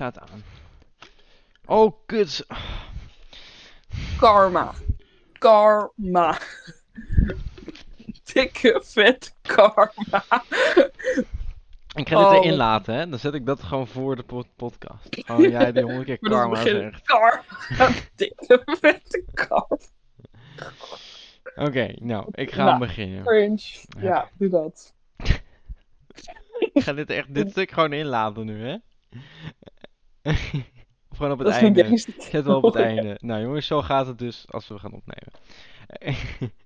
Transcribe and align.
staat 0.00 0.18
aan. 0.30 0.42
Oh, 1.66 1.92
kut. 2.06 2.46
Karma. 4.18 4.74
Karma. 5.38 6.38
Dikke 8.32 8.80
vet 8.84 9.34
karma. 9.42 10.24
Ik 11.94 12.08
ga 12.08 12.16
dit 12.16 12.26
Oh. 12.26 12.34
erin 12.34 12.54
laten, 12.56 12.94
hè. 12.94 13.08
Dan 13.08 13.18
zet 13.18 13.34
ik 13.34 13.46
dat 13.46 13.62
gewoon 13.62 13.86
voor 13.86 14.16
de 14.16 14.22
pod- 14.22 14.56
podcast. 14.56 15.06
Gewoon 15.10 15.50
jij 15.50 15.72
die 15.72 15.82
honderd 15.82 16.04
keer 16.04 16.18
karma 16.30 16.62
zegt. 16.62 17.02
Karma. 17.02 17.42
Dikke 18.16 18.62
vette 18.80 19.24
karma. 19.34 19.78
Oké, 21.54 21.94
nou, 21.98 22.26
ik 22.32 22.52
ga 22.52 22.64
Nou. 22.64 22.78
beginnen. 22.78 23.24
Cringe. 23.24 23.60
Ja. 23.98 24.02
Ja, 24.02 24.28
doe 24.38 24.48
dat. 24.48 24.94
Ik 26.72 26.82
ga 26.82 26.92
dit 26.92 27.10
echt, 27.10 27.34
dit 27.34 27.50
stuk 27.50 27.70
gewoon 27.70 27.92
inlaten 27.92 28.46
nu, 28.46 28.66
hè. 28.66 28.76
Of 30.22 30.52
gewoon 31.16 31.32
op 31.32 31.38
het 31.38 31.46
Dat 31.46 31.56
is 31.56 31.62
mijn 31.62 31.74
einde. 31.74 31.96
Ik 31.96 32.22
zet 32.22 32.44
wel 32.44 32.56
op 32.56 32.62
het 32.62 32.74
einde. 32.74 33.16
Nou 33.20 33.42
jongens, 33.42 33.66
zo 33.66 33.82
gaat 33.82 34.06
het 34.06 34.18
dus 34.18 34.44
als 34.48 34.68
we 34.68 34.78
gaan 34.78 34.92
opnemen. 34.92 35.32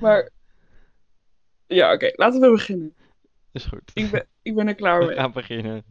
Maar. 0.00 0.30
Ja, 1.66 1.92
oké, 1.92 2.12
laten 2.14 2.40
we 2.40 2.50
beginnen. 2.50 2.94
Is 3.52 3.64
goed. 3.64 3.90
Ik 3.94 4.10
ben, 4.10 4.26
ik 4.42 4.54
ben 4.54 4.68
er 4.68 4.74
klaar 4.74 4.98
We 5.00 5.06
mee. 5.06 5.16
gaan 5.16 5.32
beginnen. 5.32 5.84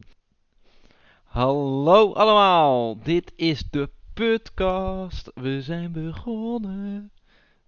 Hallo 1.23 2.13
allemaal, 2.13 2.99
dit 2.99 3.33
is 3.35 3.63
de 3.69 3.89
podcast. 4.13 5.31
We 5.33 5.61
zijn 5.61 5.91
begonnen. 5.91 7.11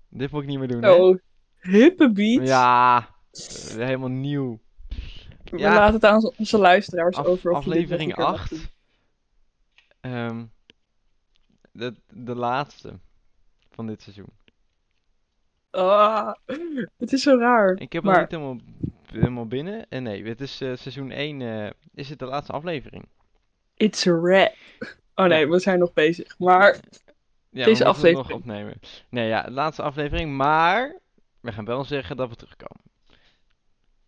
Dit 0.09 0.31
moet 0.31 0.41
ik 0.41 0.47
niet 0.47 0.59
meer 0.59 0.67
doen, 0.67 0.83
hè? 0.83 0.91
Oh, 0.91 1.17
hippe 1.61 2.11
beat. 2.11 2.47
Ja, 2.47 2.97
eh, 2.97 3.75
helemaal 3.75 4.09
nieuw. 4.09 4.59
We 5.43 5.57
ja. 5.57 5.73
laten 5.73 5.93
het 5.93 6.05
aan 6.05 6.31
onze 6.37 6.57
luisteraars 6.57 7.15
Af- 7.17 7.25
over. 7.25 7.53
aflevering 7.53 8.15
nog 8.15 8.27
een 8.27 8.33
keer 8.33 8.33
mag 8.33 8.51
8. 8.51 8.74
Ehm, 10.05 10.45
de, 11.71 11.95
de 12.09 12.35
laatste 12.35 12.99
van 13.71 13.87
dit 13.87 14.01
seizoen. 14.01 14.29
Ah, 15.69 16.33
het 16.97 17.13
is 17.13 17.21
zo 17.23 17.37
raar. 17.37 17.71
Ik 17.71 17.93
heb 17.93 18.03
hem 18.03 18.11
maar 18.11 18.21
niet 18.21 18.31
helemaal, 18.31 18.57
helemaal 19.11 19.47
binnen. 19.47 19.85
En 19.89 20.03
nee, 20.03 20.25
het 20.25 20.41
is 20.41 20.61
eh, 20.61 20.75
seizoen 20.75 21.11
1, 21.11 21.41
eh, 21.41 21.69
is 21.93 22.09
het 22.09 22.19
de 22.19 22.25
laatste 22.25 22.51
aflevering. 22.53 23.05
it's 23.75 24.07
a 24.07 24.19
wrap. 24.19 24.53
Oh 25.15 25.25
nee, 25.25 25.47
we 25.47 25.59
zijn 25.59 25.79
nog 25.79 25.93
bezig. 25.93 26.39
Maar 26.39 26.79
Ja, 27.49 27.65
Deze 27.65 27.65
we 27.65 27.69
het 27.71 27.79
nog 27.79 27.87
aflevering. 27.87 28.39
opnemen. 28.39 28.79
Nee, 29.09 29.27
ja, 29.27 29.41
de 29.41 29.51
laatste 29.51 29.81
aflevering, 29.81 30.37
maar 30.37 30.99
we 31.39 31.51
gaan 31.51 31.65
wel 31.65 31.83
zeggen 31.83 32.17
dat 32.17 32.29
we 32.29 32.35
terugkomen. 32.35 32.81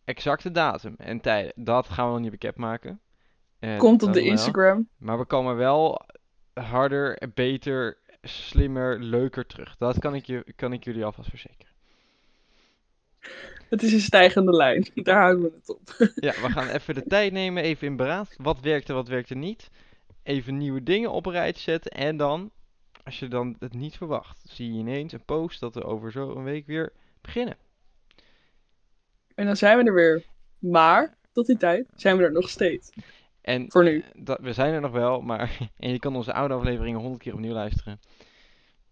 Exacte 0.04 0.52
datum 0.52 0.96
en 0.98 1.22
tijden, 1.22 1.52
dat 1.56 1.90
gaan 1.90 2.06
we 2.06 2.12
nog 2.12 2.22
niet 2.22 2.32
bekendmaken. 2.32 3.00
Komt 3.78 4.04
op 4.04 4.14
de 4.14 4.20
wel. 4.20 4.30
Instagram. 4.30 4.88
Maar 4.98 5.18
we 5.18 5.26
komen 5.26 5.56
wel 5.56 6.06
harder, 6.54 7.30
beter, 7.34 7.98
slimmer, 8.22 9.00
leuker 9.00 9.46
terug. 9.46 9.76
Dat 9.78 10.00
kan 10.00 10.16
ik, 10.16 10.26
je, 10.26 10.54
kan 10.56 10.74
ik 10.74 10.84
jullie 10.84 11.06
alvast 11.06 11.30
verzekeren. 11.30 11.76
Het 13.70 13.84
is 13.84 13.94
een 13.94 14.00
stijgende 14.00 14.52
lijn. 14.52 14.88
Daar 15.04 15.22
houden 15.22 15.44
we 15.44 15.52
het 15.56 15.70
op. 15.70 15.82
Ja, 16.28 16.32
we 16.42 16.50
gaan 16.50 16.68
even 16.68 16.96
de 16.96 17.04
tijd 17.08 17.32
nemen, 17.32 17.64
even 17.64 17.88
in 17.88 17.96
beraad. 17.96 18.36
Wat 18.38 18.60
werkte, 18.60 18.94
wat 18.94 19.08
werkte 19.08 19.36
niet. 19.36 19.70
Even 20.24 20.58
nieuwe 20.58 20.84
dingen 20.84 21.12
op 21.12 21.26
een 21.26 21.32
rijtje 21.32 21.62
zetten. 21.62 21.92
En 21.92 22.18
dan, 22.18 22.52
als 23.04 23.20
je 23.20 23.28
dan 23.28 23.56
het 23.60 23.74
niet 23.74 23.98
verwacht, 23.98 24.42
zie 24.44 24.74
je 24.74 24.80
ineens 24.80 25.14
een 25.14 25.26
post 25.26 25.60
dat 25.60 25.76
we 25.76 25.84
over 25.84 26.12
zo 26.12 26.36
een 26.36 26.44
week 26.44 26.66
weer 26.66 26.94
beginnen. 27.22 27.58
En 29.36 29.46
dan 29.46 29.56
zijn 29.56 29.78
we 29.78 29.84
er 29.84 29.94
weer. 29.94 30.24
Maar 30.60 31.18
tot 31.32 31.46
die 31.46 31.58
tijd 31.58 31.88
zijn 31.96 32.18
we 32.18 32.24
er 32.24 32.32
nog 32.32 32.50
steeds. 32.50 32.90
En 33.48 33.66
Voor 33.72 33.84
nu. 33.84 34.04
dat, 34.16 34.40
we 34.42 34.54
zijn 34.54 34.74
er 34.74 34.82
nog 34.82 34.92
wel, 34.92 35.22
maar 35.22 35.58
en 35.78 35.92
je 35.92 36.00
kan 36.00 36.16
onze 36.16 36.34
oude 36.34 36.54
afleveringen 36.54 37.00
honderd 37.00 37.22
keer 37.24 37.34
opnieuw 37.34 37.54
luisteren. 37.54 38.00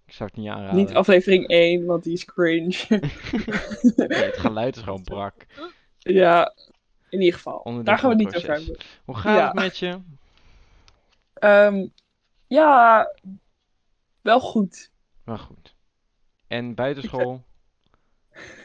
Ik 0.05 0.13
zou 0.13 0.29
het 0.29 0.37
niet 0.39 0.49
aanraden. 0.49 0.75
Niet 0.75 0.93
aflevering 0.93 1.47
1, 1.47 1.85
want 1.85 2.03
die 2.03 2.13
is 2.13 2.25
cringe. 2.25 2.75
Nee, 3.95 4.23
het 4.23 4.37
geluid 4.37 4.75
is 4.75 4.81
gewoon 4.81 5.03
brak. 5.03 5.45
ja, 5.97 6.53
in 7.09 7.19
ieder 7.19 7.33
geval. 7.33 7.57
Onderdeel 7.57 7.83
Daar 7.83 7.97
gaan 7.97 8.09
we 8.09 8.15
het 8.15 8.25
niet 8.25 8.35
over 8.35 8.51
hebben. 8.55 8.77
Hoe 9.05 9.15
gaat 9.15 9.37
Ja. 9.37 9.45
het 9.45 9.53
met 9.55 9.77
je? 9.77 9.99
Ehm, 11.33 11.87
ja, 12.47 13.07
wel 14.21 14.39
goed. 14.39 14.91
Wel 15.23 15.37
goed. 15.37 15.75
En 16.47 16.75
buitenschool? 16.75 17.43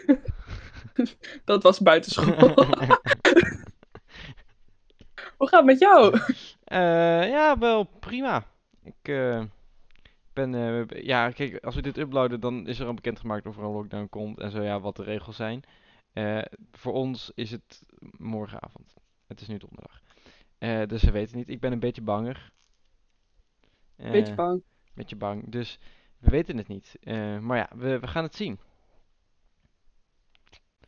Dat 1.44 1.62
was 1.62 1.80
buitenschool. 1.80 2.54
Hoe 5.40 5.48
gaat 5.48 5.58
het 5.58 5.68
met 5.68 5.78
jou? 5.78 6.18
Eh, 6.64 7.28
ja, 7.28 7.58
wel 7.58 7.84
prima. 7.84 8.46
Ik 8.82 8.94
eh, 9.02 9.44
ben, 10.32 10.54
eh, 10.54 11.02
ja, 11.04 11.30
kijk, 11.30 11.64
als 11.64 11.74
we 11.74 11.82
dit 11.82 11.96
uploaden, 11.96 12.40
dan 12.40 12.66
is 12.66 12.78
er 12.78 12.86
al 12.86 12.94
bekendgemaakt 12.94 13.46
of 13.46 13.56
er 13.56 13.62
een 13.62 13.70
lockdown 13.70 14.08
komt 14.08 14.38
en 14.38 14.50
zo, 14.50 14.62
ja, 14.62 14.80
wat 14.80 14.96
de 14.96 15.02
regels 15.02 15.36
zijn. 15.36 15.62
Voor 16.72 16.92
ons 16.92 17.32
is 17.34 17.50
het 17.50 17.82
morgenavond. 18.16 18.94
Het 19.26 19.40
is 19.40 19.46
nu 19.46 19.58
donderdag. 19.58 20.00
Dus 20.88 21.02
we 21.02 21.10
weten 21.10 21.36
niet. 21.36 21.48
Ik 21.48 21.60
ben 21.60 21.72
een 21.72 21.80
beetje 21.80 22.02
banger. 22.02 22.52
Beetje 23.96 24.34
bang. 24.34 24.62
beetje 24.94 25.16
bang. 25.16 25.50
Dus 25.50 25.78
we 26.18 26.30
weten 26.30 26.56
het 26.56 26.68
niet. 26.68 26.98
Maar 27.40 27.56
ja, 27.56 27.68
we, 27.76 27.98
we 27.98 28.06
gaan 28.06 28.24
het 28.24 28.34
zien. 28.34 28.58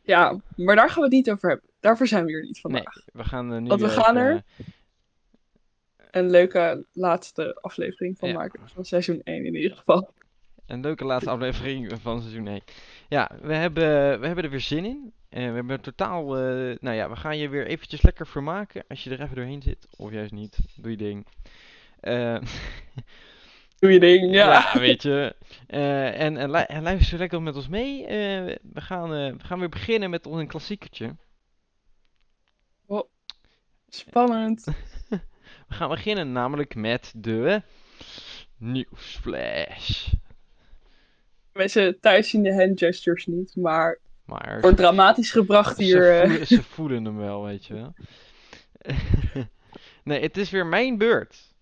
Ja, 0.03 0.39
maar 0.55 0.75
daar 0.75 0.87
gaan 0.89 0.97
we 0.97 1.03
het 1.03 1.11
niet 1.11 1.31
over 1.31 1.49
hebben. 1.49 1.69
Daarvoor 1.79 2.07
zijn 2.07 2.25
we 2.25 2.31
hier 2.31 2.41
niet 2.41 2.63
Nee, 2.63 2.73
vandaag. 2.73 3.03
we 3.13 3.23
gaan 3.23 3.53
eh, 3.53 3.59
nu 3.59 3.67
Want 3.67 3.81
we 3.81 3.89
gaan 3.89 4.15
er 4.15 4.43
Een 6.11 6.29
leuke 6.29 6.85
laatste 6.93 7.57
aflevering 7.61 8.17
van 8.17 8.29
Ja. 8.29 8.35
maken. 8.35 8.59
Van 8.69 8.85
seizoen 8.85 9.21
1 9.23 9.45
in 9.45 9.55
ieder 9.55 9.77
geval. 9.77 10.13
Een 10.65 10.81
leuke 10.81 11.05
laatste 11.05 11.29
aflevering 11.29 11.93
van 12.01 12.21
seizoen 12.21 12.47
1. 12.47 12.61
Ja, 13.09 13.31
we 13.41 13.53
hebben, 13.53 14.19
we 14.19 14.25
hebben 14.25 14.43
er 14.43 14.49
weer 14.49 14.59
zin 14.59 14.85
in. 14.85 15.13
En 15.29 15.49
we 15.49 15.55
hebben 15.55 15.81
totaal, 15.81 16.37
eh, 16.37 16.75
nou 16.79 16.95
ja, 16.95 17.09
we 17.09 17.15
gaan 17.15 17.37
je 17.37 17.49
weer 17.49 17.65
eventjes 17.67 18.01
lekker 18.01 18.27
vermaken 18.27 18.83
als 18.87 19.03
je 19.03 19.09
er 19.09 19.21
even 19.21 19.35
doorheen 19.35 19.61
zit. 19.61 19.87
Of 19.97 20.11
juist 20.11 20.31
niet, 20.31 20.57
doe 20.75 20.91
je 20.91 20.97
ding. 20.97 21.25
Eh, 21.99 22.37
Doe 23.83 23.91
je 23.91 23.99
ding, 23.99 24.33
ja. 24.33 24.51
ja, 24.73 24.79
weet 24.79 25.01
je. 25.01 25.35
Eh, 25.67 26.19
en, 26.21 26.37
en, 26.37 26.51
lu- 26.51 26.57
en 26.67 26.83
luister 26.83 27.17
lekker 27.17 27.41
met 27.41 27.55
ons 27.55 27.67
mee. 27.67 28.05
Eh, 28.05 28.55
we, 28.73 28.81
gaan, 28.81 29.13
eh, 29.13 29.31
we 29.31 29.43
gaan 29.43 29.59
weer 29.59 29.69
beginnen 29.69 30.09
met 30.09 30.25
ons 30.25 30.39
een 30.39 30.47
klassiekertje. 30.47 31.15
Spannend. 33.89 34.63
We 35.67 35.73
gaan 35.73 35.89
beginnen 35.89 36.31
namelijk 36.31 36.75
met 36.75 37.13
de 37.15 37.61
nieuwsflash. 38.57 40.07
Mensen 41.53 41.99
thuis 41.99 42.29
zien 42.29 42.43
de 42.43 42.53
hand 42.55 42.79
gestures 42.79 43.25
niet, 43.25 43.55
maar 43.55 43.99
Maar 44.25 44.61
wordt 44.61 44.77
dramatisch 44.77 45.31
gebracht 45.31 45.75
Ze 45.77 45.83
hier. 45.83 46.11
eh. 46.21 46.27
voelen, 46.27 46.47
ze 46.47 46.63
voelen 46.63 47.05
hem 47.05 47.17
wel, 47.17 47.43
weet 47.43 47.65
je 47.65 47.73
wel. 47.73 47.93
nee, 50.03 50.21
het 50.21 50.37
is 50.37 50.49
weer 50.49 50.65
mijn 50.65 50.97
beurt. 50.97 51.52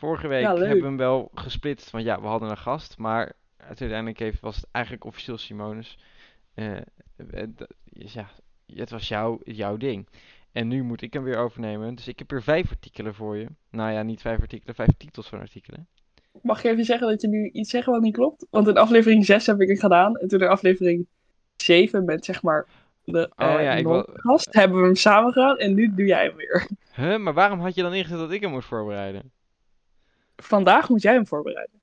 Vorige 0.00 0.28
week 0.28 0.42
Ja, 0.42 0.56
hebben 0.56 0.76
we 0.76 0.84
hem 0.84 0.96
wel 0.96 1.30
gesplitst, 1.34 1.90
want 1.90 2.04
ja, 2.04 2.20
we 2.20 2.26
hadden 2.26 2.50
een 2.50 2.56
gast, 2.56 2.98
maar 2.98 3.32
uiteindelijk 3.56 4.18
heeft, 4.18 4.40
was 4.40 4.56
het 4.56 4.66
eigenlijk 4.70 5.04
officieel 5.04 5.38
Simonis. 5.38 5.98
Eh, 6.54 6.76
eh, 6.76 6.82
ja, 7.84 8.30
het 8.74 8.90
was 8.90 9.08
jouw, 9.08 9.38
jouw 9.44 9.76
ding. 9.76 10.08
En 10.52 10.68
nu 10.68 10.82
moet 10.82 11.02
ik 11.02 11.12
hem 11.12 11.22
weer 11.22 11.36
overnemen, 11.36 11.94
dus 11.94 12.08
ik 12.08 12.18
heb 12.18 12.30
hier 12.30 12.42
vijf 12.42 12.70
artikelen 12.70 13.14
voor 13.14 13.36
je. 13.36 13.46
Nou 13.70 13.92
ja, 13.92 14.02
niet 14.02 14.20
vijf 14.20 14.40
artikelen, 14.40 14.74
vijf 14.74 14.88
titels 14.96 15.28
van 15.28 15.38
artikelen. 15.38 15.86
Mag 16.42 16.62
je 16.62 16.68
even 16.68 16.84
zeggen 16.84 17.08
dat 17.08 17.20
je 17.20 17.28
nu 17.28 17.50
iets 17.52 17.70
zegt 17.70 17.86
wat 17.86 18.00
niet 18.00 18.14
klopt? 18.14 18.46
Want 18.50 18.68
in 18.68 18.76
aflevering 18.76 19.24
6 19.24 19.46
heb 19.46 19.60
ik 19.60 19.68
het 19.68 19.80
gedaan. 19.80 20.16
En 20.16 20.28
toen 20.28 20.40
in 20.40 20.48
aflevering 20.48 21.06
7 21.56 22.04
met 22.04 22.24
zeg 22.24 22.42
maar 22.42 22.66
de 23.04 23.30
Oh 23.36 23.54
eh, 23.54 23.62
ja, 23.62 23.72
ik 23.74 23.86
wil- 23.86 24.08
gast 24.12 24.54
hebben 24.54 24.80
we 24.80 24.84
hem 24.84 24.94
samen 24.96 25.32
gedaan. 25.32 25.58
En 25.58 25.74
nu 25.74 25.94
doe 25.94 26.06
jij 26.06 26.24
hem 26.24 26.36
weer. 26.36 26.68
Huh, 26.94 27.18
maar 27.18 27.34
waarom 27.34 27.60
had 27.60 27.74
je 27.74 27.82
dan 27.82 27.94
ingezet 27.94 28.18
dat 28.18 28.30
ik 28.30 28.40
hem 28.40 28.50
moest 28.50 28.68
voorbereiden? 28.68 29.30
Vandaag 30.42 30.88
moet 30.88 31.02
jij 31.02 31.12
hem 31.12 31.26
voorbereiden. 31.26 31.80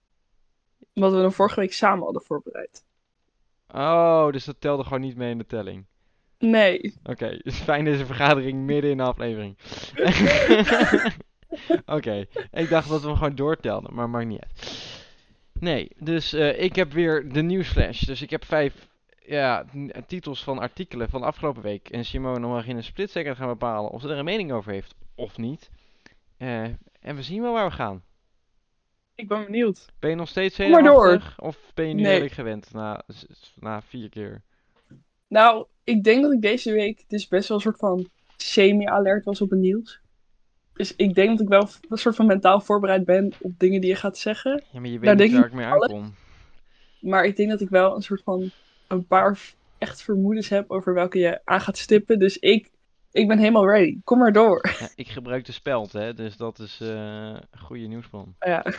Omdat 0.94 1.12
we 1.12 1.18
hem 1.18 1.32
vorige 1.32 1.60
week 1.60 1.74
samen 1.74 2.04
hadden 2.04 2.22
voorbereid. 2.22 2.86
Oh, 3.74 4.32
dus 4.32 4.46
dat 4.46 4.56
telde 4.62 4.84
gewoon 4.84 5.02
niet 5.02 5.16
mee 5.16 5.32
in 5.32 5.38
de 5.38 5.46
telling. 5.46 5.86
Nee. 6.40 6.94
Oké, 7.04 7.38
dus 7.44 7.60
fijn 7.60 7.86
deze 7.86 8.06
vergadering 8.06 8.66
midden 8.66 8.92
in 8.92 8.98
de 8.98 9.04
aflevering. 9.04 9.58
Oké, 11.86 12.26
ik 12.52 12.70
dacht 12.70 12.90
dat 12.90 13.02
we 13.02 13.08
hem 13.08 13.16
gewoon 13.16 13.36
doortelden, 13.36 13.94
maar 13.94 14.10
maakt 14.10 14.28
niet 14.28 14.42
uit. 14.42 14.86
Nee, 15.60 15.92
dus 16.00 16.34
eh, 16.34 16.62
ik 16.62 16.76
heb 16.76 16.92
weer 16.92 17.34
de 17.34 17.42
nieuwsflash. 17.42 18.02
Dus 18.02 18.22
ik 18.22 18.30
heb 18.30 18.46
vijf 18.46 18.88
ja, 19.26 19.66
titels 20.08 20.44
van 20.44 20.60
artikelen 20.60 21.10
van 21.10 21.22
de 21.22 21.28
afgelopen 21.28 21.62
week. 21.62 21.90
En 21.90 22.06
Simone 22.06 22.48
mag 22.48 22.68
in 22.68 22.76
een 22.76 22.84
split 22.84 23.12
second 23.12 23.38
gaan 23.38 23.48
bepalen 23.48 23.92
of 23.92 24.02
ze 24.02 24.10
er 24.10 24.18
een 24.18 24.26
mening 24.26 24.52
over 24.52 24.72
heeft 24.72 24.96
of 25.16 25.38
niet. 25.38 25.70
Eh, 26.38 26.64
en 27.00 27.16
we 27.16 27.24
zien 27.24 27.42
wel 27.42 27.54
waar 27.54 27.68
we 27.70 27.76
gaan. 27.76 28.04
Ik 29.18 29.28
ben 29.28 29.46
benieuwd. 29.46 29.86
Ben 30.00 30.10
je 30.10 30.16
nog 30.16 30.28
steeds 30.30 30.56
zenuwachtig? 30.56 31.40
Of 31.40 31.58
ben 31.74 31.88
je 31.88 31.94
nu 31.94 32.02
Nee. 32.02 32.12
redelijk 32.12 32.34
gewend 32.34 32.74
na, 32.74 33.04
na 33.60 33.82
vier 33.82 34.10
keer? 34.10 34.42
Nou, 35.28 35.66
ik 35.84 36.04
denk 36.04 36.22
dat 36.22 36.32
ik 36.32 36.42
deze 36.42 36.72
week 36.72 37.04
dus 37.08 37.28
best 37.28 37.48
wel 37.48 37.58
een 37.58 37.64
soort 37.64 37.78
van 37.78 38.10
semi-alert 38.36 39.26
was 39.26 39.42
op 39.42 39.50
het 39.50 39.60
nieuws. 39.60 40.00
Dus 40.74 40.96
ik 40.96 41.16
denk 41.16 41.30
dat 41.30 41.40
ik 41.40 41.48
wel 41.48 41.70
een 41.90 41.98
soort 41.98 42.16
van 42.16 42.26
mentaal 42.26 42.62
voorbereid 42.62 43.06
ben 43.06 43.34
op 43.40 43.60
dingen 43.60 43.82
die 43.82 43.90
je 43.90 43.96
gaat 43.96 44.18
zeggen. 44.18 44.64
Ja, 44.72 44.80
maar 44.80 44.90
je 44.90 45.00
weet 45.00 45.18
Daar 45.18 45.28
niet 45.28 45.36
waar 45.36 45.46
ik 45.46 45.54
mee 45.54 45.66
uitkom. 45.66 46.14
Maar 47.00 47.26
ik 47.26 47.36
denk 47.36 47.50
dat 47.50 47.62
ik 47.62 47.70
wel 47.70 47.96
een 47.96 48.02
soort 48.02 48.22
van 48.24 48.52
een 48.88 49.06
paar 49.06 49.40
echt 49.78 50.02
vermoedens 50.02 50.50
heb 50.50 50.72
over 50.72 50.94
welke 50.94 51.20
je 51.20 51.42
aan 51.44 51.62
gaat 51.62 51.78
stippen. 51.78 52.20
Dus 52.20 52.38
ik, 52.38 52.72
ik 53.18 53.28
ben 53.28 53.38
helemaal 53.38 53.68
ready. 53.70 53.98
Kom 54.04 54.18
maar 54.20 54.32
door. 54.34 54.76
Ja, 54.80 54.90
ik 54.96 55.08
gebruik 55.08 55.46
de 55.46 55.52
speld, 55.52 55.92
hè, 55.94 56.14
dus 56.14 56.38
dat 56.38 56.60
is 56.60 56.78
eh 56.82 56.88
een 57.52 57.60
goede 57.60 57.88
nieuwsbron. 57.88 58.36
Ja. 58.40 58.66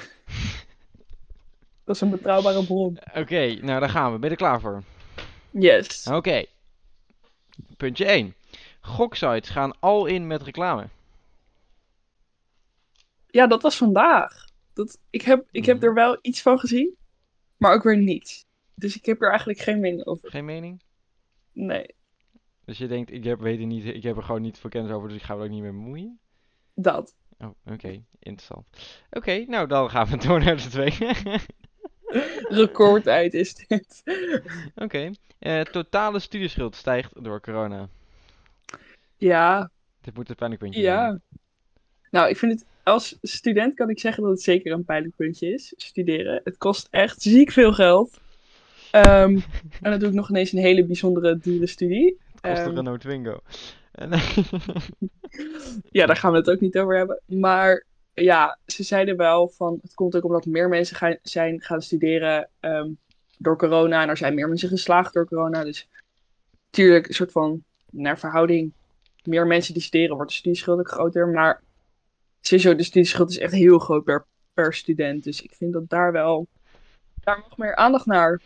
Dat 1.85 1.96
is 1.96 2.02
een 2.02 2.11
betrouwbare 2.11 2.64
bron. 2.64 2.99
Oké, 3.14 3.55
nou 3.55 3.81
daar 3.81 3.88
gaan 3.90 4.12
we. 4.12 4.19
Ben 4.19 4.31
je 4.31 4.35
er 4.37 4.40
klaar 4.43 4.61
voor? 4.61 4.82
Yes. 5.50 6.06
Oké. 6.06 6.44
Puntje 7.76 8.05
1. 8.05 8.35
Goksites 8.81 9.49
gaan 9.49 9.81
al 9.81 10.06
in 10.06 10.26
met 10.26 10.43
reclame. 10.43 10.87
Ja, 13.31 13.46
dat 13.46 13.62
was 13.62 13.76
vandaag. 13.76 14.44
Dat, 14.73 14.99
ik, 15.11 15.23
heb, 15.23 15.46
ik 15.50 15.67
heb 15.67 15.76
Mhm. 15.76 15.85
er 15.87 15.94
wel 15.94 16.19
iets 16.23 16.43
van 16.43 16.58
gezien, 16.58 16.96
maar 17.56 17.73
ook 17.75 17.82
weer 17.82 17.96
niet. 17.96 18.46
Dus 18.75 18.96
ik 18.96 19.06
heb 19.06 19.23
er 19.23 19.29
eigenlijk 19.31 19.58
geen 19.58 19.81
mening 19.81 20.06
over. 20.06 20.31
Geen 20.31 20.44
mening? 20.44 20.82
Nee, 21.52 21.94
Dus 22.69 22.79
je 22.79 22.87
denkt, 22.87 23.12
ik 23.12 23.25
heb, 23.25 23.41
weet 23.41 23.59
het 23.59 23.67
niet, 23.67 23.85
ik 23.85 24.03
heb 24.03 24.17
er 24.17 24.23
gewoon 24.23 24.43
niet 24.43 24.59
veel 24.59 24.70
kennis 24.70 24.93
over, 24.93 25.09
dus 25.09 25.17
ik 25.17 25.23
ga 25.23 25.35
er 25.35 25.41
ook 25.41 25.49
niet 25.49 25.62
mee 25.62 25.70
bemoeien? 25.70 26.19
dat. 26.75 27.15
Oh, 27.38 27.50
oké. 27.67 28.03
Interessant. 28.19 28.67
Oké, 29.11 29.44
nou 29.47 29.67
dan 29.67 29.91
gaan 29.91 30.06
we 30.09 30.17
door 30.26 30.44
naar 30.44 30.56
de 30.56 30.69
twee. 30.69 30.93
Recordtijd 32.62 33.35
is 33.35 33.55
dit. 33.55 34.03
Oké. 34.85 35.11
Eh, 35.38 35.61
totale 35.61 36.19
studieschuld 36.19 36.75
stijgt 36.75 37.25
door 37.25 37.41
corona. 37.41 37.88
Ja, 39.17 39.71
Dit 40.00 40.14
moet 40.14 40.29
het 40.29 40.37
pijnlijkpuntje 40.37 40.81
zijn. 40.82 40.94
ja. 40.94 41.21
Nou, 42.11 42.29
ik 42.29 42.37
vind 42.37 42.53
het 42.53 42.64
als 42.82 43.19
student 43.23 43.75
kan 43.75 43.91
ik 43.91 44.00
zeggen 44.00 44.23
dat 44.23 44.32
het 44.32 44.43
zeker 44.43 44.73
een 44.73 44.85
pijnlijk 44.85 45.17
puntje 45.17 45.53
is. 45.53 45.73
Studeren. 45.76 46.41
Het 46.44 46.56
kost 46.56 46.88
echt 46.91 47.23
ziek 47.23 47.50
veel 47.50 47.73
geld. 47.73 48.21
Ehm, 48.91 49.38
en 49.81 49.91
dan 49.91 49.99
doe 49.99 50.09
ik 50.09 50.14
nog 50.14 50.29
ineens 50.29 50.53
een 50.53 50.59
hele 50.59 50.85
bijzondere 50.85 51.38
dure 51.38 51.67
studie. 51.67 52.19
Kost 52.40 52.58
een 52.58 52.64
Ehm, 52.67 52.75
Renault 52.75 53.00
Twingo. 53.00 53.40
En, 53.93 54.11
Ja, 55.90 56.06
daar 56.06 56.17
gaan 56.17 56.32
we 56.32 56.38
het 56.38 56.50
ook 56.50 56.61
niet 56.61 56.79
over 56.79 56.96
hebben. 56.96 57.20
Maar 57.26 57.85
ja, 58.14 58.58
ze 58.67 58.82
zeiden 58.82 59.17
wel 59.17 59.49
van 59.49 59.79
het 59.82 59.94
komt 59.94 60.17
ook 60.17 60.25
omdat 60.25 60.46
meer 60.46 60.69
mensen 60.69 60.96
gaan, 60.96 61.17
zijn 61.23 61.61
gaan 61.61 61.82
studeren 61.82 62.49
ehm, 62.61 62.90
door 63.38 63.58
corona. 63.58 64.02
En 64.02 64.08
er 64.08 64.17
zijn 64.17 64.35
meer 64.35 64.49
mensen 64.49 64.69
geslaagd 64.69 65.12
door 65.12 65.26
corona. 65.29 65.64
Dus 65.64 65.88
natuurlijk 66.70 67.08
een 67.08 67.14
soort 67.14 67.32
van 67.32 67.62
naar 67.90 68.19
verhouding. 68.19 68.73
Meer 69.23 69.46
mensen 69.46 69.75
die 69.75 69.82
studeren, 69.82 70.17
wordt 70.17 70.31
de 70.31 70.37
studieschuld 70.37 70.79
ook 70.79 70.88
groter. 70.90 71.29
Maar 71.29 71.62
sowieso, 72.40 72.75
de 72.75 72.82
studieschuld 72.82 73.31
is 73.31 73.38
echt 73.38 73.52
heel 73.52 73.79
groot 73.79 74.05
per, 74.05 74.26
per 74.55 74.75
student. 74.75 75.25
Dus 75.25 75.43
ik 75.43 75.55
vind 75.55 75.73
dat 75.73 75.88
daar 75.88 76.12
wel, 76.12 76.46
daar 77.20 77.38
mag 77.38 77.56
meer 77.56 77.76
aandacht 77.76 78.06
naar. 78.06 78.40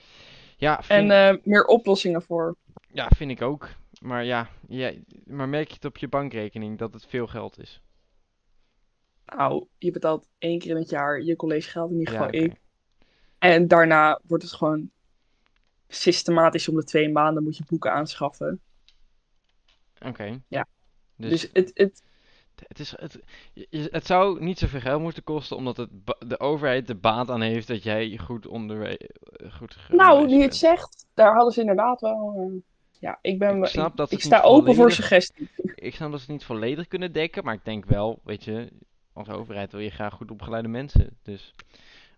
ja, 0.56 0.76
En 0.78 0.84
vind, 0.84 1.10
eh, 1.10 1.34
meer 1.44 1.64
oplossingen 1.64 2.22
voor. 2.22 2.56
ja, 2.92 3.08
vind 3.16 3.30
ik 3.30 3.42
ook. 3.42 3.68
Maar 4.02 4.24
ja, 4.24 4.48
ja, 4.68 4.92
maar 5.24 5.48
merk 5.48 5.68
je 5.68 5.74
het 5.74 5.84
op 5.84 5.96
je 5.96 6.08
bankrekening 6.08 6.78
dat 6.78 6.92
het 6.92 7.06
veel 7.06 7.26
geld 7.26 7.58
is? 7.58 7.82
Nou, 9.26 9.66
je 9.78 9.90
betaalt 9.90 10.28
één 10.38 10.58
keer 10.58 10.70
in 10.70 10.76
het 10.76 10.90
jaar 10.90 11.22
je 11.22 11.36
collegegeld, 11.36 11.90
in 11.90 11.98
ieder 11.98 12.14
Ja, 12.14 12.20
geval 12.24 12.40
ik. 12.40 12.60
En 13.38 13.68
daarna 13.68 14.20
wordt 14.22 14.42
het 14.42 14.52
gewoon 14.52 14.90
systematisch 15.88 16.68
om 16.68 16.76
de 16.76 16.84
twee 16.84 17.08
maanden 17.12 17.42
moet 17.42 17.56
je 17.56 17.64
boeken 17.66 17.92
aanschaffen. 17.92 18.60
Oké. 20.06 20.42
Ja. 20.48 20.66
Dus, 21.16 21.30
Dus 21.30 21.50
het, 21.52 21.70
het, 21.74 22.02
het, 22.68 22.78
is, 22.78 22.94
het, 22.96 23.18
het 23.90 24.06
zou 24.06 24.44
niet 24.44 24.58
zoveel 24.58 24.80
geld 24.80 25.02
moeten 25.02 25.24
kosten, 25.24 25.56
omdat 25.56 25.76
het 25.76 25.90
de 26.18 26.40
overheid 26.40 26.86
de 26.86 26.94
baat 26.94 27.30
aan 27.30 27.40
heeft 27.40 27.66
dat 27.68 27.82
jij 27.82 28.18
goed 28.18 28.46
onderwe 28.46 28.98
eh, 28.98 29.52
goed 29.52 29.76
nou, 29.88 30.28
je 30.28 30.42
het 30.42 30.56
zegt, 30.56 31.06
daar 31.14 31.34
hadden 31.34 31.52
ze 31.52 31.60
inderdaad 31.60 32.00
wel. 32.00 32.34
eh, 32.36 32.71
ja, 33.02 33.18
ik 33.22 33.38
ben. 33.38 33.62
Ik 33.62 33.66
snap 33.66 33.96
dat 33.96 34.14
sta 34.16 34.40
open 34.40 34.74
voor 34.74 34.92
suggesties. 34.92 35.48
Ik 35.74 35.94
snap 35.94 36.10
dat 36.10 36.20
ze 36.20 36.24
het 36.26 36.34
niet 36.34 36.44
volledig 36.44 36.88
kunnen 36.88 37.12
dekken, 37.12 37.44
maar 37.44 37.54
ik 37.54 37.64
denk 37.64 37.84
wel, 37.84 38.20
weet 38.24 38.44
je, 38.44 38.72
als 39.12 39.28
overheid 39.28 39.72
wil 39.72 39.80
je 39.80 39.90
graag 39.90 40.14
goed 40.14 40.30
opgeleide 40.30 40.68
mensen. 40.68 41.18
Dus, 41.22 41.54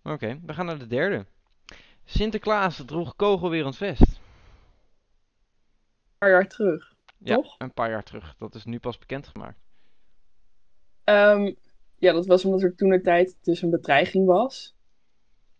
oké, 0.03 0.39
we 0.45 0.53
gaan 0.53 0.65
naar 0.65 0.79
de 0.79 0.87
derde. 0.87 1.25
Sinterklaas 2.03 2.83
droeg 2.85 3.15
kogelwerend 3.15 3.77
vest. 3.77 4.01
Een 4.01 4.17
paar 6.17 6.29
jaar 6.29 6.47
terug. 6.47 6.95
Ja, 7.17 7.35
Toch? 7.35 7.55
een 7.57 7.73
paar 7.73 7.89
jaar 7.89 8.03
terug. 8.03 8.35
Dat 8.37 8.55
is 8.55 8.65
nu 8.65 8.79
pas 8.79 8.97
bekendgemaakt. 8.97 9.59
Ehm, 11.03 11.53
ja, 11.97 12.13
dat 12.13 12.25
was 12.25 12.45
omdat 12.45 12.61
er 12.61 12.75
toen 12.75 12.89
de 12.89 13.01
tijd 13.01 13.37
dus 13.41 13.61
een 13.61 13.69
bedreiging 13.69 14.25
was. 14.25 14.75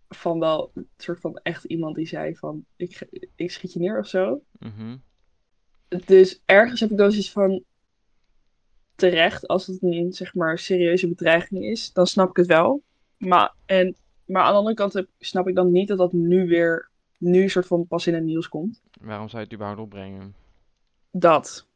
Van 0.10 0.39
wel 0.39 0.72
een 0.74 0.89
soort 0.98 1.19
van 1.19 1.39
echt 1.44 1.63
iemand 1.63 1.95
die 1.95 2.07
zei 2.07 2.36
van 2.36 2.66
ik, 2.75 3.07
ik 3.36 3.51
schiet 3.51 3.74
je 3.74 3.80
neer 3.80 4.00
of 4.00 4.07
zo. 4.07 4.42
Mhm. 4.60 4.95
Dus 6.05 6.41
ergens 6.45 6.79
heb 6.79 6.91
ik 6.91 6.97
dan 6.97 7.11
zoiets 7.11 7.31
van 7.31 7.63
terecht, 8.95 9.47
als 9.47 9.67
het 9.67 9.83
een 9.83 10.13
zeg 10.13 10.33
maar 10.33 10.59
serieuze 10.59 11.07
bedreiging 11.07 11.63
is, 11.63 11.93
dan 11.93 12.07
snap 12.07 12.29
ik 12.29 12.35
het 12.35 12.47
wel. 12.47 12.83
Maar, 13.17 13.53
en, 13.65 13.95
maar 14.25 14.43
aan 14.43 14.51
de 14.51 14.57
andere 14.57 14.75
kant 14.75 14.93
heb- 14.93 15.09
snap 15.19 15.47
ik 15.47 15.55
dan 15.55 15.71
niet 15.71 15.87
dat 15.87 15.97
dat 15.97 16.13
nu 16.13 16.47
weer, 16.47 16.89
nu 17.17 17.41
een 17.41 17.49
soort 17.49 17.67
van 17.67 17.87
pas 17.87 18.07
in 18.07 18.13
het 18.13 18.23
nieuws 18.23 18.49
komt. 18.49 18.81
Waarom 19.01 19.27
zou 19.27 19.37
je 19.37 19.43
het 19.43 19.53
überhaupt 19.53 19.81
opbrengen? 19.81 20.35
Dat, 21.11 21.67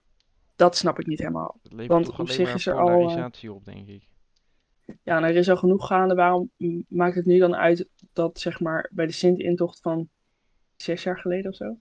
dat 0.55 0.77
snap 0.77 1.00
ik 1.00 1.07
niet 1.07 1.19
helemaal. 1.19 1.59
Het 1.63 1.71
levert 1.71 1.89
Want 1.89 2.19
op 2.19 2.29
zich 2.29 2.53
is 2.53 2.65
er 2.65 2.79
al, 2.79 2.85
polarisatie 2.85 3.53
op, 3.53 3.65
denk 3.65 3.88
ik. 3.88 4.07
Ja, 5.03 5.17
en 5.17 5.23
er 5.23 5.35
is 5.35 5.50
al 5.50 5.57
genoeg 5.57 5.88
gaande, 5.88 6.15
waarom 6.15 6.51
maakt 6.88 7.15
het 7.15 7.25
nu 7.25 7.38
dan 7.38 7.55
uit 7.55 7.88
dat 8.13 8.39
zeg 8.39 8.59
maar 8.59 8.89
bij 8.94 9.05
de 9.05 9.12
Sint-intocht 9.12 9.81
van 9.81 10.09
zes 10.75 11.03
jaar 11.03 11.19
geleden 11.19 11.51
of 11.51 11.57
zo, 11.57 11.77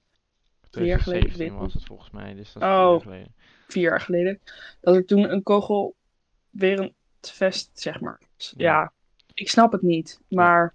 drie 0.71 0.87
jaar 0.87 1.01
geleden, 1.01 1.29
ik 1.29 1.35
2017 1.35 1.39
weet 1.39 1.59
was 1.63 1.75
het 1.75 1.85
volgens 1.85 2.11
mij, 2.11 2.35
dus 2.35 2.53
dat 2.53 2.63
is 2.63 2.69
Oh. 2.69 2.79
vier 2.79 2.91
jaar 2.91 3.01
geleden. 3.01 3.35
vier 3.69 3.83
jaar 3.83 4.01
geleden, 4.01 4.41
dat 4.81 4.95
er 4.95 5.05
toen 5.05 5.33
een 5.33 5.43
kogel 5.43 5.97
weer 6.51 6.79
een 6.81 6.95
vest, 7.21 7.71
zeg 7.73 8.01
maar. 8.01 8.21
Ja. 8.37 8.47
Ja, 8.57 8.93
ik 9.35 9.49
snap 9.49 9.73
het 9.73 9.83
niet, 9.83 10.21
maar 10.29 10.75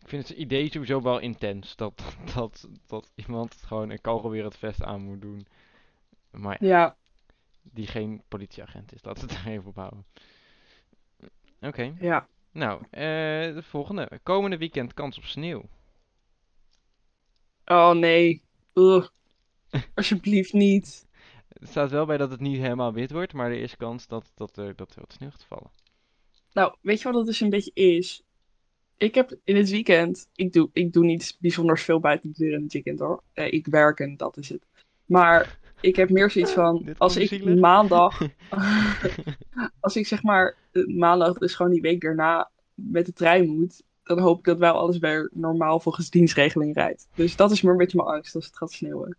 Ik 0.00 0.08
vind 0.12 0.28
het 0.28 0.38
idee 0.38 0.70
sowieso 0.70 1.02
wel 1.02 1.18
intens, 1.18 1.76
dat, 1.76 2.16
dat, 2.34 2.68
dat 2.86 3.12
iemand 3.14 3.54
gewoon 3.66 3.90
een 3.90 4.00
kogelwerend 4.00 4.56
vest 4.56 4.82
aan 4.82 5.02
moet 5.02 5.20
doen. 5.20 5.46
Maar 6.30 6.56
ja, 6.64 6.68
ja, 6.68 6.96
die 7.62 7.86
geen 7.86 8.22
politieagent 8.28 8.92
is. 8.94 9.04
Laten 9.04 9.26
we 9.28 9.34
het 9.34 9.44
daar 9.44 9.52
even 9.52 9.66
op 9.68 9.76
houden. 9.76 10.04
Oké, 11.60 11.94
ja. 12.00 12.28
nou, 12.52 12.82
eh, 12.90 13.00
de 13.54 13.62
volgende. 13.62 14.20
Komende 14.22 14.56
weekend 14.58 14.94
kans 14.94 15.16
op 15.18 15.24
sneeuw. 15.24 15.62
Oh 17.66 17.90
nee. 17.90 18.42
Ugh. 18.74 19.08
Alsjeblieft 19.94 20.52
niet. 20.52 21.06
Er 21.48 21.66
staat 21.66 21.90
wel 21.90 22.06
bij 22.06 22.16
dat 22.16 22.30
het 22.30 22.40
niet 22.40 22.60
helemaal 22.60 22.92
wit 22.92 23.10
wordt, 23.10 23.32
maar 23.32 23.50
er 23.50 23.60
is 23.60 23.76
kans 23.76 24.06
dat, 24.06 24.32
dat, 24.34 24.56
er, 24.56 24.76
dat 24.76 24.94
er 24.94 25.00
wat 25.00 25.12
sneeuw 25.12 25.30
gaat 25.30 25.44
vallen. 25.44 25.70
Nou, 26.52 26.74
weet 26.80 26.98
je 27.00 27.04
wat 27.04 27.14
het 27.14 27.26
dus 27.26 27.40
een 27.40 27.50
beetje 27.50 27.70
is? 27.74 28.22
Ik 28.96 29.14
heb 29.14 29.36
in 29.44 29.56
het 29.56 29.70
weekend, 29.70 30.28
ik 30.34 30.52
doe, 30.52 30.70
ik 30.72 30.92
doe 30.92 31.04
niet 31.04 31.36
bijzonders 31.40 31.82
veel 31.82 32.00
buiten 32.00 32.32
de 32.32 32.44
deur 32.44 32.52
in 32.52 32.62
het 32.62 32.72
weekend 32.72 32.98
hoor. 32.98 33.22
Eh, 33.32 33.52
ik 33.52 33.66
werk 33.66 34.00
en 34.00 34.16
dat 34.16 34.36
is 34.36 34.48
het. 34.48 34.66
Maar 35.06 35.58
ik 35.80 35.96
heb 35.96 36.10
meer 36.10 36.30
zoiets 36.30 36.52
van, 36.62 36.94
als 36.98 37.16
ik 37.16 37.28
zielig? 37.28 37.60
maandag, 37.60 38.20
als 39.80 39.96
ik 39.96 40.06
zeg 40.06 40.22
maar 40.22 40.56
eh, 40.72 40.86
maandag, 40.86 41.38
dus 41.38 41.54
gewoon 41.54 41.72
die 41.72 41.80
week 41.80 42.00
daarna 42.00 42.50
met 42.74 43.06
de 43.06 43.12
trein 43.12 43.48
moet, 43.48 43.82
dan 44.06 44.18
hoop 44.18 44.38
ik 44.38 44.44
dat 44.44 44.58
wel 44.58 44.74
alles 44.74 44.98
weer 44.98 45.30
normaal 45.32 45.80
volgens 45.80 46.10
dienstregeling 46.10 46.74
rijdt. 46.74 47.08
Dus 47.14 47.36
dat 47.36 47.50
is 47.50 47.62
meer 47.62 47.72
een 47.72 47.78
beetje 47.78 47.96
mijn 47.96 48.08
angst 48.08 48.34
als 48.34 48.46
het 48.46 48.56
gaat 48.56 48.72
sneeuwen. 48.72 49.16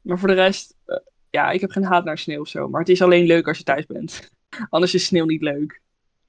Maar 0.00 0.18
voor 0.18 0.28
de 0.28 0.34
rest, 0.34 0.74
eh, 0.84 0.96
ja, 1.30 1.50
ik 1.50 1.60
heb 1.60 1.70
geen 1.70 1.84
haat 1.84 2.04
naar 2.04 2.18
sneeuw 2.18 2.40
of 2.40 2.48
zo. 2.48 2.68
Maar 2.68 2.80
het 2.80 2.88
is 2.88 3.02
alleen 3.02 3.26
leuk 3.26 3.48
als 3.48 3.58
je 3.58 3.64
thuis 3.64 3.86
bent. 3.86 4.30
Anders 4.70 4.94
is 4.94 5.04
sneeuw 5.04 5.24
niet 5.24 5.42
leuk. 5.42 5.80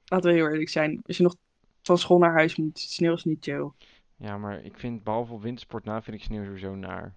Laten 0.06 0.30
we 0.30 0.36
heel 0.36 0.48
eerlijk 0.48 0.70
zijn. 0.70 1.02
Als 1.06 1.18
je 1.18 1.24
nog 1.24 1.36
van 1.82 1.98
school 1.98 2.18
naar 2.18 2.34
huis 2.34 2.56
moet, 2.56 2.80
sneeuw 2.80 3.14
is 3.14 3.24
niet 3.24 3.44
chill. 3.44 3.72
Ja, 4.16 4.38
maar 4.38 4.64
ik 4.64 4.78
vind, 4.78 5.04
behalve 5.04 5.34
op 5.34 5.42
wintersport 5.42 5.84
na, 5.84 6.02
vind 6.02 6.18
ik 6.18 6.24
sneeuw 6.24 6.44
sowieso 6.44 6.76
naar. 6.76 7.14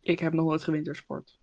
Ik 0.00 0.18
heb 0.18 0.32
nog 0.32 0.44
nooit 0.44 0.62
gewintersport. 0.62 1.38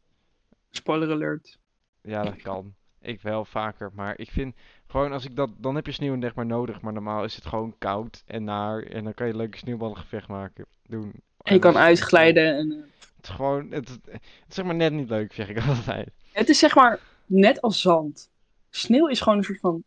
Spoiler 0.70 1.12
alert. 1.12 1.60
Ja, 2.02 2.24
dat 2.24 2.42
kan. 2.42 2.74
Ik 3.02 3.22
wel 3.22 3.46
vaker, 3.46 3.92
maar 3.94 4.20
ik 4.20 4.32
vind 4.32 4.56
gewoon 4.88 5.12
als 5.12 5.26
ik 5.26 5.36
dat, 5.36 5.50
dan 5.58 5.76
heb 5.76 5.86
je 5.86 5.92
sneeuw 5.92 6.22
echt 6.22 6.36
maar 6.36 6.46
nodig, 6.46 6.82
maar 6.82 6.94
normaal 6.94 7.24
is 7.24 7.36
het 7.36 7.46
gewoon 7.46 7.76
koud 7.78 8.24
en 8.26 8.44
naar 8.44 8.84
en 8.84 9.04
dan 9.04 9.14
kan 9.14 9.28
je 9.28 9.36
leuke 9.36 9.58
sneeuwballengevecht 9.58 10.28
maken, 10.28 10.66
doen. 10.88 11.14
En 11.44 11.54
je 11.54 11.60
kan 11.60 11.78
uitglijden. 11.78 12.58
En, 12.58 12.72
eh, 12.72 12.78
Het 13.16 13.28
is 13.28 13.30
gewoon, 13.30 13.72
het, 13.72 13.90
het 13.90 14.22
is 14.48 14.56
zeg 14.56 14.66
maar 14.66 14.76
net 14.76 14.94
niet 14.94 15.10
leuk, 15.10 15.34
zeg 15.34 15.50
ik 15.50 15.60
altijd. 15.68 16.10
Het 16.32 16.50
is 16.50 16.60
zeg 16.60 16.76
maar 16.76 17.00
net 17.26 17.62
als 17.62 17.82
zand. 17.82 18.30
Sneeuw 18.70 19.08
is 19.08 19.22
gewoon 19.22 19.38
een 19.38 19.44
soort 19.44 19.60
van 19.60 19.84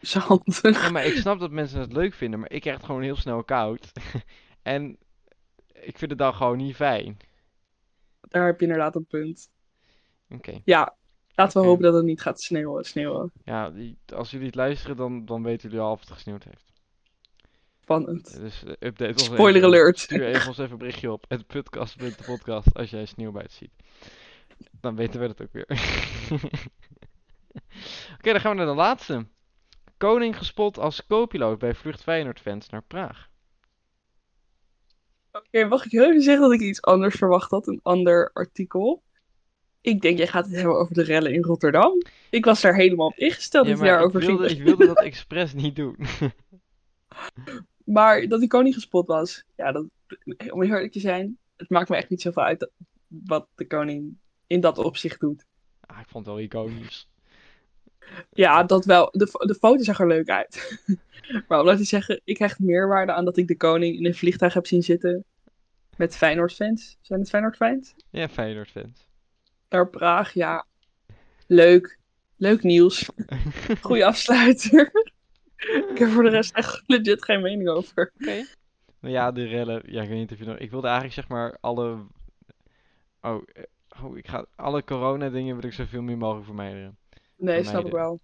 zand. 0.00 0.60
Ja, 0.62 0.90
maar 0.90 1.04
ik 1.04 1.16
snap 1.16 1.38
dat 1.38 1.50
mensen 1.50 1.80
het 1.80 1.92
leuk 1.92 2.14
vinden, 2.14 2.40
maar 2.40 2.50
ik 2.52 2.60
krijg 2.60 2.76
het 2.76 2.86
gewoon 2.86 3.02
heel 3.02 3.16
snel 3.16 3.44
koud. 3.44 3.92
En 4.62 4.98
ik 5.72 5.98
vind 5.98 6.10
het 6.10 6.18
dan 6.18 6.34
gewoon 6.34 6.56
niet 6.56 6.74
fijn. 6.74 7.16
Daar 8.20 8.46
heb 8.46 8.60
je 8.60 8.66
inderdaad 8.66 8.94
een 8.94 9.06
punt. 9.06 9.50
Oké. 10.28 10.60
Ja, 10.64 10.95
Laten 11.36 11.60
we 11.60 11.66
hopen 11.66 11.82
dat 11.82 11.94
het 11.94 12.04
niet 12.04 12.20
gaat 12.20 12.40
sneeuwen. 12.40 12.84
sneeuwen. 12.84 13.32
Ja, 13.44 13.70
die, 13.70 13.98
als 14.14 14.30
jullie 14.30 14.46
het 14.46 14.54
luisteren, 14.54 14.96
dan, 14.96 15.24
dan 15.24 15.42
weten 15.42 15.68
jullie 15.68 15.84
al 15.84 15.92
of 15.92 16.00
het 16.00 16.10
gesneeuwd 16.10 16.44
heeft. 16.44 16.72
Spannend. 17.80 18.40
Dus 18.40 18.64
eh, 18.64 18.70
update 18.70 19.12
ons 19.12 19.24
Spoiler 19.24 19.54
even. 19.56 19.66
alert. 19.68 19.98
Stuur 19.98 20.26
even 20.26 20.48
ons 20.48 20.58
even 20.58 20.72
een 20.72 20.78
berichtje 20.78 21.12
op. 21.12 21.24
Het 21.28 21.46
podcast 21.46 22.00
met 22.00 22.18
de 22.18 22.24
podcast 22.24 22.74
als 22.74 22.90
jij 22.90 23.06
sneeuw 23.06 23.32
buiten 23.32 23.56
ziet. 23.56 23.72
Dan 24.80 24.96
weten 24.96 25.20
we 25.20 25.26
het 25.26 25.42
ook 25.42 25.52
weer. 25.52 25.66
Oké, 28.18 28.32
dan 28.32 28.40
gaan 28.40 28.50
we 28.50 28.56
naar 28.56 28.66
de 28.66 28.74
laatste. 28.74 29.26
Koning 29.96 30.36
gespot 30.36 30.78
als 30.78 31.06
co-piloot 31.06 31.58
bij 31.58 31.74
Vlucht 31.74 32.02
Feyenoord 32.02 32.40
fans 32.40 32.68
naar 32.68 32.82
Praag. 32.82 33.28
Oké, 35.32 35.64
mag 35.64 35.84
ik 35.84 35.90
heel 35.90 36.04
even 36.08 36.22
zeggen 36.22 36.42
dat 36.42 36.52
ik 36.52 36.60
iets 36.60 36.82
anders 36.82 37.14
verwacht 37.14 37.50
had? 37.50 37.66
Een 37.66 37.80
ander 37.82 38.30
artikel. 38.32 39.02
Ik 39.86 40.00
denk, 40.00 40.18
jij 40.18 40.26
gaat 40.26 40.46
het 40.46 40.54
hebben 40.54 40.78
over 40.78 40.94
de 40.94 41.02
rellen 41.02 41.32
in 41.32 41.42
Rotterdam. 41.42 42.02
Ik 42.30 42.44
was 42.44 42.60
daar 42.60 42.74
helemaal 42.74 43.06
op 43.06 43.16
ingesteld 43.16 43.66
Ja, 43.66 43.70
dat 43.70 43.80
je 43.80 43.84
maar 43.84 43.92
ik 43.94 43.98
daarover 43.98 44.20
wilde, 44.20 44.48
ging. 44.48 44.58
ik 44.58 44.64
wilde 44.66 44.86
dat 44.86 45.02
expres 45.02 45.52
niet 45.54 45.76
doen. 45.76 45.96
Maar 47.84 48.28
dat 48.28 48.40
die 48.40 48.48
koning 48.48 48.74
gespot 48.74 49.06
was, 49.06 49.44
ja, 49.56 49.72
dat, 49.72 49.84
om 50.50 50.62
eerlijk 50.62 50.92
te 50.92 51.00
zijn, 51.00 51.38
het 51.56 51.70
maakt 51.70 51.88
me 51.88 51.96
echt 51.96 52.08
niet 52.10 52.20
zoveel 52.20 52.42
uit 52.42 52.60
dat- 52.60 52.70
wat 53.06 53.48
de 53.54 53.66
koning 53.66 54.16
in 54.46 54.60
dat 54.60 54.78
opzicht 54.78 55.20
doet. 55.20 55.44
Ah, 55.80 56.00
ik 56.00 56.08
vond 56.08 56.26
het 56.26 56.34
wel 56.34 56.44
iconisch. 56.44 57.08
Ja, 58.32 58.62
dat 58.62 58.84
wel. 58.84 59.08
De, 59.12 59.44
de 59.46 59.54
foto 59.54 59.82
zag 59.82 60.00
er 60.00 60.06
leuk 60.06 60.28
uit. 60.28 60.80
maar 61.48 61.58
om 61.58 61.64
nou 61.66 61.76
te 61.76 61.84
zeggen, 61.84 62.20
ik 62.24 62.38
hecht 62.38 62.58
meerwaarde 62.58 63.12
aan 63.12 63.24
dat 63.24 63.36
ik 63.36 63.48
de 63.48 63.56
koning 63.56 63.96
in 63.96 64.06
een 64.06 64.14
vliegtuig 64.14 64.54
heb 64.54 64.66
zien 64.66 64.82
zitten 64.82 65.24
met 65.96 66.16
Feyenoord-fans. 66.16 66.96
Zijn 67.00 67.20
het 67.20 67.28
Feyenoord-fans? 67.28 67.94
Ja, 68.10 68.28
Feyenoord 68.28 68.70
fans. 68.70 69.05
Naar 69.68 69.88
Praag, 69.88 70.32
ja. 70.32 70.66
Leuk. 71.46 71.98
Leuk 72.36 72.62
nieuws. 72.62 73.08
Goeie 73.80 74.06
afsluiter. 74.12 74.90
ik 75.90 75.98
heb 75.98 76.08
voor 76.08 76.22
de 76.22 76.30
rest 76.30 76.54
echt 76.54 76.82
legit 76.86 77.24
geen 77.24 77.42
mening 77.42 77.68
over. 77.68 78.12
Oké. 78.20 78.44
Nou 79.00 79.14
ja, 79.14 79.32
de 79.32 79.44
rellen. 79.44 79.82
Ja, 79.86 80.02
ik 80.02 80.08
weet 80.08 80.18
niet 80.18 80.32
of 80.32 80.38
je 80.38 80.44
nog. 80.44 80.58
Ik 80.58 80.70
wilde 80.70 80.86
eigenlijk 80.86 81.16
zeg 81.16 81.28
maar 81.28 81.56
alle. 81.60 82.06
Oh, 83.20 83.42
eh, 83.52 83.62
oh 84.02 84.16
ik 84.16 84.28
ga 84.28 84.46
alle 84.56 84.84
corona 84.84 85.30
dingen 85.30 85.56
wil 85.56 85.64
ik 85.64 85.72
zoveel 85.72 86.02
meer 86.02 86.18
mogelijk 86.18 86.46
vermijden. 86.46 86.98
Nee, 87.36 87.64
snap 87.64 87.86
ik 87.86 87.92
wel. 87.92 88.20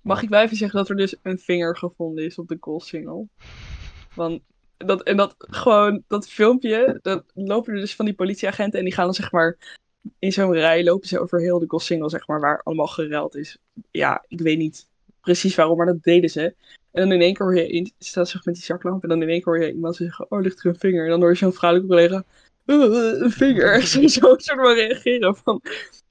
Mag 0.00 0.22
ik 0.22 0.28
wel 0.28 0.42
even 0.42 0.56
zeggen 0.56 0.78
dat 0.78 0.88
er 0.88 0.96
dus 0.96 1.16
een 1.22 1.38
vinger 1.38 1.76
gevonden 1.76 2.24
is 2.24 2.38
op 2.38 2.48
de 2.48 2.80
single? 2.84 3.28
Want 4.14 4.42
dat, 4.76 5.02
en 5.02 5.16
dat 5.16 5.34
gewoon, 5.38 6.04
dat 6.08 6.28
filmpje, 6.28 6.98
dat 7.02 7.24
lopen 7.34 7.74
er 7.74 7.80
dus 7.80 7.94
van 7.94 8.04
die 8.04 8.14
politieagenten 8.14 8.78
en 8.78 8.84
die 8.84 8.94
gaan 8.94 9.04
dan 9.04 9.14
zeg 9.14 9.32
maar 9.32 9.79
in 10.18 10.32
zo'n 10.32 10.52
rij 10.52 10.84
lopen 10.84 11.08
ze 11.08 11.18
over 11.20 11.40
heel 11.40 11.58
de 11.58 11.80
single, 11.80 12.08
zeg 12.10 12.26
maar, 12.26 12.40
waar 12.40 12.60
allemaal 12.62 12.86
gereld 12.86 13.36
is. 13.36 13.58
Ja, 13.90 14.24
ik 14.28 14.40
weet 14.40 14.58
niet 14.58 14.86
precies 15.20 15.54
waarom, 15.54 15.76
maar 15.76 15.86
dat 15.86 16.02
deden 16.02 16.30
ze. 16.30 16.54
En 16.92 17.02
dan 17.02 17.12
in 17.12 17.20
één 17.20 17.34
keer 17.34 17.46
hoor 17.46 17.56
je, 17.56 17.66
in, 17.68 17.92
staat 17.98 18.28
ze 18.28 18.40
met 18.44 18.54
die 18.54 18.64
zaklamp 18.64 19.02
en 19.02 19.08
dan 19.08 19.22
in 19.22 19.28
één 19.28 19.42
keer 19.42 19.52
hoor 19.52 19.62
je 19.64 19.72
iemand 19.72 19.96
zeggen, 19.96 20.26
oh, 20.30 20.40
ligt 20.42 20.60
er 20.60 20.66
een 20.66 20.78
vinger? 20.78 21.04
En 21.04 21.10
dan 21.10 21.20
hoor 21.20 21.30
je 21.30 21.36
zo'n 21.36 21.52
vrouwelijke 21.52 21.94
collega, 21.94 22.24
"Eh, 22.66 23.20
een 23.20 23.30
vinger. 23.30 23.82
Zo, 23.86 24.00
zo 24.00 24.20
soort 24.20 24.44
van 24.44 24.74
reageren 24.74 25.36
van, 25.36 25.62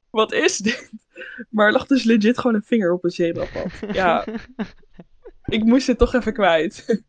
wat 0.09 0.31
is 0.33 0.57
dit? 0.57 0.91
Maar 1.49 1.65
er 1.67 1.71
lag 1.73 1.85
dus 1.87 2.03
legit 2.03 2.37
gewoon 2.37 2.55
een 2.55 2.63
vinger 2.63 2.91
op 2.93 3.03
een 3.03 3.09
zebrapad. 3.11 3.71
Ja, 3.91 4.25
ik 5.45 5.63
moest 5.63 5.87
het 5.87 5.97
toch 5.97 6.13
even 6.13 6.33
kwijt. 6.33 7.01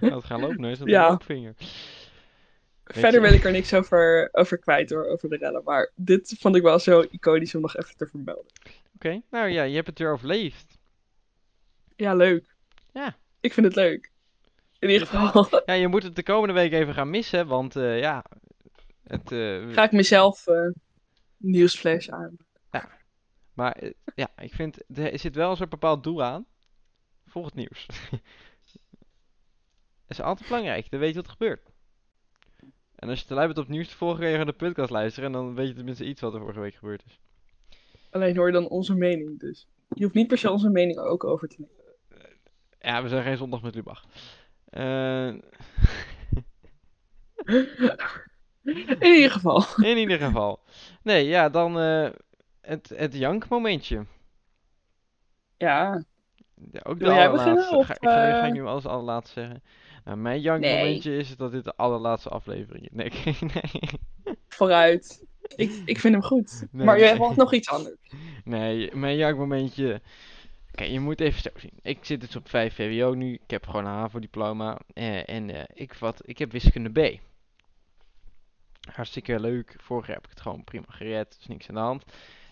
Het 0.00 0.24
gaan 0.24 0.40
lopen, 0.40 0.64
is 0.64 0.78
dat 0.78 0.88
Ja. 0.88 1.04
een 1.04 1.10
loopvinger. 1.10 1.54
Verder 2.92 3.20
wil 3.20 3.32
ik 3.32 3.44
er 3.44 3.52
niks 3.52 3.74
over, 3.74 4.28
over 4.32 4.58
kwijt 4.58 4.90
hoor, 4.90 5.04
over 5.04 5.28
de 5.28 5.36
rellen. 5.36 5.62
Maar 5.64 5.90
dit 5.94 6.36
vond 6.38 6.56
ik 6.56 6.62
wel 6.62 6.78
zo 6.78 7.04
iconisch 7.10 7.54
om 7.54 7.60
nog 7.60 7.76
even 7.76 7.96
te 7.96 8.06
vermelden. 8.06 8.52
Oké, 8.94 9.22
nou 9.30 9.48
ja, 9.48 9.62
je 9.62 9.74
hebt 9.74 9.86
het 9.86 9.98
weer 9.98 10.12
overleefd. 10.12 10.78
Ja, 11.96 12.14
leuk. 12.14 12.54
Ja. 12.92 13.16
Ik 13.40 13.52
vind 13.52 13.66
het 13.66 13.74
leuk. 13.74 14.10
In 14.78 14.90
ieder 14.90 15.06
geval 15.06 15.48
Ja, 15.66 15.72
je 15.72 15.88
moet 15.88 16.02
het 16.02 16.16
de 16.16 16.22
komende 16.22 16.54
week 16.54 16.72
even 16.72 16.94
gaan 16.94 17.10
missen, 17.10 17.46
want 17.46 17.76
eh, 17.76 17.98
ja, 17.98 18.24
het, 19.02 19.32
eh, 19.32 19.72
ga 19.72 19.84
ik 19.84 19.92
mezelf 19.92 20.46
eh 20.46 20.68
nieuwsflash 21.36 22.08
aan. 22.08 22.36
maar 23.52 23.72
eh, 23.72 23.90
ja, 24.14 24.28
ik 24.38 24.54
vind, 24.54 24.98
er 24.98 25.18
zit 25.18 25.34
wel 25.34 25.50
een 25.50 25.56
soort 25.56 25.68
bepaald 25.68 26.04
doel 26.04 26.22
aan. 26.22 26.46
Volg 27.26 27.44
het 27.44 27.54
nieuws. 27.54 27.86
Dat 30.06 30.18
is 30.18 30.24
altijd 30.24 30.48
belangrijk, 30.48 30.90
dan 30.90 31.00
weet 31.00 31.08
je 31.08 31.14
wat 31.14 31.24
er 31.24 31.30
gebeurt. 31.30 31.69
En 33.00 33.08
als 33.08 33.20
je 33.20 33.26
te 33.26 33.34
lui 33.34 33.46
bent 33.46 33.58
op 33.58 33.68
nieuws 33.68 33.88
te 33.88 33.96
volgen, 33.96 34.18
kan 34.18 34.26
je 34.26 34.32
gewoon 34.32 34.46
de 34.46 34.52
podcast 34.52 34.90
luisteren 34.90 35.26
en 35.26 35.32
dan 35.32 35.54
weet 35.54 35.68
je 35.68 35.74
tenminste 35.74 36.04
iets 36.04 36.20
wat 36.20 36.34
er 36.34 36.40
vorige 36.40 36.60
week 36.60 36.74
gebeurd 36.74 37.02
is. 37.06 37.20
Alleen 38.10 38.36
hoor 38.36 38.46
je 38.46 38.52
dan 38.52 38.68
onze 38.68 38.94
mening 38.94 39.38
dus. 39.38 39.66
Je 39.88 40.02
hoeft 40.02 40.14
niet 40.14 40.26
per 40.28 40.38
se 40.38 40.50
onze 40.50 40.68
mening 40.70 40.98
ook 40.98 41.24
over 41.24 41.48
te 41.48 41.56
nemen. 41.58 41.74
Ja, 42.80 43.02
we 43.02 43.08
zijn 43.08 43.22
geen 43.22 43.36
zondag 43.36 43.62
met 43.62 43.74
Lubach. 43.74 44.04
Eh, 44.64 45.26
In 48.64 49.14
ieder 49.14 49.30
geval. 49.30 49.64
in 49.90 49.96
ieder 49.96 50.18
geval. 50.18 50.60
Nee, 51.02 51.26
ja, 51.26 51.48
dan 51.48 51.80
eh, 51.80 52.10
het, 52.60 52.92
het 52.96 53.14
jankmomentje. 53.14 54.06
Ja, 55.56 56.04
Ja, 56.72 56.80
ook 56.82 56.98
de 56.98 57.04
Wil 57.04 57.14
jij 57.14 57.28
allerlaatste. 57.28 57.54
beginnen, 57.54 57.78
of, 57.78 57.86
Ga, 57.86 57.94
ik 57.94 57.98
ga, 58.08 58.30
ga 58.30 58.40
eh? 58.42 58.46
ik 58.46 58.52
nu 58.52 58.64
alles 58.64 58.86
allerlaatste 58.86 59.40
zeggen? 59.40 59.62
Nou, 60.04 60.16
mijn 60.16 60.40
jankmomentje 60.40 61.16
is 61.16 61.36
dat 61.36 61.50
dit 61.52 61.64
de 61.64 61.76
allerlaatste 61.76 62.28
aflevering 62.28 62.84
is. 62.84 62.90
Nee, 62.92 63.10
nee. 63.54 63.90
vooruit. 64.48 65.24
Ik, 65.56 65.82
ik 65.84 65.98
vind 65.98 66.14
hem 66.14 66.22
goed. 66.22 66.66
Nee. 66.70 66.86
Maar 66.86 66.98
jij 66.98 67.16
had 67.16 67.36
nog 67.36 67.52
iets 67.52 67.68
anders. 67.68 67.96
Nee, 68.44 68.94
mijn 68.96 69.16
jankmomentje. 69.16 70.00
Kijk, 70.70 70.90
je 70.90 71.00
moet 71.00 71.20
even 71.20 71.40
zo 71.42 71.50
zien. 71.56 71.78
Ik 71.82 71.98
zit 72.04 72.20
dus 72.20 72.36
op 72.36 72.48
5 72.48 72.74
VWO 72.74 73.14
nu. 73.14 73.32
Ik 73.34 73.50
heb 73.50 73.66
gewoon 73.66 73.84
een 73.86 73.92
HAVO-diploma. 73.92 74.78
eh, 74.94 75.28
en 75.28 75.50
eh, 75.50 75.62
ik, 75.74 75.94
wat, 75.94 76.20
ik 76.24 76.38
heb 76.38 76.52
wiskunde 76.52 76.90
B. 76.90 77.18
Hartstikke 78.92 79.40
leuk. 79.40 79.74
Vorig 79.78 80.06
jaar 80.06 80.16
heb 80.16 80.24
ik 80.24 80.30
het 80.30 80.40
gewoon 80.40 80.64
prima 80.64 80.84
gered. 80.88 81.34
Dus 81.38 81.46
niks 81.46 81.68
aan 81.68 81.74
de 81.74 81.80
hand. 81.80 82.04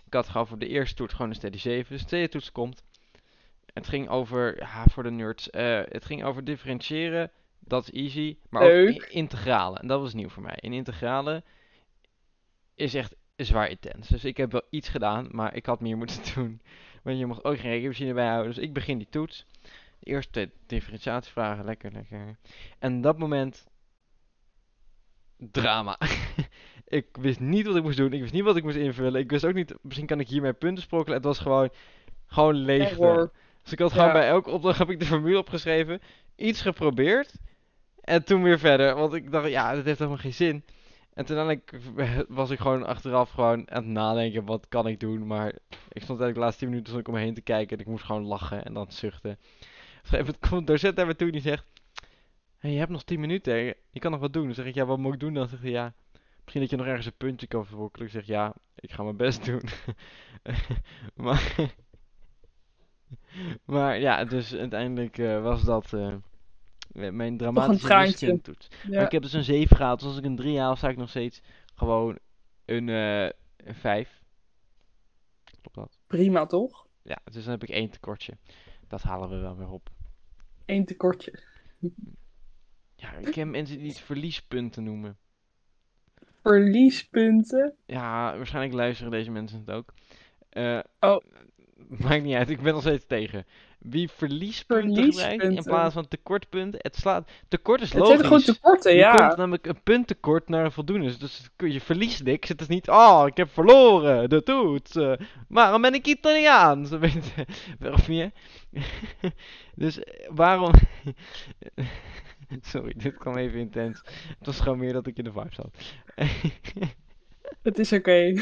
Ik 0.06 0.12
had 0.14 0.28
gewoon 0.28 0.46
voor 0.46 0.58
de 0.58 0.68
eerste 0.68 0.94
toets 0.94 1.12
gewoon 1.12 1.28
een 1.28 1.34
steady 1.36 1.58
7. 1.58 1.86
Dus 1.92 2.00
de 2.00 2.06
tweede 2.06 2.28
toets 2.28 2.52
komt. 2.52 2.82
Het 3.78 3.88
ging 3.88 4.08
over, 4.08 4.68
voor 4.90 5.02
de 5.02 5.10
nerds. 5.10 5.50
eh, 5.50 5.80
het 5.84 6.04
ging 6.04 6.24
over 6.24 6.44
differentiëren. 6.44 7.30
Dat 7.58 7.82
is 7.82 7.90
easy. 7.90 8.36
Maar 8.50 8.62
ook 8.62 8.68
Leuk. 8.68 9.02
integralen. 9.02 9.80
En 9.80 9.86
dat 9.86 10.00
was 10.00 10.14
nieuw 10.14 10.28
voor 10.28 10.42
mij. 10.42 10.56
In 10.60 10.72
integralen 10.72 11.44
is 12.74 12.94
echt 12.94 13.14
zwaar 13.36 13.68
intens. 13.70 14.08
Dus 14.08 14.24
ik 14.24 14.36
heb 14.36 14.52
wel 14.52 14.66
iets 14.70 14.88
gedaan, 14.88 15.28
maar 15.30 15.54
ik 15.54 15.66
had 15.66 15.80
meer 15.80 15.96
moeten 16.02 16.34
doen. 16.34 16.60
Want 17.02 17.18
je 17.18 17.26
mocht 17.26 17.44
ook 17.44 17.58
geen 17.58 17.70
rekenmachine 17.70 18.14
bijhouden. 18.14 18.54
Dus 18.54 18.62
ik 18.64 18.72
begin 18.72 18.98
die 18.98 19.08
toets. 19.10 19.46
De 19.98 20.06
eerste 20.10 20.50
differentiatievragen, 20.66 21.64
lekker, 21.64 21.92
lekker. 21.92 22.36
En 22.78 23.00
dat 23.00 23.18
moment... 23.18 23.66
Drama. 25.36 25.98
ik 26.98 27.06
wist 27.20 27.40
niet 27.40 27.66
wat 27.66 27.76
ik 27.76 27.82
moest 27.82 27.96
doen. 27.96 28.12
Ik 28.12 28.20
wist 28.20 28.32
niet 28.32 28.42
wat 28.42 28.56
ik 28.56 28.62
moest 28.62 28.76
invullen. 28.76 29.20
Ik 29.20 29.30
wist 29.30 29.46
ook 29.46 29.54
niet... 29.54 29.74
Misschien 29.82 30.06
kan 30.06 30.20
ik 30.20 30.28
hiermee 30.28 30.52
punten 30.52 30.82
sprokkelen. 30.82 31.16
Het 31.16 31.26
was 31.26 31.38
gewoon... 31.38 31.70
Gewoon 32.26 32.54
leegte. 32.54 33.30
Dus 33.68 33.76
ik 33.78 33.82
had 33.82 33.92
gewoon 33.92 34.06
Ja. 34.06 34.12
bij 34.12 34.28
elke 34.28 34.50
opdracht 34.50 34.78
heb 34.78 34.90
ik 34.90 34.98
de 34.98 35.04
formule 35.06 35.38
opgeschreven. 35.38 36.00
Iets 36.36 36.60
geprobeerd. 36.60 37.32
En 38.00 38.24
toen 38.24 38.42
weer 38.42 38.58
verder. 38.58 38.94
Want 38.94 39.14
ik 39.14 39.30
dacht, 39.30 39.48
ja, 39.48 39.74
dat 39.74 39.84
heeft 39.84 39.98
helemaal 39.98 40.20
geen 40.20 40.34
zin. 40.34 40.64
En 41.14 41.24
toen 41.24 41.60
was 42.28 42.50
ik 42.50 42.58
gewoon 42.58 42.86
achteraf 42.86 43.30
gewoon 43.30 43.70
aan 43.70 43.82
het 43.82 43.92
nadenken, 43.92 44.44
wat 44.44 44.66
kan 44.68 44.86
ik 44.86 45.00
doen? 45.00 45.26
Maar 45.26 45.48
ik 45.68 46.02
stond 46.02 46.20
eigenlijk 46.20 46.34
de 46.34 46.40
laatste 46.40 46.58
10 46.58 46.68
minuten 46.68 46.88
stond 46.88 47.06
ik 47.06 47.08
om 47.08 47.14
me 47.18 47.24
heen 47.24 47.34
te 47.34 47.40
kijken 47.40 47.76
en 47.76 47.82
ik 47.82 47.90
moest 47.90 48.04
gewoon 48.04 48.24
lachen 48.24 48.64
en 48.64 48.74
dan 48.74 48.86
zuchten. 48.92 49.30
Op 49.30 49.38
een 49.38 49.68
gegeven 50.02 50.24
moment 50.26 50.48
komt 50.48 50.66
docent 50.66 50.96
naar 50.96 51.06
me 51.06 51.16
toe 51.16 51.26
en 51.26 51.32
die 51.32 51.42
zegt, 51.42 51.64
hey, 52.58 52.70
je 52.70 52.78
hebt 52.78 52.90
nog 52.90 53.02
10 53.04 53.20
minuten, 53.20 53.52
hè? 53.52 53.72
je 53.90 54.00
kan 54.00 54.10
nog 54.10 54.20
wat 54.20 54.32
doen. 54.32 54.44
Dan 54.44 54.54
zeg 54.54 54.66
ik, 54.66 54.74
ja, 54.74 54.84
wat 54.84 54.98
moet 54.98 55.14
ik 55.14 55.20
doen? 55.20 55.34
Dan 55.34 55.48
zegt 55.48 55.62
hij, 55.62 55.70
ja, 55.70 55.92
misschien 56.40 56.60
dat 56.60 56.70
je 56.70 56.76
nog 56.76 56.86
ergens 56.86 57.06
een 57.06 57.16
puntje 57.16 57.46
kan 57.46 57.66
verwokkelen. 57.66 58.06
Ik 58.06 58.12
zeg, 58.12 58.26
ja, 58.26 58.54
ik 58.74 58.90
ga 58.92 59.02
mijn 59.02 59.16
best 59.16 59.44
doen. 59.44 59.62
maar, 61.24 61.54
maar 63.64 63.98
ja, 64.00 64.24
dus 64.24 64.54
uiteindelijk 64.54 65.18
eh, 65.18 65.42
was 65.42 65.64
dat 65.64 65.92
eh, 65.92 66.14
mijn 67.12 67.36
dramatische 67.36 67.86
traantje. 67.86 68.10
wiskundetoets. 68.10 68.68
Maar 68.84 68.92
Ja. 68.92 69.04
ik 69.04 69.12
heb 69.12 69.22
dus 69.22 69.32
een 69.32 69.44
7 69.44 69.76
gehaald. 69.76 69.98
Dus 69.98 70.08
als 70.08 70.18
ik 70.18 70.24
een 70.24 70.36
3 70.36 70.58
haal, 70.58 70.76
sta 70.76 70.88
ik 70.88 70.96
nog 70.96 71.08
steeds 71.08 71.40
gewoon 71.74 72.18
een, 72.64 72.88
eh 72.88 73.24
een 73.56 73.74
5. 73.74 74.20
Klopt 75.60 75.74
dat? 75.76 75.98
Prima 76.06 76.46
toch? 76.46 76.86
Ja, 77.02 77.18
dus 77.24 77.42
dan 77.42 77.52
heb 77.52 77.62
ik 77.62 77.68
één 77.68 77.90
tekortje. 77.90 78.36
Dat 78.88 79.02
halen 79.02 79.28
we 79.28 79.36
wel 79.36 79.56
weer 79.56 79.70
op. 79.70 79.90
Eén 80.66 80.84
tekortje. 80.84 81.42
Ja, 82.94 83.12
ik 83.12 83.30
ken 83.32 83.50
mensen 83.50 83.78
die 83.78 83.88
het 83.88 83.98
verliespunten 84.00 84.84
noemen. 84.84 85.16
Verliespunten. 86.42 87.74
Ja, 87.86 88.36
waarschijnlijk 88.36 88.74
luisteren 88.74 89.10
deze 89.10 89.30
mensen 89.30 89.58
het 89.58 89.70
ook. 89.70 89.94
Eh, 90.48 90.80
Oh. 91.00 91.24
Maakt 92.02 92.22
niet 92.22 92.34
uit, 92.34 92.50
ik 92.50 92.60
ben 92.60 92.72
nog 92.72 92.82
steeds 92.82 93.06
tegen. 93.06 93.46
Wie 93.78 94.08
verliespunten 94.10 95.04
gebruikt 95.12 95.42
in 95.42 95.62
plaats 95.62 95.94
van 95.94 96.08
tekortpunten. 96.08 96.80
Het 96.82 96.96
slaat... 96.96 97.30
Tekort 97.48 97.80
is 97.80 97.92
Het 97.92 98.06
zijn 98.06 98.20
logisch. 98.20 98.44
gewoon 98.44 98.56
tekorten, 98.56 98.92
Je 98.92 98.98
ja. 98.98 99.16
komt 99.16 99.36
namelijk 99.36 99.66
een 99.66 99.82
punttekort 99.82 100.48
naar 100.48 100.64
een 100.64 100.72
voldoende. 100.72 101.16
Dus 101.18 101.50
kun 101.56 101.72
je 101.72 101.80
verliest 101.80 102.22
niks. 102.24 102.48
Het 102.48 102.60
is 102.60 102.66
niet, 102.66 102.88
oh, 102.88 103.22
ik 103.26 103.36
heb 103.36 103.48
verloren, 103.52 104.28
de 104.28 104.42
toets. 104.42 104.96
eh, 104.96 105.12
waarom 105.48 105.82
ben 105.82 105.94
ik 105.94 106.06
Italiaans? 106.06 106.90
Weet 106.90 107.12
je, 107.34 107.46
Of 107.92 108.08
meer. 108.08 108.30
dus 109.74 110.02
eh, 110.02 110.28
waarom... 110.30 110.72
Sorry, 112.60 112.94
dit 112.96 113.16
kwam 113.16 113.36
even 113.36 113.58
intens. 113.58 114.02
Het 114.38 114.46
was 114.46 114.60
gewoon 114.60 114.78
meer 114.78 114.92
dat 114.92 115.06
ik 115.06 115.16
in 115.18 115.24
de 115.24 115.32
vibe 115.32 115.54
zat. 115.54 115.76
Het 117.62 117.78
is 117.78 117.92
oké. 117.92 118.34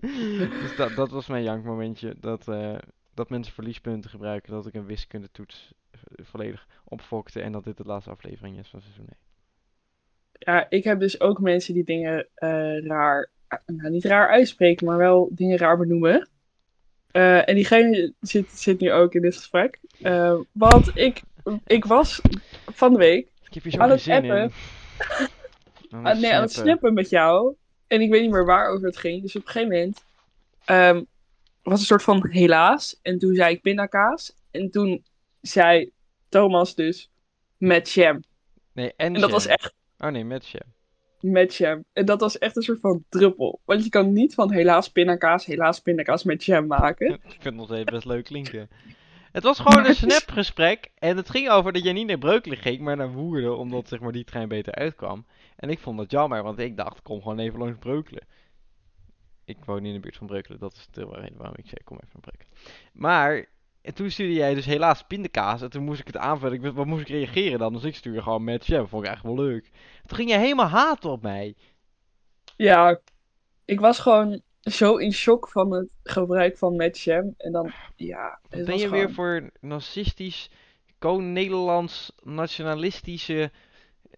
dus 0.62 0.76
dat, 0.76 0.94
dat 0.94 1.10
was 1.10 1.26
mijn 1.26 1.42
jankmomentje. 1.42 2.14
Dat, 2.20 2.48
eh, 2.48 2.76
dat 3.14 3.30
mensen 3.30 3.54
verliespunten 3.54 4.10
gebruiken. 4.10 4.52
Dat 4.52 4.66
ik 4.66 4.74
een 4.74 4.86
wiskundetoets 4.86 5.72
eh, 5.90 6.00
volledig 6.24 6.66
opfokte. 6.84 7.40
En 7.40 7.52
dat 7.52 7.64
dit 7.64 7.76
de 7.76 7.84
laatste 7.84 8.10
aflevering 8.10 8.58
is 8.58 8.68
van 8.68 8.80
seizoen 8.80 9.06
1. 9.08 9.16
Ja, 10.32 10.66
ik 10.68 10.84
heb 10.84 11.00
dus 11.00 11.20
ook 11.20 11.40
mensen 11.40 11.74
die 11.74 11.84
dingen 11.84 12.28
eh, 12.34 12.86
raar, 12.86 13.30
nou 13.66 13.90
niet 13.90 14.04
raar 14.04 14.28
uitspreken, 14.28 14.86
maar 14.86 14.98
wel 14.98 15.28
dingen 15.32 15.58
raar 15.58 15.78
benoemen. 15.78 16.28
En 17.12 17.54
diegene 17.54 18.14
zit, 18.20 18.50
zit 18.50 18.80
nu 18.80 18.92
ook 18.92 19.14
in 19.14 19.22
dit 19.22 19.36
gesprek. 19.36 19.80
Want 20.52 20.90
ik, 20.96 21.22
ik 21.66 21.84
was 21.84 22.20
van 22.66 22.92
de 22.92 22.98
week 22.98 23.32
zo 23.60 23.78
Aan 23.78 23.90
het 23.90 24.08
appen. 24.08 24.52
Aan 25.90 26.06
aan, 26.06 26.20
nee, 26.20 26.34
aan 26.34 26.42
het 26.42 26.52
snappen 26.52 26.94
met 26.94 27.08
jou. 27.10 27.54
En 27.92 28.00
ik 28.00 28.10
weet 28.10 28.22
niet 28.22 28.30
meer 28.30 28.44
waarover 28.44 28.86
het 28.86 28.96
ging. 28.96 29.22
Dus 29.22 29.36
op 29.36 29.42
een 29.42 29.50
gegeven 29.50 29.74
moment 29.74 30.04
ehm, 30.64 31.02
was 31.62 31.80
een 31.80 31.86
soort 31.86 32.02
van 32.02 32.28
helaas. 32.30 32.98
En 33.02 33.18
toen 33.18 33.34
zei 33.34 33.54
ik 33.54 33.62
pindakaas. 33.62 34.36
En 34.50 34.70
toen 34.70 35.04
zei 35.40 35.90
Thomas 36.28 36.74
dus 36.74 37.10
met 37.56 37.90
jam. 37.90 38.22
Nee, 38.72 38.92
en 38.96 39.14
En 39.14 39.20
dat 39.20 39.30
was 39.30 39.46
echt 39.46 39.74
Oh 39.98 40.08
nee, 40.10 40.24
met 40.24 40.48
jam. 40.48 40.72
met 41.20 41.54
jam. 41.54 41.84
En 41.92 42.04
dat 42.04 42.20
was 42.20 42.38
echt 42.38 42.56
een 42.56 42.62
soort 42.62 42.80
van 42.80 43.04
druppel. 43.08 43.60
Want 43.64 43.84
je 43.84 43.90
kan 43.90 44.12
niet 44.12 44.34
van 44.34 44.52
helaas 44.52 44.88
pindakaas, 44.88 45.44
helaas 45.44 45.80
pindakaas 45.80 46.24
met 46.24 46.44
jam 46.44 46.66
maken. 46.66 47.12
Ik 47.12 47.20
vind 47.22 47.44
het 47.44 47.54
nog 47.54 47.66
steeds 47.66 47.92
best 47.92 48.04
leuk 48.04 48.24
klinken. 48.24 48.68
Het 49.32 49.42
was 49.42 49.58
gewoon 49.58 49.86
een 49.86 49.94
snapgesprek 49.94 50.90
en 50.98 51.16
het 51.16 51.30
ging 51.30 51.48
over 51.48 51.72
dat 51.72 51.82
jij 51.82 51.92
niet 51.92 52.06
naar 52.06 52.18
Breukelen 52.18 52.58
ging, 52.58 52.80
maar 52.80 52.96
naar 52.96 53.12
Woerden, 53.12 53.58
omdat 53.58 53.88
zeg 53.88 54.00
maar 54.00 54.12
die 54.12 54.24
trein 54.24 54.48
beter 54.48 54.74
uitkwam. 54.74 55.26
En 55.56 55.70
ik 55.70 55.78
vond 55.78 55.98
dat 55.98 56.10
jammer, 56.10 56.42
want 56.42 56.58
ik 56.58 56.76
dacht, 56.76 57.02
kom 57.02 57.22
gewoon 57.22 57.38
even 57.38 57.58
langs 57.58 57.78
Breukelen. 57.78 58.26
Ik 59.44 59.64
woon 59.64 59.84
in 59.84 59.92
de 59.92 60.00
buurt 60.00 60.16
van 60.16 60.26
Breukelen, 60.26 60.58
dat 60.58 60.74
is 60.74 60.88
de 60.90 61.08
reden 61.10 61.36
waarom 61.36 61.56
ik 61.56 61.66
zei, 61.66 61.84
kom 61.84 61.96
even 61.96 62.08
naar 62.12 62.22
Breukelen. 62.22 62.52
Maar 62.92 63.50
en 63.82 63.94
toen 63.94 64.10
stuurde 64.10 64.34
jij 64.34 64.54
dus 64.54 64.64
helaas 64.64 65.02
pindakaas 65.02 65.62
en 65.62 65.70
toen 65.70 65.84
moest 65.84 66.00
ik 66.00 66.06
het 66.06 66.16
aanvullen. 66.16 66.64
Ik 66.64 66.72
wat 66.72 66.86
moest 66.86 67.00
ik 67.00 67.08
reageren 67.08 67.58
dan? 67.58 67.72
Dus 67.72 67.84
ik 67.84 67.94
stuurde 67.94 68.22
gewoon 68.22 68.44
met 68.44 68.66
jam, 68.66 68.88
vond 68.88 69.02
ik 69.02 69.08
eigenlijk 69.08 69.38
wel 69.38 69.46
leuk. 69.46 69.70
Toen 70.06 70.16
ging 70.16 70.30
je 70.30 70.36
helemaal 70.36 70.66
haten 70.66 71.10
op 71.10 71.22
mij. 71.22 71.56
Ja, 72.56 73.00
ik 73.64 73.80
was 73.80 73.98
gewoon 73.98 74.42
zo 74.62 74.96
in 74.96 75.12
shock 75.12 75.48
van 75.48 75.72
het 75.72 75.88
gebruik 76.02 76.58
van 76.58 76.76
met 76.76 77.00
jam. 77.00 77.34
En 77.36 77.52
dan, 77.52 77.72
ja, 77.96 78.38
het 78.48 78.64
ben 78.64 78.78
je 78.78 78.90
weer 78.90 79.12
voor 79.12 79.50
narcistisch, 79.60 80.50
ko-Nederlands, 80.98 82.12
nationalistische, 82.22 83.50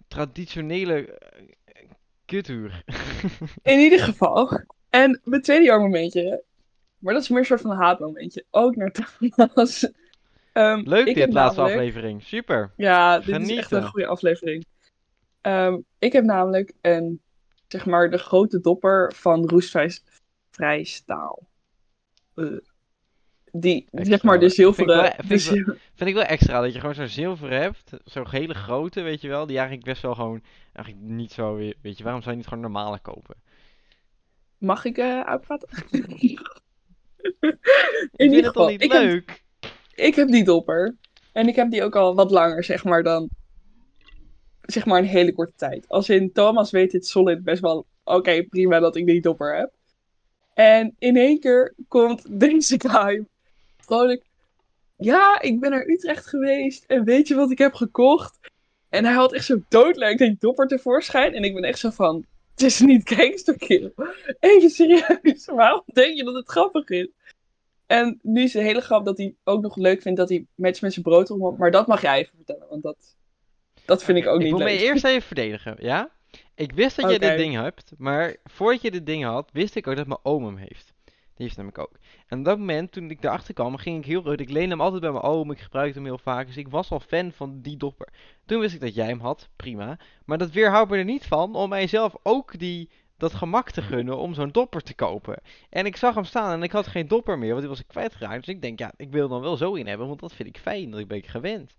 traditionele 0.09 1.07
eh, 1.07 1.89
kuthuur? 2.25 2.83
In 3.63 3.79
ieder 3.79 3.99
geval. 4.01 4.61
En 4.91 5.21
mijn 5.25 5.43
tweede 5.43 5.65
jaarmomentje, 5.65 6.43
maar 6.99 7.15
dat 7.15 7.23
is 7.23 7.29
meer 7.29 7.39
een 7.39 7.45
soort 7.45 7.61
van 7.61 7.71
een 7.71 7.77
haatmomentje. 7.77 8.45
Ook 8.51 8.77
naar 8.77 8.91
Thomas. 8.93 9.91
Ehm, 10.53 10.83
Leuk 10.85 11.15
dit, 11.15 11.33
laatste 11.33 11.61
namelijk- 11.61 11.81
aflevering. 11.81 12.23
Super. 12.23 12.73
Ja, 12.77 13.19
dit 13.19 13.41
is 13.41 13.57
echt 13.57 13.73
een 13.73 13.87
goede 13.87 14.07
aflevering. 14.07 14.67
Ehm, 15.41 15.79
ik 15.99 16.13
heb 16.13 16.25
namelijk 16.25 16.73
een, 16.81 17.21
zeg 17.69 17.87
maar, 17.87 18.11
de 18.11 18.19
grote 18.19 18.61
dopper 18.61 19.13
van 19.15 19.49
roestvrij 19.49 19.91
vrij 20.55 20.85
staal. 20.85 21.47
Eh, 22.35 22.47
die, 23.53 23.87
Extra. 23.91 24.05
zeg 24.05 24.23
maar, 24.23 24.39
de 24.39 24.51
Vind 24.51 24.51
ik 24.53 24.57
zilveren... 24.57 24.97
wel- 24.97 25.13
vind 25.27 25.47
ik 25.47 25.65
wel- 25.67 25.77
Vind 25.95 26.11
ik 26.11 26.15
wel 26.17 26.25
extra 26.25 26.61
dat 26.61 26.73
je 26.73 26.81
gewoon 26.81 26.95
zo'n 26.95 27.09
zilver 27.09 27.51
hebt. 27.51 27.91
Zo'n 28.05 28.31
hele 28.31 28.55
grote, 28.55 29.01
weet 29.03 29.21
je 29.21 29.29
wel. 29.29 29.47
Die 29.47 29.57
eigenlijk 29.57 29.87
best 29.87 30.03
wel 30.03 30.15
gewoon, 30.15 30.43
eigenlijk 30.73 31.07
niet 31.07 31.33
zo, 31.33 31.55
weer- 31.55 31.77
weet 31.83 31.99
je, 31.99 32.03
waarom 32.05 32.21
zou 32.23 32.33
je 32.33 32.41
niet 32.41 32.49
gewoon 32.49 32.63
normale 32.63 32.99
kopen? 32.99 33.35
Mag 34.59 34.85
ik 34.85 34.99
eh 34.99 35.21
uitpraten? 35.21 35.69
In 38.17 38.33
ieder 38.33 38.45
geval, 38.45 38.69
niet 38.69 38.83
ik 38.83 38.93
heb, 38.93 39.03
leuk? 39.03 39.43
ik 39.95 40.15
heb 40.15 40.29
die 40.29 40.45
dopper. 40.45 40.97
En 41.33 41.49
ik 41.49 41.57
heb 41.57 41.71
die 41.71 41.83
ook 41.85 41.97
al 41.97 42.15
wat 42.15 42.31
langer, 42.31 42.65
zeg 42.65 42.85
maar, 42.85 43.03
dan... 43.03 43.29
Zeg 44.63 44.85
maar 44.87 44.99
een 44.99 45.05
hele 45.05 45.33
korte 45.33 45.53
tijd. 45.57 45.89
Als 45.89 46.09
in 46.09 46.33
Thomas 46.33 46.71
weet 46.71 46.91
dit 46.91 47.07
solid 47.07 47.43
best 47.45 47.61
wel... 47.61 47.87
Oké, 48.05 48.43
prima 48.43 48.79
dat 48.79 48.97
ik 48.97 49.07
die 49.07 49.21
dopper 49.21 49.57
heb. 49.57 49.73
En 50.55 50.95
in 50.99 51.17
één 51.17 51.41
keer 51.41 51.75
komt 51.89 52.23
deze 52.41 52.81
guy 52.87 53.25
vrolijk... 53.77 54.23
Ja, 54.97 55.41
ik 55.41 55.61
ben 55.61 55.71
naar 55.71 55.87
Utrecht 55.87 56.27
geweest. 56.27 56.85
En 56.87 57.05
weet 57.05 57.29
je 57.29 57.35
wat 57.35 57.51
ik 57.51 57.59
heb 57.59 57.75
gekocht? 57.75 58.39
En 58.89 59.05
hij 59.05 59.15
had 59.15 59.33
echt 59.33 59.45
zo 59.45 59.63
doodleuk 59.69 60.19
die 60.19 60.37
dopper 60.39 60.67
tevoorschijn. 60.67 61.35
En 61.35 61.43
ik 61.45 61.55
ben 61.55 61.63
echt 61.65 61.79
zo 61.79 61.91
van... 61.91 62.25
Het 62.51 62.63
is 62.63 62.81
niet 62.81 63.09
gangsterkill. 63.11 63.93
Even 64.41 64.71
serieus. 64.71 65.45
Waarom 65.55 65.83
denk 65.87 66.17
je 66.17 66.25
dat 66.25 66.35
het 66.35 66.49
grappig 66.49 66.89
is? 66.89 67.09
En 67.87 68.19
nu 68.23 68.43
is 68.43 68.53
de 68.53 68.61
hele 68.63 68.81
grap 68.81 69.05
dat 69.05 69.19
hij 69.19 69.35
ook 69.45 69.63
nog 69.63 69.77
leuk 69.77 70.03
vindt 70.03 70.19
dat 70.19 70.29
hij 70.29 70.47
matcht 70.55 70.83
met 70.83 70.93
zijn 70.93 71.05
broodrommel. 71.05 71.55
Maar 71.59 71.71
dat 71.71 71.87
mag 71.87 72.03
jij 72.03 72.19
even 72.19 72.37
vertellen, 72.37 72.67
want 72.69 72.83
dat, 72.83 72.97
dat 73.85 74.05
vind 74.05 74.19
ik 74.19 74.27
ook 74.27 74.39
Ik 74.39 74.43
niet 74.43 74.53
moet 74.53 74.63
me 74.63 74.69
leuk. 74.69 74.81
eerst 74.81 75.05
even 75.05 75.23
verdedigen, 75.23 75.77
ja? 75.79 76.11
Ik 76.55 76.73
wist 76.73 76.97
dat 76.97 77.05
jij 77.05 77.17
Oké. 77.17 77.29
dit 77.29 77.37
ding 77.39 77.55
hebt, 77.55 77.93
maar 77.99 78.37
voordat 78.45 78.83
je 78.83 78.91
dit 78.91 79.07
ding 79.07 79.25
had, 79.25 79.51
wist 79.53 79.75
ik 79.75 79.87
ook 79.87 79.97
dat 79.97 80.07
mijn 80.07 80.21
oom 80.23 80.45
hem 80.45 80.57
heeft. 80.57 80.93
Die 81.05 81.47
heeft 81.47 81.57
hem 81.57 81.67
namelijk 81.67 81.95
ook. 81.95 82.01
En 82.27 82.39
op 82.39 82.45
dat 82.45 82.59
moment, 82.59 82.93
toen 82.93 83.11
ik 83.11 83.25
erachter 83.25 83.55
kwam, 83.55 83.77
ging 83.77 83.99
ik 83.99 84.05
heel 84.05 84.23
rood. 84.23 84.41
Ik 84.41 84.51
leende 84.51 84.71
hem 84.71 84.81
altijd 84.81 85.01
bij 85.01 85.11
mijn 85.11 85.25
oom, 85.25 85.51
ik 85.51 85.59
gebruikte 85.59 85.99
hem 85.99 86.07
heel 86.07 86.19
vaak. 86.19 86.47
Dus 86.47 86.57
ik 86.57 86.69
was 86.69 86.91
al 86.91 87.01
fan 87.01 87.33
van 87.33 87.61
die 87.61 87.77
dopper. 87.77 88.09
Toen 88.45 88.61
wist 88.61 88.75
ik 88.75 88.81
dat 88.81 88.95
jij 88.95 89.07
hem 89.07 89.21
had, 89.21 89.49
prima. 89.57 89.99
Maar 90.25 90.39
dat 90.39 90.51
weerhoudt 90.51 90.91
me 90.91 90.97
er 90.97 91.05
niet 91.05 91.27
van 91.27 91.55
om 91.55 91.69
mijzelf 91.69 92.17
ook 92.23 92.59
die, 92.59 92.91
dat 93.17 93.35
gemak 93.35 93.71
te 93.71 93.83
gunnen 93.83 94.19
om 94.19 94.35
zo'n 94.35 94.51
dopper 94.53 94.83
te 94.83 94.95
kopen. 94.95 95.41
En 95.71 95.87
ik 95.87 95.97
zag 95.97 96.15
hem 96.15 96.25
staan 96.25 96.53
en 96.53 96.63
ik 96.63 96.73
had 96.73 96.87
geen 96.87 97.09
dopper 97.09 97.39
meer, 97.39 97.49
want 97.49 97.61
die 97.61 97.69
was 97.69 97.81
ik 97.81 97.89
kwijtgeraakt. 97.89 98.45
Dus 98.45 98.55
ik 98.55 98.63
denk, 98.63 98.79
ja, 98.79 98.93
ik 98.97 99.11
wil 99.11 99.29
dan 99.29 99.41
wel 99.41 99.57
zo 99.57 99.75
in 99.75 99.87
hebben, 99.87 100.07
want 100.07 100.21
dat 100.21 100.35
vind 100.35 100.49
ik 100.49 100.59
fijn, 100.59 100.91
dat 100.91 101.09
ben 101.09 101.19
ik 101.19 101.27
gewend. 101.27 101.75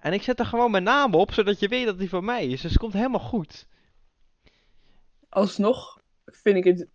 En 0.00 0.12
ik 0.12 0.22
zet 0.22 0.38
er 0.38 0.46
gewoon 0.46 0.70
mijn 0.70 0.82
naam 0.82 1.14
op, 1.14 1.32
zodat 1.32 1.60
je 1.60 1.68
weet 1.68 1.86
dat 1.86 1.98
die 1.98 2.08
van 2.08 2.24
mij 2.24 2.46
is. 2.46 2.60
Dus 2.60 2.70
het 2.70 2.80
komt 2.80 2.92
helemaal 2.92 3.20
goed. 3.20 3.66
Alsnog 5.28 6.00
vind 6.24 6.56
ik 6.56 6.64
het 6.64 6.88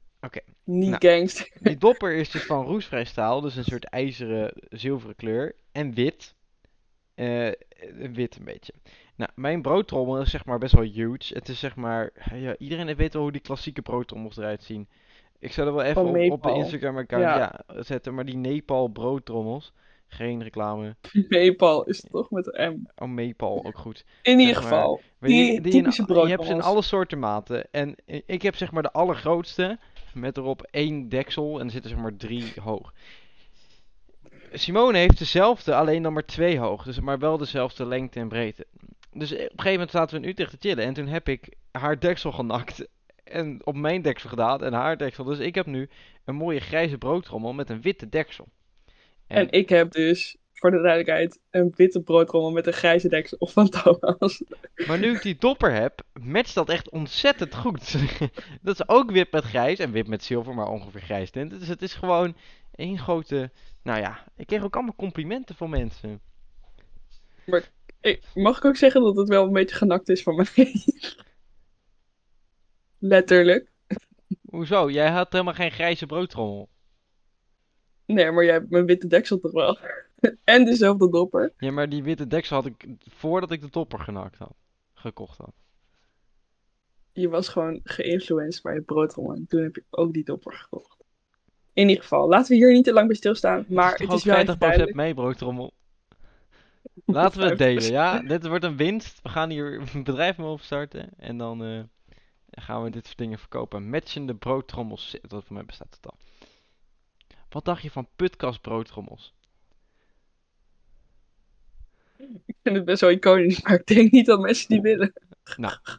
niet 0.64 0.90
nou. 0.90 1.08
gangster. 1.08 1.52
Die 1.60 1.78
dopper 1.78 2.16
is 2.16 2.32
dus 2.32 2.44
van 2.44 2.66
roestvrij 2.66 3.06
staal, 3.06 3.42
dus 3.42 3.56
een 3.56 3.64
soort 3.64 3.86
ijzeren, 3.86 4.54
zilveren 4.70 5.16
kleur. 5.16 5.56
En 5.72 5.94
wit. 5.94 6.36
Eh, 7.16 7.52
wit 8.12 8.36
een 8.36 8.46
beetje. 8.46 8.74
Nou, 9.16 9.32
mijn 9.36 9.62
broodtrommel 9.62 10.22
is 10.22 10.30
zeg 10.30 10.46
maar 10.46 10.58
best 10.58 10.74
wel 10.74 10.84
huge. 10.84 11.34
Het 11.34 11.50
is 11.50 11.60
zeg 11.60 11.76
maar, 11.76 12.12
ja, 12.34 12.58
iedereen 12.58 12.96
weet 12.96 13.14
wel 13.14 13.22
hoe 13.22 13.32
die 13.32 13.42
klassieke 13.42 13.82
broodtrommels 13.82 14.38
eruit 14.38 14.64
zien. 14.64 14.88
Ik 15.40 15.52
zal 15.52 15.68
er 15.68 15.74
wel 15.74 15.84
even 15.84 16.06
op, 16.06 16.32
op 16.32 16.44
de. 16.44 16.50
Instagram 16.50 16.98
account 16.98 17.24
Ja. 17.24 17.64
ja. 17.68 17.84
zetten, 17.84 18.14
maar 18.14 18.26
die 18.26 18.38
Nepal 18.38 18.88
broodtrommels. 18.88 19.74
Geen 20.08 20.44
reclame. 20.44 20.96
Nepal 21.30 21.84
is 21.84 22.02
het 22.02 22.12
toch 22.12 22.30
met 22.30 22.58
een 22.58 22.74
M. 22.74 23.04
Oh, 23.04 23.10
Nepal, 23.10 23.66
ook 23.66 23.78
goed. 23.78 24.06
In 24.22 24.40
ieder 24.40 24.54
Zeg 24.56 24.64
maar, 24.64 24.72
geval, 24.74 25.02
die, 25.20 25.54
in- 25.54 25.62
typische 25.62 26.04
in, 26.08 26.16
je 26.16 26.28
hebt 26.28 26.46
ze 26.46 26.52
in 26.54 26.62
alle 26.62 26.82
soorten 26.82 27.20
maten. 27.20 27.68
En 27.72 27.96
ik 28.26 28.42
heb 28.42 28.56
zeg 28.56 28.72
maar 28.72 28.84
de 28.84 28.92
allergrootste. 28.92 29.80
Met 30.14 30.38
erop 30.38 30.68
één 30.72 31.10
deksel. 31.10 31.60
En 31.60 31.66
er 31.66 31.72
zitten 31.72 31.90
zeg 31.90 32.00
maar 32.00 32.16
drie 32.18 32.54
hoog. 32.62 32.94
Simone 34.54 34.98
heeft 34.98 35.18
dezelfde, 35.18 35.76
alleen 35.76 36.04
dan 36.04 36.14
maar 36.14 36.26
twee 36.26 36.60
hoog. 36.60 36.84
Dus 36.84 37.00
maar 37.00 37.20
wel 37.20 37.38
dezelfde 37.38 37.86
lengte 37.86 38.20
en 38.20 38.28
breedte. 38.28 38.66
Dus 39.14 39.32
op 39.32 39.38
een 39.40 39.48
gegeven 39.50 39.72
moment 39.72 39.92
zaten 39.92 40.18
we 40.18 40.24
in 40.24 40.30
Utrecht 40.30 40.52
te 40.52 40.58
chillen. 40.60 40.86
En 40.86 40.94
toen 40.94 41.08
heb 41.08 41.30
ik 41.30 41.56
haar 41.72 42.00
deksel 42.00 42.32
genakt. 42.32 42.88
En 43.24 43.62
op 43.64 43.76
mijn 43.76 44.02
deksel 44.02 44.30
gedaan. 44.30 44.64
En 44.64 44.74
haar 44.74 44.98
deksel. 44.98 45.24
Dus 45.24 45.40
ik 45.40 45.56
heb 45.56 45.66
nu 45.66 45.90
een 46.26 46.36
mooie 46.36 46.60
grijze 46.60 46.98
broodtrommel 46.98 47.54
met 47.54 47.70
een 47.70 47.82
witte 47.82 48.10
deksel. 48.10 48.48
En 49.28 49.52
ik 49.52 49.70
heb 49.70 49.92
dus, 49.92 50.38
voor 50.54 50.72
de 50.72 50.82
duidelijkheid, 50.82 51.40
een 51.50 51.74
witte 51.76 52.02
broodrommel 52.02 52.52
met 52.52 52.68
een 52.68 52.74
grijze 52.74 53.10
deksel 53.10 53.48
van 53.48 53.70
Thomas. 53.70 54.44
Maar 54.88 55.00
nu 55.00 55.12
ik 55.12 55.22
die 55.22 55.36
dopper 55.40 55.74
heb, 55.74 56.02
matcht 56.14 56.54
dat 56.54 56.70
echt 56.70 56.90
ontzettend 56.90 57.56
goed. 57.56 57.96
dat 58.62 58.80
is 58.80 58.88
ook 58.88 59.12
wit 59.12 59.32
met 59.32 59.44
grijs 59.44 59.80
en 59.80 59.92
wit 59.92 60.08
met 60.08 60.24
zilver, 60.24 60.54
maar 60.54 60.68
ongeveer 60.68 61.02
grijs 61.02 61.32
tint. 61.32 61.60
Dus 61.60 61.68
het 61.68 61.82
is 61.82 61.94
gewoon 61.94 62.36
één 62.76 62.98
grote... 62.98 63.52
Nou 63.84 64.00
ja, 64.00 64.24
ik 64.36 64.48
kreeg 64.48 64.64
ook 64.64 64.76
allemaal 64.76 64.96
complimenten 64.96 65.56
van 65.56 65.70
mensen. 65.70 66.22
Ik, 68.02 68.22
mag 68.34 68.58
ik 68.58 68.66
ook 68.66 68.76
zeggen 68.76 69.02
dat 69.02 69.16
het 69.16 69.30
wel 69.30 69.46
een 69.46 69.54
beetje 69.54 69.76
genakt 69.76 70.10
is 70.10 70.24
van 70.24 70.36
mij? 70.36 70.74
Letterlijk. 73.00 73.72
Hoezo? 74.50 74.90
Jij 74.90 75.10
had 75.10 75.32
helemaal 75.32 75.54
geen 75.54 75.72
grijze 75.72 76.06
broodtrommel. 76.06 76.70
Nee, 78.06 78.32
maar 78.32 78.44
jij 78.44 78.54
hebt 78.54 78.70
mijn 78.70 78.86
witte 78.86 79.08
deksel 79.08 79.40
toch 79.40 79.52
wel. 79.52 79.78
en 80.44 80.66
dezelfde 80.66 81.10
dopper. 81.10 81.54
Ja, 81.58 81.72
maar 81.72 81.90
die 81.90 82.04
witte 82.04 82.28
deksel 82.28 82.56
had 82.56 82.66
ik 82.66 82.88
voordat 83.10 83.52
ik 83.52 83.62
de 83.62 83.70
topper 83.70 84.00
genakt 84.00 84.38
had. 84.38 84.56
Gekocht 84.94 85.38
had. 85.38 85.54
Je 87.12 87.30
was 87.30 87.48
gewoon 87.48 87.80
geïnfluenced 87.84 88.64
bij 88.64 88.74
het 88.74 88.86
broodrommel. 88.86 89.36
En 89.36 89.46
toen 89.48 89.62
heb 89.62 89.76
je 89.76 89.84
ook 89.90 90.14
die 90.14 90.24
dopper 90.24 90.54
gekocht. 90.54 91.04
In 91.74 91.88
ieder 91.88 92.04
geval, 92.04 92.28
laten 92.28 92.50
we 92.50 92.56
hier 92.56 92.72
niet 92.72 92.84
te 92.84 92.94
lang 92.94 93.08
bij 93.08 93.16
stilstaan. 93.16 93.66
Maar 93.68 93.92
het 93.92 94.12
is 94.12 94.24
wel 94.24 94.36
even 94.36 94.56
50% 94.56 94.58
duidelijk. 94.58 94.96
mee, 94.96 95.14
broodtrommel. 95.14 95.74
Laten 97.06 97.42
we 97.42 97.48
het 97.48 97.58
delen, 97.58 97.92
ja? 97.92 98.20
Dit 98.20 98.48
wordt 98.48 98.64
een 98.64 98.78
winst. 98.78 99.22
We 99.22 99.30
gaan 99.30 99.50
hier 99.50 99.82
een 99.94 100.04
bedrijf 100.04 100.38
mee 100.38 100.48
opstarten. 100.48 101.10
En 101.18 101.38
dan 101.38 101.64
eh, 101.64 101.84
gaan 102.52 102.84
we 102.84 102.90
dit 102.90 103.06
soort 103.06 103.18
dingen 103.18 103.40
verkopen. 103.40 103.90
Matchende 103.90 104.36
broodtrommels. 104.36 105.18
Dat 105.22 105.44
voor 105.44 105.56
mij 105.56 105.66
bestaat 105.66 105.96
het 106.02 106.12
al. 106.12 106.18
Wat 107.56 107.66
dacht 107.66 107.82
je 107.82 107.92
van 107.92 108.08
putkast 108.16 108.62
broodtrommels? 108.62 109.34
Ik 112.46 112.56
vind 112.64 112.76
het 112.76 112.86
best 112.86 113.02
wel 113.02 113.10
iconisch, 113.10 113.62
maar 113.62 113.74
ik 113.74 113.86
denk 113.86 114.12
niet 114.12 114.26
dat 114.26 114.40
mensen 114.40 114.68
die 114.68 114.82
willen. 114.82 115.14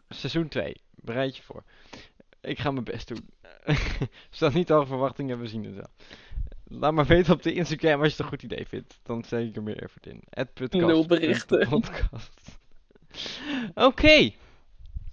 Seizoen 0.09 0.49
2. 0.49 0.77
Bereid 0.95 1.37
je 1.37 1.42
voor. 1.42 1.64
Ik 2.40 2.59
ga 2.59 2.71
mijn 2.71 2.85
best 2.85 3.09
doen. 3.09 3.29
Staat 4.31 4.53
niet 4.53 4.73
al 4.73 4.87
verwachtingen, 4.87 5.40
we 5.40 5.47
zien 5.47 5.64
het 5.64 5.75
wel. 5.75 5.88
Laat 6.64 6.92
maar 6.92 7.07
weten 7.07 7.33
op 7.33 7.42
de 7.42 7.53
Instagram 7.53 8.01
als 8.01 8.07
je 8.07 8.11
het 8.11 8.19
een 8.19 8.38
goed 8.38 8.42
idee 8.42 8.66
vindt. 8.66 9.01
Dan 9.03 9.23
steek 9.23 9.49
ik 9.49 9.57
er 9.57 9.62
meer 9.62 9.83
effort 9.83 10.07
in. 10.07 10.23
Putkast. 10.53 10.87
Nul 10.87 11.07
berichten. 11.07 11.69
Podcast. 11.69 12.59
Oké. 13.75 14.33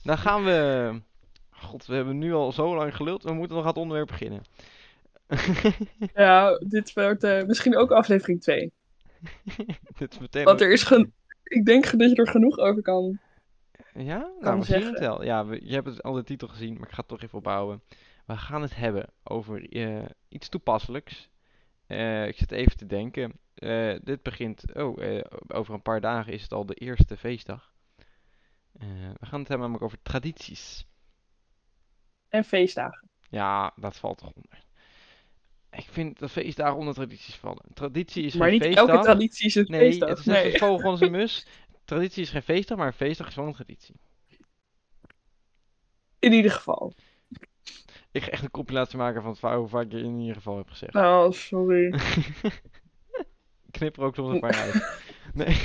Dan 0.01 0.17
gaan 0.17 0.43
we... 0.43 1.01
God, 1.49 1.85
we 1.85 1.95
hebben 1.95 2.17
nu 2.17 2.33
al 2.33 2.51
zo 2.51 2.75
lang 2.75 2.95
geluld. 2.95 3.23
We 3.23 3.33
moeten 3.33 3.55
nog 3.55 3.65
aan 3.65 3.71
het 3.71 3.81
onderwerp 3.81 4.07
beginnen. 4.07 4.43
Ja, 6.13 6.57
dit 6.57 6.93
wordt 6.93 7.23
eh, 7.23 7.43
misschien 7.43 7.75
ook 7.77 7.91
aflevering 7.91 8.41
2. 8.41 8.71
Dit 9.97 10.19
meteen... 10.19 10.43
Want 10.43 10.61
er 10.61 10.71
is 10.71 10.83
gen... 10.83 11.13
Ik 11.43 11.65
denk 11.65 11.97
dat 11.97 12.09
je 12.09 12.15
er 12.15 12.27
genoeg 12.27 12.57
over 12.57 12.81
kan. 12.81 13.19
Ja? 13.93 14.17
Nou, 14.17 14.39
kan 14.41 14.63
zien 14.63 14.65
zeggen. 14.65 14.89
het 14.91 14.99
wel. 14.99 15.23
Ja, 15.23 15.45
we- 15.45 15.65
je 15.67 15.73
hebt 15.73 15.87
het 15.87 16.03
al 16.03 16.13
de 16.13 16.23
titel 16.23 16.47
gezien, 16.47 16.73
maar 16.73 16.87
ik 16.87 16.93
ga 16.93 16.99
het 16.99 17.07
toch 17.07 17.21
even 17.21 17.37
opbouwen. 17.37 17.81
We 18.25 18.37
gaan 18.37 18.61
het 18.61 18.75
hebben 18.75 19.09
over 19.23 19.69
eh, 19.69 20.05
iets 20.29 20.49
toepasselijks. 20.49 21.29
Eh, 21.87 22.27
ik 22.27 22.37
zit 22.37 22.51
even 22.51 22.77
te 22.77 22.85
denken. 22.85 23.39
Dit 24.03 24.21
begint... 24.23 24.75
Oh, 24.75 24.97
over 25.47 25.73
een 25.73 25.81
paar 25.81 26.01
dagen 26.01 26.33
is 26.33 26.41
het 26.41 26.53
al 26.53 26.65
de 26.65 26.73
eerste 26.73 27.17
feestdag. 27.17 27.71
We 28.71 29.25
gaan 29.25 29.39
het 29.39 29.47
hebben 29.47 29.59
namelijk 29.59 29.83
over 29.83 30.01
tradities. 30.01 30.87
En 32.29 32.43
feestdagen. 32.43 33.09
Ja, 33.29 33.73
dat 33.75 33.97
valt 33.97 34.17
toch 34.17 34.31
onder. 34.33 34.63
Ik 35.75 35.85
vind 35.91 36.19
dat 36.19 36.31
feestdagen 36.31 36.77
onder 36.77 36.93
tradities 36.93 37.35
vallen. 37.35 37.65
Traditie 37.73 38.23
is 38.23 38.33
Maar 38.33 38.49
geen 38.49 38.53
niet 38.57 38.63
feestdag. 38.63 38.87
elke 38.89 39.03
traditie 39.03 39.45
is 39.45 39.55
een 39.55 39.65
Nee, 39.67 39.79
feestdag. 39.79 40.09
het 40.09 40.17
is 40.17 40.25
net 40.25 40.43
nee. 40.61 40.61
als 40.61 40.99
mus. 41.09 41.45
Traditie 41.85 42.21
is 42.23 42.29
geen 42.29 42.41
feestdag, 42.41 42.77
maar 42.77 42.87
een 42.87 42.93
feestdag 42.93 43.27
is 43.27 43.35
wel 43.35 43.45
een 43.47 43.53
traditie. 43.53 43.95
In 46.19 46.33
ieder 46.33 46.51
geval. 46.51 46.93
Ik 48.11 48.23
ga 48.23 48.29
echt 48.29 48.43
een 48.43 48.51
compilatie 48.51 48.97
maken 48.97 49.21
van 49.21 49.31
het 49.31 49.39
hoe 49.41 49.67
vaak 49.67 49.91
je 49.91 49.97
in 49.97 50.19
ieder 50.19 50.35
geval 50.35 50.55
hebt 50.57 50.69
gezegd. 50.69 50.95
Oh, 50.95 51.31
sorry. 51.31 51.93
Ik 53.65 53.79
knip 53.79 53.97
er 53.97 54.03
ook 54.03 54.15
soms 54.15 54.33
een 54.33 54.39
paar 54.39 54.55
uit. 54.55 55.01
Nee. 55.33 55.55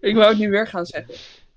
Ik 0.00 0.14
wou 0.14 0.28
het 0.28 0.38
nu 0.38 0.50
weer 0.50 0.66
gaan 0.66 0.86
zeggen. 0.86 1.14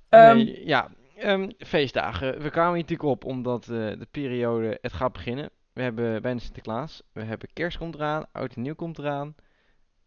Ehm, 0.09 0.35
nee, 0.35 0.65
ja. 0.65 0.91
ehm, 1.15 1.49
feestdagen. 1.57 2.41
We 2.41 2.49
kwamen 2.49 2.73
hier 2.73 2.81
natuurlijk 2.81 3.09
op 3.09 3.25
omdat 3.25 3.61
eh, 3.61 3.69
de 3.69 4.07
periode, 4.11 4.77
het 4.81 4.93
gaat 4.93 5.11
beginnen. 5.13 5.49
We 5.79 5.85
hebben 5.85 6.21
bijna 6.21 6.39
Sinterklaas. 6.39 7.03
We 7.11 7.23
hebben 7.23 7.49
kerst 7.53 7.77
komt 7.77 7.95
eraan. 7.95 8.25
Oud 8.31 8.55
en 8.55 8.61
nieuw 8.61 8.75
komt 8.75 8.97
eraan. 8.97 9.35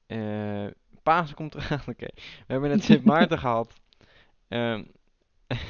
eh 0.06 0.66
Pasen 1.02 1.34
komt 1.36 1.54
eraan. 1.54 1.80
Oké. 1.92 2.06
We 2.16 2.46
hebben 2.46 2.70
net 2.70 2.84
Sint 2.84 3.04
Maarten 3.12 3.38
gehad. 3.38 3.74
Ehm 4.48 4.84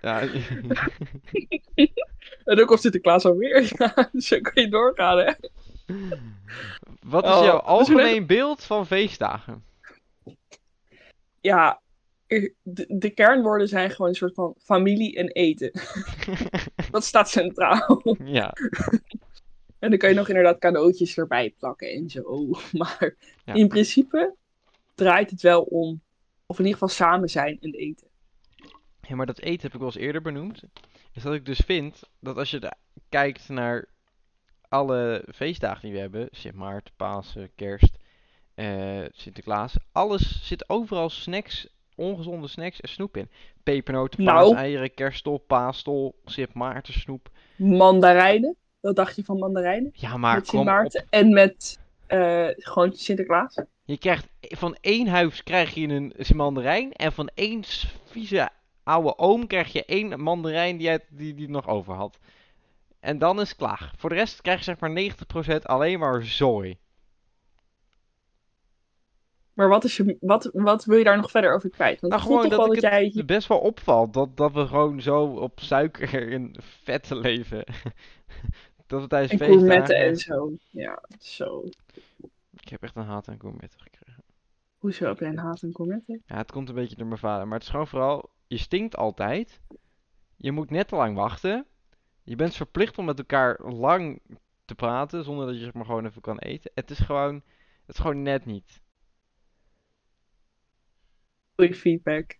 ja, 0.00 0.20
En 2.44 2.60
ook 2.60 2.70
op 2.70 2.78
Sinterklaas 2.78 3.24
alweer. 3.24 3.72
Ja, 3.78 4.10
zo 4.18 4.40
kan 4.40 4.62
je 4.62 4.68
doorgaan, 4.68 5.18
hè. 5.18 5.32
wat 7.00 7.24
is 7.24 7.30
Oh, 7.30 7.44
jouw 7.44 7.58
algemeen 7.58 8.26
beeld 8.26 8.64
van 8.64 8.86
feestdagen? 8.86 9.64
Ja, 11.40 11.80
de, 12.62 12.84
de 12.88 13.10
kernwoorden 13.10 13.68
zijn 13.68 13.90
gewoon 13.90 14.08
een 14.08 14.14
soort 14.14 14.34
van 14.34 14.54
familie 14.58 15.16
en 15.16 15.28
eten. 15.28 15.72
Dat 16.92 17.04
staat 17.04 17.28
centraal. 17.30 18.16
ja, 18.24 18.52
En 19.78 19.90
dan 19.90 19.98
kan 19.98 20.08
je 20.08 20.14
nog 20.14 20.28
inderdaad 20.28 20.58
cadeautjes 20.58 21.16
erbij 21.18 21.54
plakken 21.58 21.90
en 21.90 22.10
zo. 22.10 22.50
Maar 22.72 23.16
Ja. 23.44 23.54
in 23.54 23.68
principe 23.68 24.34
draait 24.94 25.30
het 25.30 25.42
wel 25.42 25.62
om, 25.62 26.02
of 26.46 26.58
in 26.58 26.64
ieder 26.64 26.78
geval 26.80 26.94
samen 26.96 27.28
zijn 27.28 27.58
en 27.60 27.74
eten. 27.74 28.06
Ja, 29.08 29.14
maar 29.16 29.26
dat 29.26 29.40
eten 29.40 29.62
heb 29.62 29.72
ik 29.72 29.78
wel 29.78 29.88
eens 29.88 29.96
eerder 29.96 30.22
benoemd. 30.22 30.62
Is 31.12 31.22
dat 31.22 31.34
ik 31.34 31.46
dus 31.46 31.58
vind 31.58 32.02
dat 32.20 32.36
als 32.36 32.50
je 32.50 32.72
kijkt 33.08 33.48
naar 33.48 33.88
alle 34.68 35.24
feestdagen 35.34 35.82
die 35.82 35.92
we 35.92 35.98
hebben, 35.98 36.28
Sint 36.30 36.54
Maarten, 36.54 36.94
Pasen, 36.96 37.50
Kerst, 37.54 37.96
eh, 38.54 39.04
Sinterklaas, 39.12 39.76
alles 39.92 40.46
zit 40.46 40.68
overal 40.68 41.10
snacks, 41.10 41.68
ongezonde 42.02 42.48
snacks 42.48 42.80
en 42.80 42.88
snoep 42.88 43.16
in. 43.16 43.30
Pepernoten, 43.62 44.24
Nou. 44.24 44.54
paaseieren, 44.54 44.94
kerststol, 44.94 45.38
paastol, 45.38 46.14
Sint 46.24 46.54
Maarten 46.54 46.92
snoep. 46.94 47.28
Mandarijnen, 47.56 48.56
wat 48.80 48.96
dacht 48.96 49.16
je 49.16 49.24
van 49.24 49.38
mandarijnen? 49.38 49.90
Ja, 49.94 50.16
maar 50.16 50.34
met 50.34 50.48
Sint. 50.48 50.64
Maarten 50.64 51.06
en 51.10 51.32
met 51.32 51.80
eh, 52.06 52.46
gewoon 52.48 52.92
Sinterklaas. 52.92 53.62
Je 53.84 53.98
krijgt 53.98 54.28
van 54.40 54.76
één 54.80 55.06
huis 55.06 55.42
krijg 55.42 55.74
je 55.74 55.88
een 55.88 56.12
mandarijn 56.34 56.92
en 56.92 57.12
van 57.12 57.30
één 57.34 57.62
vieze 58.04 58.48
oude 58.82 59.18
oom 59.18 59.46
krijg 59.46 59.72
je 59.72 59.84
één 59.84 60.20
mandarijn 60.20 60.76
die, 60.76 60.90
uit, 60.90 61.04
die, 61.10 61.34
die 61.34 61.48
nog 61.48 61.68
over 61.68 61.94
had. 61.94 62.18
En 63.00 63.18
dan 63.18 63.40
is 63.40 63.48
het 63.48 63.58
klaar. 63.58 63.92
Voor 63.96 64.08
de 64.08 64.14
rest 64.14 64.40
krijg 64.40 64.58
je 64.58 64.64
zeg 64.64 64.78
maar 64.80 65.12
90% 65.58 65.62
alleen 65.62 65.98
maar 65.98 66.24
zooi. 66.24 66.78
Maar 69.52 69.68
wat, 69.68 69.84
is 69.84 69.96
je, 69.96 70.16
wat, 70.20 70.50
wat 70.52 70.84
wil 70.84 70.98
je 70.98 71.04
daar 71.04 71.16
nog 71.16 71.30
verder 71.30 71.54
over 71.54 71.70
kwijt? 71.70 72.00
Want 72.00 72.12
Nou, 72.12 72.24
ik 72.24 72.28
gewoon 72.28 72.48
dat 72.48 72.58
wel 72.58 72.74
ik 72.74 72.80
dat 72.80 72.90
jij... 72.90 73.10
het 73.14 73.26
best 73.26 73.48
wel 73.48 73.58
opvalt 73.58 74.14
dat, 74.14 74.36
dat 74.36 74.52
we 74.52 74.66
gewoon 74.66 75.00
zo 75.00 75.24
op 75.24 75.60
suiker 75.60 76.32
en 76.32 76.54
vetten 76.60 77.16
leven. 77.16 77.64
dat 78.86 79.00
we 79.00 79.06
tijdens 79.06 79.32
En 79.32 79.38
feestdagen... 79.38 79.96
en 79.96 80.16
zo. 80.16 80.52
Ja, 80.70 81.02
zo. 81.20 81.64
Ik 82.50 82.68
heb 82.68 82.82
echt 82.82 82.96
een 82.96 83.04
haat 83.04 83.28
aan 83.28 83.40
gourmetten 83.40 83.80
gekregen. 83.80 84.24
Hoezo 84.78 85.06
heb 85.06 85.18
jij 85.18 85.28
een 85.28 85.38
haat 85.38 85.64
aan 85.64 85.74
gourmetten? 85.74 86.22
Ja, 86.26 86.36
het 86.36 86.52
komt 86.52 86.68
een 86.68 86.74
beetje 86.74 86.96
door 86.96 87.06
mijn 87.06 87.18
vader. 87.18 87.44
Maar 87.46 87.54
het 87.54 87.62
is 87.62 87.70
gewoon 87.70 87.88
vooral, 87.88 88.30
je 88.46 88.58
stinkt 88.58 88.96
altijd. 88.96 89.60
Je 90.36 90.52
moet 90.52 90.70
net 90.70 90.88
te 90.88 90.96
lang 90.96 91.16
wachten. 91.16 91.66
Je 92.22 92.36
bent 92.36 92.54
verplicht 92.54 92.98
om 92.98 93.04
met 93.04 93.18
elkaar 93.18 93.60
lang 93.62 94.20
te 94.64 94.74
praten, 94.74 95.24
zonder 95.24 95.46
dat 95.46 95.54
je 95.54 95.62
zeg 95.62 95.72
maar 95.72 95.84
gewoon 95.84 96.06
even 96.06 96.20
kan 96.20 96.38
eten. 96.38 96.70
Het 96.74 96.90
is 96.90 96.98
gewoon, 96.98 97.34
het 97.86 97.94
is 97.94 98.00
gewoon 98.00 98.22
net 98.22 98.44
niet. 98.44 98.81
Goeie 101.56 101.74
feedback. 101.74 102.36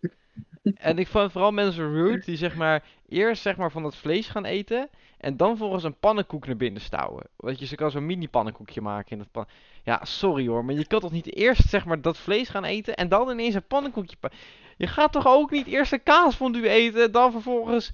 En 0.74 0.98
ik 0.98 1.06
vind 1.08 1.32
vooral 1.32 1.52
mensen 1.52 1.92
rude 1.92 2.24
die 2.24 2.36
zeg 2.36 2.54
maar 2.54 2.84
eerst 3.08 3.42
zeg 3.42 3.56
maar 3.56 3.70
van 3.70 3.82
dat 3.82 3.96
vlees 3.96 4.28
gaan 4.28 4.44
eten 4.44 4.88
en 5.18 5.36
dan 5.36 5.56
volgens 5.56 5.84
een 5.84 5.98
pannenkoek 5.98 6.46
naar 6.46 6.56
binnen 6.56 6.82
stouwen. 6.82 7.26
Want 7.36 7.58
je 7.58 7.66
ze 7.66 7.74
kan 7.74 7.90
zo'n 7.90 8.06
mini 8.06 8.28
pannenkoekje 8.28 8.80
maken 8.80 9.10
in 9.12 9.18
dat 9.18 9.30
pan. 9.30 9.46
Ja, 9.84 10.00
sorry 10.04 10.46
hoor, 10.46 10.64
maar 10.64 10.74
je 10.74 10.86
kan 10.86 11.00
toch 11.00 11.12
niet 11.12 11.34
eerst 11.34 11.68
zeg 11.68 11.84
maar 11.84 12.00
dat 12.00 12.16
vlees 12.18 12.48
gaan 12.48 12.64
eten 12.64 12.94
en 12.94 13.08
dan 13.08 13.30
ineens 13.30 13.54
een 13.54 13.66
pannenkoekje. 13.66 14.16
pa- 14.20 14.30
Je 14.76 14.86
gaat 14.86 15.12
toch 15.12 15.26
ook 15.26 15.50
niet 15.50 15.66
eerst 15.66 15.92
een 15.92 16.02
kaasfondue 16.02 16.68
eten, 16.68 17.12
dan 17.12 17.32
vervolgens 17.32 17.90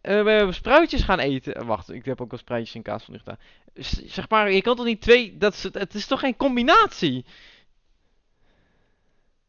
eh, 0.00 0.50
spruitjes 0.50 1.02
gaan 1.02 1.18
eten. 1.18 1.66
Wacht, 1.66 1.92
ik 1.92 2.04
heb 2.04 2.20
ook 2.20 2.30
wel 2.30 2.38
spruitjes 2.38 2.74
en 2.74 2.82
kaasfondue 2.82 3.22
gedaan. 3.24 3.38
Z- 3.74 4.04
Zeg 4.14 4.28
maar, 4.28 4.52
je 4.52 4.62
kan 4.62 4.76
toch 4.76 4.86
niet 4.86 5.00
twee, 5.00 5.36
dat 5.36 5.68
het 5.72 5.94
is 5.94 6.06
toch 6.06 6.20
geen 6.20 6.36
combinatie? 6.36 7.24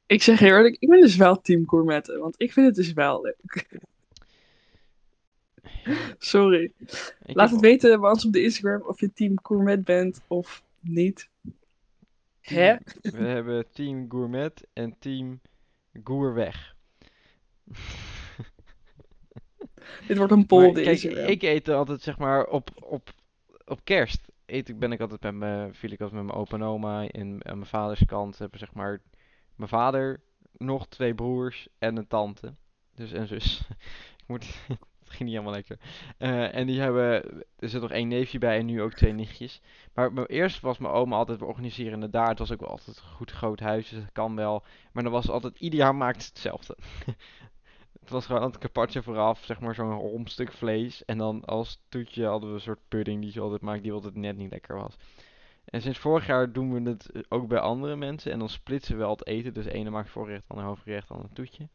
Ik 0.09 0.23
zeg 0.23 0.39
eerlijk, 0.41 0.75
ik 0.79 0.89
ben 0.89 1.01
dus 1.01 1.15
wel 1.15 1.41
team 1.41 1.69
gourmetten. 1.69 2.19
Want 2.19 2.35
ik 2.37 2.53
vind 2.53 2.65
het 2.65 2.75
dus 2.75 2.93
wel 2.93 3.21
leuk. 3.21 3.67
Sorry. 6.17 6.71
Ik 7.25 7.35
Laat 7.35 7.51
het 7.51 7.59
weten 7.59 7.99
bij 7.99 8.09
ons 8.09 8.25
op 8.25 8.33
de 8.33 8.43
Instagram 8.43 8.81
of 8.81 8.99
je 8.99 9.13
team 9.13 9.39
gourmet 9.43 9.83
bent 9.83 10.21
of 10.27 10.63
niet. 10.79 11.29
Hè? 12.41 12.75
We 13.01 13.23
hebben 13.23 13.65
team 13.71 14.05
gourmet 14.09 14.67
en 14.73 14.95
team 14.99 15.41
goerweg. 16.03 16.75
Dit 20.07 20.17
wordt 20.17 20.31
een 20.31 20.45
poll 20.45 20.71
Maar 20.71 20.81
kijk, 20.81 21.03
ik 21.03 21.41
eet 21.41 21.69
altijd 21.69 22.01
zeg 22.01 22.17
maar 22.17 22.45
op, 22.45 22.69
op, 22.79 23.13
op 23.65 23.79
kerst. 23.83 24.27
Eet 24.45 24.69
ik, 24.69 24.79
ben 24.79 24.91
ik 24.91 24.99
altijd 24.99 25.21
met 25.21 25.35
mijn, 25.35 25.73
viel 25.73 25.91
ik 25.91 26.01
altijd 26.01 26.21
met 26.21 26.31
mijn 26.31 26.39
opa 26.39 26.55
en 26.55 26.63
oma. 26.63 27.07
En 27.07 27.45
aan 27.45 27.57
mijn 27.57 27.69
vaders 27.69 28.05
kant 28.05 28.37
hebben 28.37 28.59
zeg 28.59 28.73
maar 28.73 29.01
mijn 29.59 29.69
vader, 29.69 30.21
nog 30.57 30.87
twee 30.87 31.15
broers 31.15 31.67
en 31.77 31.97
een 31.97 32.07
tante. 32.07 32.55
Dus 32.95 33.11
en 33.11 33.27
zus. 33.27 33.61
ik 34.21 34.27
moet, 34.27 34.45
dat 34.99 35.09
ging 35.09 35.19
niet 35.29 35.31
helemaal 35.31 35.53
lekker. 35.53 35.79
Eh, 36.17 36.55
en 36.55 36.67
die 36.67 36.79
hebben, 36.79 37.23
er 37.57 37.69
zit 37.69 37.81
nog 37.81 37.91
één 37.91 38.07
neefje 38.07 38.37
bij 38.37 38.57
en 38.57 38.65
nu 38.65 38.81
ook 38.81 38.93
twee 38.93 39.13
nichtjes. 39.13 39.61
Maar 39.93 40.25
eerst 40.25 40.59
was 40.61 40.77
mijn 40.77 40.93
oma 40.93 41.15
altijd, 41.15 41.39
we 41.39 41.45
organiseren 41.45 42.01
het 42.01 42.11
daar. 42.11 42.29
Het 42.29 42.39
was 42.39 42.51
ook 42.51 42.59
wel 42.59 42.69
altijd 42.69 42.97
een 42.97 43.03
goed 43.03 43.31
groot 43.31 43.59
huis, 43.59 43.89
dus 43.89 43.99
dat 43.99 44.11
kan 44.11 44.35
wel. 44.35 44.63
Maar 44.91 45.03
dan 45.03 45.11
was 45.11 45.23
het 45.23 45.31
altijd, 45.31 45.59
ieder 45.59 45.79
jaar 45.79 45.95
maakte 45.95 46.21
ze 46.23 46.29
hetzelfde. 46.29 46.77
Het 47.99 48.09
was 48.17 48.25
gewoon 48.25 48.41
altijd 48.41 48.61
carpaccio 48.63 49.01
vooraf, 49.01 49.43
zeg 49.45 49.59
maar 49.59 49.75
zo'n 49.75 49.93
rond 49.93 50.31
stuk 50.31 50.51
vlees. 50.51 51.05
En 51.05 51.17
dan 51.17 51.45
als 51.45 51.81
toetje 51.89 52.25
hadden 52.25 52.49
we 52.49 52.55
een 52.55 52.61
soort 52.61 52.87
pudding 52.87 53.21
die 53.21 53.31
ze 53.31 53.41
altijd 53.41 53.61
maakte, 53.61 53.81
die 53.81 53.91
altijd 53.91 54.15
net 54.15 54.37
niet 54.37 54.51
lekker 54.51 54.75
was. 54.75 54.97
En 55.69 55.81
sinds 55.81 55.99
vorig 55.99 56.25
jaar 56.25 56.51
doen 56.51 56.73
we 56.73 56.89
het 56.89 57.31
ook 57.31 57.47
bij 57.47 57.59
andere 57.59 57.95
mensen. 57.95 58.31
En 58.31 58.39
dan 58.39 58.49
splitsen 58.49 58.93
we 58.93 58.99
wel 58.99 59.11
het 59.11 59.27
eten. 59.27 59.53
Dus 59.53 59.65
ene 59.65 59.89
maakt 59.89 60.09
voorgerecht, 60.09 60.43
dan 60.47 60.57
een 60.57 60.63
hoofdgerecht, 60.63 61.07
dan 61.07 61.19
een 61.19 61.33
toetje. 61.33 61.69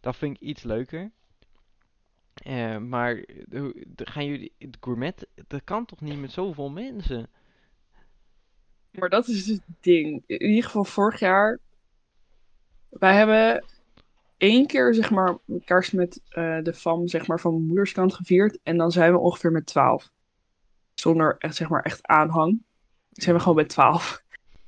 Dat 0.00 0.16
vind 0.16 0.36
ik 0.36 0.42
iets 0.42 0.62
leuker. 0.62 1.10
Eh, 2.34 2.76
maar 2.76 3.24
gaan 3.96 4.26
jullie, 4.26 4.52
de 4.58 4.78
gourmet, 4.80 5.26
dat 5.46 5.64
kan 5.64 5.84
toch 5.84 6.00
niet 6.00 6.20
met 6.20 6.32
zoveel 6.32 6.70
mensen? 6.70 7.28
Maar 8.90 9.08
dat 9.08 9.28
is 9.28 9.44
dus 9.44 9.54
het 9.54 9.76
ding. 9.80 10.22
In 10.26 10.42
ieder 10.42 10.64
geval 10.64 10.84
vorig 10.84 11.20
jaar. 11.20 11.58
Wij 12.88 13.16
hebben 13.16 13.64
één 14.36 14.66
keer 14.66 14.94
zeg 14.94 15.10
maar 15.10 15.38
kerst 15.64 15.92
met 15.92 16.20
eh, 16.28 16.58
de 16.62 16.74
fam 16.74 17.08
zeg 17.08 17.26
maar, 17.26 17.40
van 17.40 17.66
moederskant 17.66 18.14
gevierd. 18.14 18.58
En 18.62 18.76
dan 18.76 18.92
zijn 18.92 19.12
we 19.12 19.18
ongeveer 19.18 19.52
met 19.52 19.66
twaalf. 19.66 20.10
Zonder 20.94 21.36
echt, 21.38 21.56
zeg 21.56 21.68
maar, 21.68 21.82
echt 21.82 22.06
aanhang. 22.06 22.62
Zijn 23.14 23.34
we 23.34 23.40
gewoon 23.40 23.56
met 23.56 23.68
twaalf. 23.68 24.22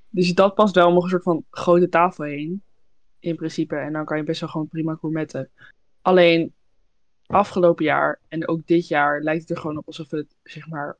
Dus 0.09 0.35
dat 0.35 0.55
past 0.55 0.75
wel 0.75 0.89
om 0.89 0.97
een 1.03 1.09
soort 1.09 1.23
van 1.23 1.45
grote 1.51 1.89
tafel 1.89 2.25
heen. 2.25 2.63
In 3.19 3.37
principe. 3.37 3.77
En 3.77 3.93
dan 3.93 4.05
kan 4.05 4.17
je 4.17 4.23
best 4.23 4.41
wel 4.41 4.49
gewoon 4.49 4.69
prima 4.69 4.95
gourmetten. 4.95 5.51
Alleen 6.03 6.55
afgelopen 7.27 7.85
jaar 7.85 8.21
en 8.29 8.49
ook 8.49 8.67
dit 8.67 8.89
jaar 8.89 9.21
lijkt 9.23 9.41
het 9.41 9.51
er 9.51 9.57
gewoon 9.57 9.77
op 9.77 9.87
alsof 9.87 10.11
het 10.11 10.37
zeg 10.43 10.69
maar 10.69 10.97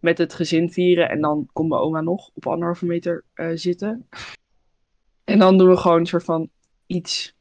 met 0.00 0.18
het 0.18 0.34
gezin 0.34 0.70
vieren. 0.70 1.08
En 1.10 1.20
dan 1.20 1.48
komt 1.52 1.68
mijn 1.68 1.80
oma 1.80 2.00
nog 2.00 2.30
op 2.34 2.46
anderhalve 2.46 2.86
meter 2.86 3.24
eh, 3.34 3.50
zitten. 3.54 4.08
En 5.24 5.38
dan 5.38 5.58
doen 5.58 5.68
we 5.68 5.76
gewoon 5.76 5.98
een 5.98 6.06
soort 6.06 6.24
van 6.24 6.50
iets. 6.86 7.34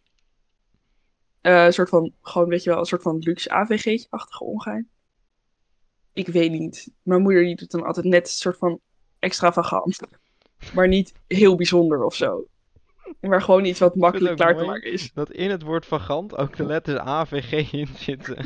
eh, 1.42 1.66
een 1.66 1.74
soort 1.74 1.90
van, 1.90 2.14
gewoon 2.22 2.48
weet 2.50 2.64
je 2.64 2.70
wel, 2.70 2.80
een 2.80 2.86
soort 2.86 3.02
van 3.02 3.18
luxe 3.20 3.50
AVG-achtige 3.50 4.44
ongein. 4.44 4.90
Ik 6.16 6.28
weet 6.28 6.52
niet. 6.52 6.92
Mijn 7.02 7.22
moeder 7.22 7.44
die 7.44 7.56
doet 7.56 7.72
dan 7.72 7.84
altijd 7.86 8.06
net 8.06 8.28
een 8.28 8.34
soort 8.34 8.58
van 8.58 8.80
extravagant. 9.20 10.00
Maar 10.74 10.88
niet 10.88 11.14
heel 11.28 11.56
bijzonder 11.56 12.04
of 12.04 12.16
zo. 12.16 12.48
Maar 13.20 13.42
gewoon 13.42 13.66
iets 13.66 13.80
wat 13.80 13.96
makkelijk 13.96 14.36
klaar 14.36 14.58
te 14.58 14.64
maken 14.66 14.92
is. 14.92 15.14
Dat 15.14 15.32
in 15.32 15.50
het 15.50 15.62
woord 15.62 15.86
vagant 15.86 16.38
ook 16.38 16.56
de 16.58 16.66
letters 16.66 17.00
AVG 17.00 17.72
in 17.74 17.88
zitten. 17.88 18.38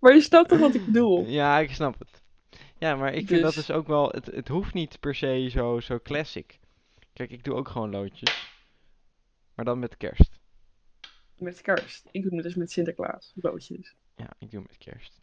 Maar 0.00 0.14
je 0.14 0.20
snapt 0.20 0.48
toch 0.48 0.58
wat 0.58 0.74
ik 0.74 0.84
bedoel? 0.84 1.24
ja, 1.26 1.58
ik 1.58 1.70
snap 1.70 1.98
het. 1.98 2.22
Ja, 2.78 2.96
maar 2.96 3.14
ik 3.14 3.26
vind 3.26 3.42
dat 3.42 3.54
Dus- 3.54 3.66
dus 3.66 3.76
ook 3.76 3.86
wel, 3.86 4.08
het, 4.08 4.26
het 4.26 4.48
hoeft 4.48 4.74
niet 4.74 5.00
per 5.00 5.14
se 5.14 5.48
zo, 5.50 5.80
zo 5.80 5.98
classic. 6.02 6.58
Kijk, 7.12 7.30
ik 7.30 7.44
doe 7.44 7.54
ook 7.54 7.68
gewoon 7.68 7.90
loodjes. 7.90 8.52
Maar 9.54 9.64
dan 9.64 9.78
met 9.78 9.96
kerst. 9.96 10.38
Met 11.36 11.60
kerst. 11.60 12.08
Ik 12.10 12.22
doe 12.22 12.34
het 12.34 12.42
dus 12.42 12.54
met 12.54 12.70
Sinterklaas. 12.70 13.32
Loodjes. 13.34 13.94
Ja, 14.20 14.30
ik 14.38 14.50
doe 14.50 14.60
met 14.60 14.78
kerst. 14.78 15.20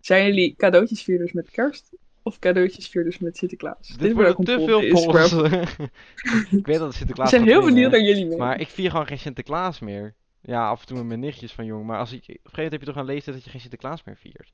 Zijn 0.00 0.26
jullie 0.26 0.54
cadeautjesvierders 0.56 1.32
met 1.32 1.50
kerst? 1.50 1.96
Of 2.22 2.38
cadeautjesvierders 2.38 3.18
met 3.18 3.36
Sinterklaas? 3.36 3.88
Dit 3.88 4.12
wordt 4.12 4.14
wordt 4.14 4.50
ook 4.50 4.58
te 4.58 4.64
veel 4.64 4.88
polls. 4.88 5.32
ik 6.58 6.66
weet 6.66 6.78
dat 6.78 6.86
het 6.86 6.90
Ik 6.90 6.96
Sinterklaas 6.96 7.30
ben 7.30 7.40
gaat 7.40 7.48
heel 7.48 7.64
benieuwd 7.64 7.90
naar 7.90 8.00
jullie 8.00 8.26
mee. 8.26 8.36
Maar 8.36 8.60
ik 8.60 8.68
vier 8.68 8.90
gewoon 8.90 9.06
geen 9.06 9.18
Sinterklaas 9.18 9.80
meer. 9.80 10.14
Ja, 10.40 10.68
af 10.68 10.80
en 10.80 10.86
toe 10.86 10.96
met 10.96 11.06
mijn 11.06 11.20
nichtjes 11.20 11.52
van 11.52 11.64
jong. 11.64 11.86
Maar 11.86 11.98
als 11.98 12.12
ik, 12.12 12.22
op 12.22 12.28
een 12.28 12.34
gegeven 12.34 12.50
moment 12.54 12.72
heb 12.72 12.80
je 12.80 12.86
toch 12.86 12.96
een 12.96 13.04
leeftijd 13.04 13.36
dat 13.36 13.44
je 13.44 13.50
geen 13.50 13.60
Sinterklaas 13.60 14.04
meer 14.04 14.16
viert. 14.16 14.52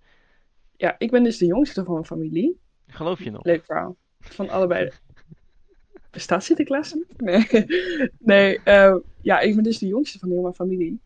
Ja, 0.77 0.95
ik 0.99 1.11
ben 1.11 1.23
dus 1.23 1.39
de 1.39 1.47
jongste 1.47 1.85
van 1.85 1.93
mijn 1.93 2.07
familie. 2.07 2.61
Geloof 2.87 3.23
je 3.23 3.31
nog? 3.31 3.45
Leuk 3.45 3.65
verhaal. 3.65 3.97
Van 4.21 4.51
allebei. 4.51 4.91
Bestaat 6.11 6.45
Sinterklaas 6.45 6.95
niet? 6.95 7.21
Nee. 7.21 7.47
Nee, 8.19 8.61
eh, 8.63 8.97
ja, 9.21 9.41
ik 9.41 9.55
ben 9.55 9.65
dus 9.65 9.79
de 9.79 9.87
jongste 9.87 10.19
van 10.19 10.31
heel 10.31 10.43
mijn 10.43 10.55
familie. 10.55 11.01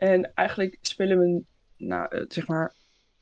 En 0.00 0.34
eigenlijk 0.34 0.78
spelen 0.80 1.18
we, 1.18 1.42
nou, 1.76 2.24
zeg 2.28 2.46
maar, 2.46 2.74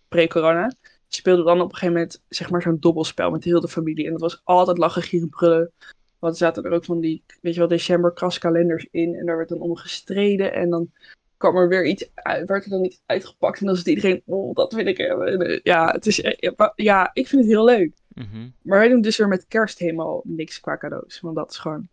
pre-corona, 0.08 0.72
speelden 1.08 1.44
we 1.44 1.50
dan 1.50 1.60
op 1.60 1.68
een 1.68 1.74
gegeven 1.74 1.94
moment, 1.94 2.22
zeg 2.28 2.50
maar, 2.50 2.62
zo'n 2.62 2.80
dobbelspel 2.80 3.30
met 3.30 3.44
heel 3.44 3.60
de 3.60 3.68
familie. 3.68 4.04
En 4.04 4.12
dat 4.12 4.20
was 4.20 4.40
altijd 4.44 4.78
lachen, 4.78 5.02
gieren, 5.02 5.28
brullen. 5.28 5.72
Want 6.18 6.32
er 6.32 6.38
zaten 6.38 6.64
er 6.64 6.72
ook 6.72 6.84
van 6.84 7.00
die, 7.00 7.22
weet 7.40 7.54
je 7.54 7.58
wel, 7.60 7.68
december 7.68 8.12
kraskalenders 8.12 8.86
in. 8.90 9.14
En 9.14 9.26
daar 9.26 9.36
werd 9.36 9.48
dan 9.48 9.60
om 9.60 9.76
gestreden. 9.76 10.52
En 10.52 10.70
dan 10.70 10.90
kwam 11.36 11.56
er 11.56 11.68
weer 11.68 11.86
iets 11.86 12.10
uit, 12.14 12.48
werd 12.48 12.64
er 12.64 12.70
dan 12.70 12.84
iets 12.84 13.00
uitgepakt. 13.06 13.60
En 13.60 13.66
dan 13.66 13.76
zit 13.76 13.86
iedereen, 13.86 14.22
oh, 14.24 14.54
dat 14.54 14.72
wil 14.72 14.86
ik 14.86 14.96
hebben. 14.96 15.26
En, 15.26 15.40
eh, 15.40 15.60
ja, 15.62 15.90
het 15.90 16.06
is, 16.06 16.20
eh, 16.20 16.52
ja, 16.56 16.72
ja, 16.76 17.10
ik 17.12 17.28
vind 17.28 17.42
het 17.42 17.50
heel 17.50 17.64
leuk. 17.64 17.92
Mhm. 18.14 18.48
Maar 18.62 18.78
wij 18.78 18.88
doen 18.88 19.00
dus 19.00 19.16
weer 19.16 19.28
met 19.28 19.46
kerst 19.46 19.78
helemaal 19.78 20.20
niks 20.24 20.60
qua 20.60 20.76
cadeaus. 20.76 21.20
Want 21.20 21.36
dat 21.36 21.50
is 21.50 21.58
gewoon. 21.58 21.88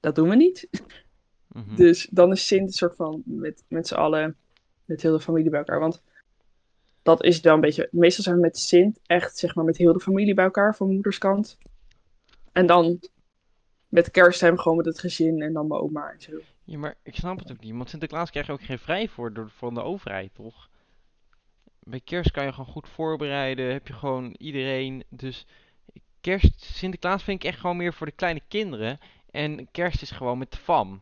Dat 0.00 0.14
doen 0.14 0.28
we 0.28 0.36
niet. 0.36 0.68
Mhm. 1.48 1.74
Dus 1.76 2.08
dan 2.10 2.32
is 2.32 2.46
Sint 2.46 2.66
een 2.66 2.72
soort 2.72 2.96
van 2.96 3.22
met, 3.24 3.64
met 3.68 3.88
z'n 3.88 3.94
allen, 3.94 4.36
met 4.84 5.02
heel 5.02 5.12
de 5.12 5.20
familie 5.20 5.50
bij 5.50 5.58
elkaar. 5.58 5.80
Want 5.80 6.02
dat 7.02 7.24
is 7.24 7.40
wel 7.40 7.54
een 7.54 7.60
beetje. 7.60 7.88
Meestal 7.90 8.24
zijn 8.24 8.36
we 8.36 8.40
met 8.40 8.58
Sint 8.58 9.00
echt 9.06 9.38
zeg 9.38 9.54
maar 9.54 9.64
met 9.64 9.76
heel 9.76 9.92
de 9.92 10.00
familie 10.00 10.34
bij 10.34 10.44
elkaar 10.44 10.76
van 10.76 10.92
moederskant. 10.92 11.58
En 12.52 12.66
dan 12.66 13.00
met 13.88 14.10
kerst 14.10 14.38
zijn 14.38 14.54
we 14.54 14.60
gewoon 14.60 14.76
met 14.76 14.86
het 14.86 14.98
gezin 14.98 15.42
en 15.42 15.52
dan 15.52 15.66
mijn 15.66 15.80
oma 15.80 16.10
en 16.10 16.20
zo. 16.20 16.32
Ja, 16.64 16.78
maar 16.78 16.94
ik 17.02 17.14
snap 17.14 17.38
het 17.38 17.50
ook 17.50 17.60
niet. 17.60 17.74
Want 17.74 17.90
Sinterklaas 17.90 18.30
krijg 18.30 18.46
je 18.46 18.52
ook 18.52 18.62
geen 18.62 18.78
vrij 18.78 19.08
voor 19.08 19.32
door, 19.32 19.50
van 19.50 19.74
de 19.74 19.82
overheid, 19.82 20.34
toch? 20.34 20.68
Bij 21.82 22.00
kerst 22.00 22.30
kan 22.30 22.44
je 22.44 22.52
gewoon 22.52 22.72
goed 22.72 22.88
voorbereiden. 22.88 23.72
Heb 23.72 23.86
je 23.86 23.92
gewoon 23.92 24.34
iedereen. 24.38 25.04
Dus 25.08 25.46
kerst, 26.20 26.62
Sinterklaas 26.62 27.22
vind 27.22 27.42
ik 27.42 27.48
echt 27.48 27.60
gewoon 27.60 27.76
meer 27.76 27.94
voor 27.94 28.06
de 28.06 28.12
kleine 28.12 28.42
kinderen. 28.48 28.98
En 29.30 29.70
kerst 29.70 30.02
is 30.02 30.10
gewoon 30.10 30.38
met 30.38 30.50
de 30.50 30.56
fam. 30.56 31.00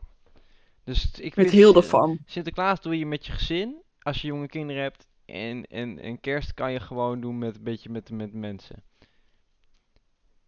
Dus 0.87 1.11
ik 1.19 1.35
Met 1.35 1.49
heel 1.49 1.73
de 1.73 1.81
Sin- 1.81 1.89
fam. 1.89 2.19
Sinterklaas 2.25 2.81
doe 2.81 2.97
je 2.97 3.05
met 3.05 3.25
je 3.25 3.31
gezin. 3.31 3.81
Als 4.01 4.21
je 4.21 4.27
jonge 4.27 4.47
kinderen 4.47 4.81
hebt. 4.81 5.07
En, 5.25 5.65
en, 5.65 5.99
en 5.99 6.19
kerst 6.19 6.53
kan 6.53 6.71
je 6.71 6.79
gewoon 6.79 7.21
doen 7.21 7.37
met 7.37 7.55
een 7.55 7.63
beetje 7.63 7.89
met, 7.89 8.09
met 8.11 8.33
mensen. 8.33 8.83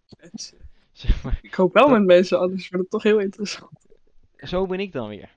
Zeg 0.92 1.24
maar. 1.24 1.40
Ik 1.42 1.54
hoop 1.54 1.74
wel 1.74 1.88
Dat- 1.88 1.98
met 1.98 2.06
mensen, 2.08 2.40
anders 2.40 2.70
wordt 2.70 2.82
het 2.84 2.90
toch 2.92 3.04
heel 3.04 3.20
interessant. 3.20 3.86
Zo 4.38 4.66
ben 4.66 4.80
ik 4.80 4.92
dan 4.92 5.08
weer. 5.10 5.36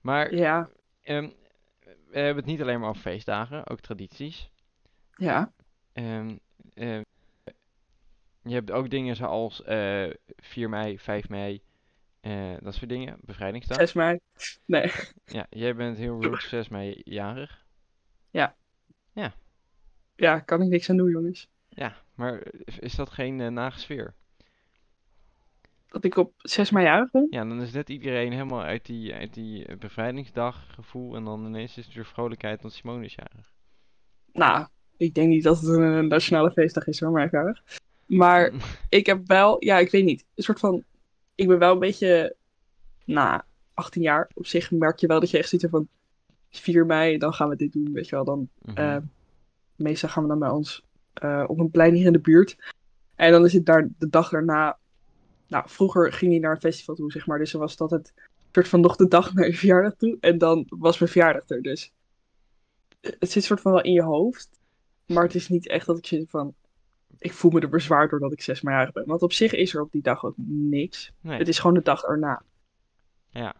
Maar 0.00 0.34
Ja, 0.34 0.70
ehm, 1.02 1.28
we 1.84 2.18
hebben 2.18 2.36
het 2.36 2.52
niet 2.52 2.60
alleen 2.60 2.80
maar 2.80 2.88
over 2.88 3.02
feestdagen, 3.02 3.66
ook 3.68 3.80
tradities. 3.80 4.50
ja. 5.14 5.52
Ehm, 5.92 6.36
ehm, 6.74 7.02
je 8.42 8.54
hebt 8.54 8.70
ook 8.70 8.90
dingen 8.90 9.16
zoals 9.16 9.62
eh 9.62 10.10
4 10.36 10.68
mei, 10.68 10.98
5 10.98 11.28
mei, 11.28 11.62
eh, 12.22 12.54
dat 12.60 12.74
soort 12.74 12.90
dingen. 12.90 13.18
Bevrijdingsdag. 13.20 13.76
6 13.76 13.92
mei. 13.92 14.18
Nee. 14.66 14.90
Ja, 15.24 15.46
jij 15.50 15.74
bent 15.74 15.96
heel 15.96 16.22
roots 16.22 16.48
6 16.48 16.68
mei 16.68 17.00
jarig. 17.04 17.62
Ja, 20.22 20.38
kan 20.38 20.62
ik 20.62 20.68
niks 20.68 20.90
aan 20.90 20.96
doen, 20.96 21.10
jongens. 21.10 21.48
Ja, 21.68 21.96
maar 22.14 22.42
is 22.78 22.94
dat 22.94 23.10
geen 23.10 23.40
eh, 23.40 23.48
nage 23.48 23.78
sfeer? 23.78 24.14
Dat 25.88 26.04
ik 26.04 26.16
op 26.16 26.32
6 26.36 26.70
mei 26.70 26.84
jarig 26.84 27.10
ben? 27.10 27.26
Ja, 27.30 27.44
dan 27.44 27.62
is 27.62 27.72
net 27.72 27.88
iedereen 27.88 28.32
helemaal 28.32 28.62
uit 28.62 28.86
die, 28.86 29.14
uit 29.14 29.34
die 29.34 29.66
eh, 29.66 29.76
bevrijdingsdag 29.76 30.74
gevoel 30.74 31.16
en 31.16 31.24
dan 31.24 31.46
ineens 31.46 31.76
is 31.78 31.84
het 31.84 31.94
weer 31.94 32.06
vrolijkheid, 32.06 32.62
want 32.62 32.74
Simone 32.74 33.04
is 33.04 33.14
jarig. 33.14 33.52
Nou, 34.32 34.66
ik 34.96 35.14
denk 35.14 35.28
niet 35.28 35.42
dat 35.42 35.60
het 35.60 35.68
een 35.68 36.08
nationale 36.08 36.50
feestdag 36.50 36.86
is 36.86 37.00
hoor, 37.00 37.10
maar 37.10 37.28
jarig. 37.32 37.62
Maar 38.06 38.52
ik 38.88 39.06
heb 39.06 39.26
wel, 39.26 39.64
ja, 39.64 39.78
ik 39.78 39.90
weet 39.90 40.04
niet. 40.04 40.24
Een 40.34 40.42
soort 40.42 40.58
van, 40.58 40.84
ik 41.42 41.48
ben 41.48 41.58
wel 41.58 41.72
een 41.72 41.78
beetje, 41.78 42.34
na 43.04 43.44
18 43.74 44.02
jaar 44.02 44.30
op 44.34 44.46
zich 44.46 44.70
merk 44.70 44.98
je 44.98 45.06
wel 45.06 45.20
dat 45.20 45.30
je 45.30 45.38
echt 45.38 45.48
ziet 45.48 45.66
van 45.70 45.88
4 46.50 46.86
mei, 46.86 47.18
dan 47.18 47.34
gaan 47.34 47.48
we 47.48 47.56
dit 47.56 47.72
doen, 47.72 47.92
weet 47.92 48.08
je 48.08 48.14
wel. 48.16 48.24
Dan, 48.24 48.48
Mhm. 48.62 48.76
eh, 48.76 48.96
meestal 49.76 50.08
gaan 50.08 50.22
we 50.22 50.28
dan 50.28 50.38
bij 50.38 50.48
ons 50.50 50.82
eh, 51.12 51.44
op 51.46 51.58
een 51.58 51.70
plein 51.70 51.94
hier 51.94 52.06
in 52.06 52.12
de 52.12 52.18
buurt. 52.20 52.56
En 53.14 53.32
dan 53.32 53.44
is 53.44 53.52
het 53.52 53.66
daar 53.66 53.88
de 53.98 54.08
dag 54.08 54.28
daarna, 54.30 54.78
nou, 55.46 55.64
vroeger 55.68 56.12
ging 56.12 56.32
je 56.32 56.40
naar 56.40 56.50
een 56.54 56.60
festival 56.60 56.94
toe, 56.94 57.12
zeg 57.12 57.26
maar. 57.26 57.38
Dus 57.38 57.50
dan 57.52 57.60
was 57.60 57.76
dat 57.76 57.90
het 57.90 58.12
soort 58.52 58.68
van 58.68 58.80
nog 58.80 58.96
de 58.96 59.08
dag 59.08 59.34
naar 59.34 59.46
je 59.46 59.54
verjaardag 59.56 59.94
toe. 59.94 60.16
En 60.20 60.38
dan 60.38 60.66
was 60.68 60.98
mijn 60.98 61.10
verjaardag 61.10 61.48
er, 61.48 61.62
dus 61.62 61.92
het 63.00 63.30
zit 63.30 63.44
soort 63.44 63.60
van 63.60 63.72
wel 63.72 63.82
in 63.82 63.92
je 63.92 64.02
hoofd. 64.02 64.48
Maar 65.06 65.22
het 65.22 65.34
is 65.34 65.48
niet 65.48 65.68
echt 65.68 65.86
dat 65.86 65.98
ik 65.98 66.06
zit 66.06 66.30
van. 66.30 66.54
Ik 67.22 67.32
voel 67.32 67.50
me 67.50 67.60
er 67.60 67.68
bezwaard 67.68 68.10
doordat 68.10 68.32
ik 68.32 68.42
zes 68.42 68.60
maar 68.60 68.74
jarig 68.74 68.92
ben. 68.92 69.06
Want 69.06 69.22
op 69.22 69.32
zich 69.32 69.52
is 69.52 69.74
er 69.74 69.80
op 69.82 69.92
die 69.92 70.02
dag 70.02 70.24
ook 70.24 70.34
niks. 70.46 71.12
nee, 71.20 71.38
Het 71.38 71.48
is 71.48 71.58
gewoon 71.58 71.74
de 71.76 71.82
dag 71.82 72.02
erna. 72.02 72.42
ja, 73.30 73.54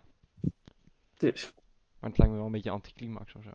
Dus. 1.17 1.53
maar 1.99 2.09
het 2.11 2.19
lijkt 2.19 2.33
me 2.33 2.39
wel 2.39 2.47
een 2.47 2.53
beetje 2.53 2.71
anticlimax 2.71 3.35
of 3.35 3.43
zo. 3.43 3.51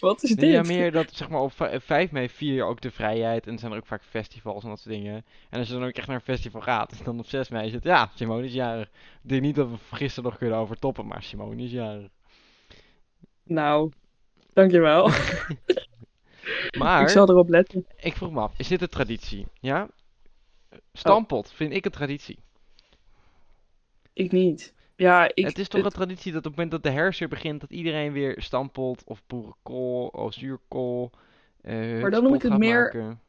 Wat 0.00 0.22
is 0.22 0.30
dit? 0.34 0.50
ja, 0.52 0.62
meer 0.62 0.92
dat 0.92 1.12
zeg 1.12 1.28
maar 1.28 1.40
op 1.40 1.52
vij- 1.52 1.80
5 1.80 2.10
mei 2.10 2.28
vier 2.28 2.54
je 2.54 2.62
ook 2.62 2.80
de 2.80 2.90
vrijheid 2.90 3.46
en 3.46 3.58
zijn 3.58 3.72
er 3.72 3.78
ook 3.78 3.86
vaak 3.86 4.02
festivals 4.02 4.62
en 4.62 4.68
dat 4.68 4.80
soort 4.80 4.94
dingen. 4.94 5.24
En 5.50 5.58
als 5.58 5.68
je 5.68 5.74
dan 5.74 5.84
ook 5.84 5.92
echt 5.92 6.06
naar 6.06 6.16
een 6.16 6.22
festival 6.22 6.60
gaat, 6.60 7.04
dan 7.04 7.18
op 7.18 7.26
6 7.26 7.48
mei 7.48 7.66
is 7.66 7.72
het, 7.72 7.84
ja, 7.84 8.10
Simone 8.14 8.44
is 8.44 8.52
jarig. 8.52 8.88
Ik 9.22 9.28
denk 9.28 9.42
niet 9.42 9.54
dat 9.54 9.68
we 9.70 9.76
gisteren 9.96 10.30
nog 10.30 10.38
kunnen 10.38 10.58
overtoppen, 10.58 11.06
maar 11.06 11.22
Simone 11.22 11.62
is 11.62 11.70
jarig. 11.70 12.08
Nou, 13.42 13.92
dankjewel. 14.52 15.10
Maar, 16.78 17.02
Ik 17.02 17.08
zal 17.08 17.28
erop 17.28 17.48
letten. 17.48 17.86
ik 17.96 18.16
vroeg 18.16 18.30
me 18.32 18.40
af, 18.40 18.52
is 18.58 18.68
dit 18.68 18.82
een 18.82 18.88
traditie? 18.88 19.46
Ja? 19.60 19.88
Stampot 20.92 21.52
vind 21.52 21.72
ik 21.72 21.84
een 21.84 21.90
traditie. 21.90 22.38
Ik 24.12 24.32
niet. 24.32 24.74
Ja, 24.96 25.30
ik... 25.34 25.46
het 25.46 25.58
is 25.58 25.68
toch 25.68 25.84
een 25.84 25.90
traditie 25.90 26.32
dat 26.32 26.46
op 26.46 26.46
het 26.46 26.54
moment 26.56 26.70
dat 26.70 26.82
de 26.92 26.98
herfst 26.98 27.18
weer 27.20 27.28
begint, 27.28 27.60
dat 27.60 27.70
iedereen 27.70 28.12
weer 28.12 28.42
stampot 28.42 29.04
of 29.04 29.22
boerenkool 29.26 30.06
of 30.06 30.32
zuurkool, 30.34 31.10
eh 31.60 32.00
Maar 32.00 32.10
dan 32.10 32.22
noem 32.22 32.34
ik 32.34 32.42
het 32.42 32.58
meer- 32.58 32.82
maken. 32.82 33.20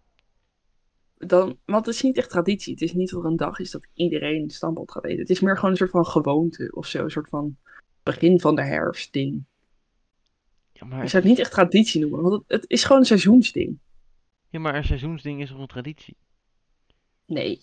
dan, 1.17 1.57
want 1.65 1.85
het 1.85 1.95
is 1.95 2.01
niet 2.01 2.17
echt 2.17 2.29
traditie. 2.29 2.73
Het 2.73 2.81
is 2.81 2.93
niet 2.93 3.11
voor 3.11 3.25
een 3.25 3.35
dag 3.37 3.59
is 3.59 3.71
dat 3.71 3.87
iedereen 3.93 4.49
stamppot 4.49 4.91
gaat 4.91 5.05
eten. 5.05 5.19
Het 5.19 5.29
is 5.29 5.39
meer 5.39 5.55
gewoon 5.55 5.71
een 5.71 5.77
soort 5.77 5.89
van 5.89 6.05
gewoonte 6.05 6.71
of 6.73 6.85
zo. 6.87 7.03
Een 7.03 7.09
soort 7.11 7.29
van 7.29 7.57
begin 8.03 8.39
van 8.39 8.55
de 8.55 8.63
herfst 8.63 9.13
ding. 9.13 9.45
Ja, 10.81 10.87
maar, 10.87 11.01
Je 11.03 11.07
zou 11.09 11.21
het 11.23 11.31
niet 11.31 11.39
echt 11.41 11.51
traditie 11.51 12.01
noemen, 12.01 12.21
want 12.21 12.33
het, 12.33 12.61
het 12.61 12.69
is 12.69 12.83
gewoon 12.83 12.97
een 13.01 13.05
seizoensding. 13.07 13.79
ja, 14.49 14.59
maar 14.59 14.75
een 14.75 14.83
seizoensding 14.83 15.41
is 15.41 15.49
toch 15.49 15.59
een 15.59 15.67
traditie? 15.67 16.15
Nee. 17.25 17.59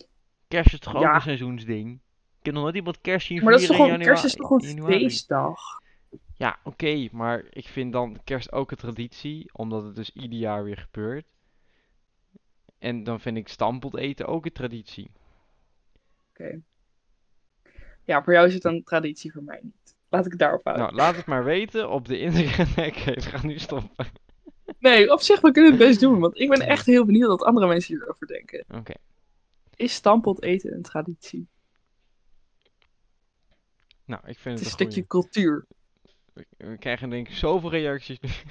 Kerst 0.49 0.73
is 0.73 0.79
toch 0.79 0.95
ook 0.95 1.03
Ja. 1.03 1.15
een 1.15 1.21
seizoensding? 1.21 1.93
Ik 2.39 2.45
heb 2.45 2.55
nog 2.55 2.63
nooit 2.63 2.75
iemand 2.77 3.01
kerst 3.01 3.27
zien 3.27 3.43
Maar 3.43 3.53
dat 3.53 3.61
is 3.61 3.67
toch 3.67 3.77
gewoon, 3.77 3.99
kerst 3.99 4.25
is 4.25 4.35
toch 4.35 4.51
een 4.51 4.83
feestdag? 4.85 5.61
Ja, 6.37 6.59
oké, 6.65 7.09
maar 7.13 7.45
ik 7.51 7.67
vind 7.69 7.93
dan 7.93 8.21
kerst 8.25 8.53
ook 8.53 8.71
een 8.71 8.77
traditie, 8.77 9.51
omdat 9.53 9.83
het 9.85 9.95
dus 9.95 10.11
ieder 10.13 10.39
jaar 10.39 10.65
weer 10.65 10.77
gebeurt. 10.79 11.27
En 12.79 13.05
dan 13.05 13.21
vind 13.21 13.37
ik 13.37 13.49
stampot 13.49 13.97
eten 13.97 14.27
ook 14.27 14.45
een 14.45 14.53
traditie. 14.53 15.11
Oké. 16.31 16.61
Ja, 18.05 18.23
voor 18.25 18.33
jou 18.33 18.47
is 18.47 18.55
het 18.55 18.65
een 18.65 18.85
traditie, 18.85 19.33
voor 19.33 19.43
mij 19.43 19.61
niet. 19.63 19.97
Laat 20.09 20.25
ik 20.25 20.31
het 20.31 20.41
daarop 20.41 20.65
houden. 20.65 20.85
Nou, 20.87 20.97
laat 20.97 21.17
het 21.17 21.27
maar 21.27 21.45
weten 21.45 21.91
op 21.91 22.07
de 22.09 22.19
Instagram. 22.21 22.67
Nee, 22.77 22.91
oké, 22.91 23.13
we 23.13 23.21
gaan 23.21 23.47
nu 23.47 23.59
stoppen. 23.59 24.07
Nee, 24.79 25.13
op 25.13 25.21
zich, 25.21 25.41
we 25.41 25.51
kunnen 25.53 25.71
het 25.71 25.81
best 25.81 26.01
doen, 26.01 26.19
want 26.21 26.39
ik 26.41 26.49
ben 26.49 26.61
echt 26.61 26.87
heel 26.87 27.05
benieuwd 27.05 27.29
wat 27.29 27.43
andere 27.43 27.67
mensen 27.67 27.95
hierover 27.97 28.27
denken. 28.27 28.65
Oké. 28.75 28.93
Is 29.77 29.93
stamppot 29.95 30.43
eten 30.43 30.73
een 30.75 30.83
traditie? 30.83 31.49
Nou, 34.05 34.21
ik 34.27 34.39
vind 34.39 34.59
Het 34.59 34.67
is 34.67 34.73
een 34.73 34.79
het 34.79 34.81
een 34.87 34.93
stukje 34.93 35.05
goeie. 35.09 35.25
cultuur. 35.31 35.67
We, 36.33 36.47
we 36.57 36.79
krijgen 36.79 37.11
denk 37.11 37.29
ik 37.29 37.35
zoveel 37.35 37.71
reacties. 37.71 38.19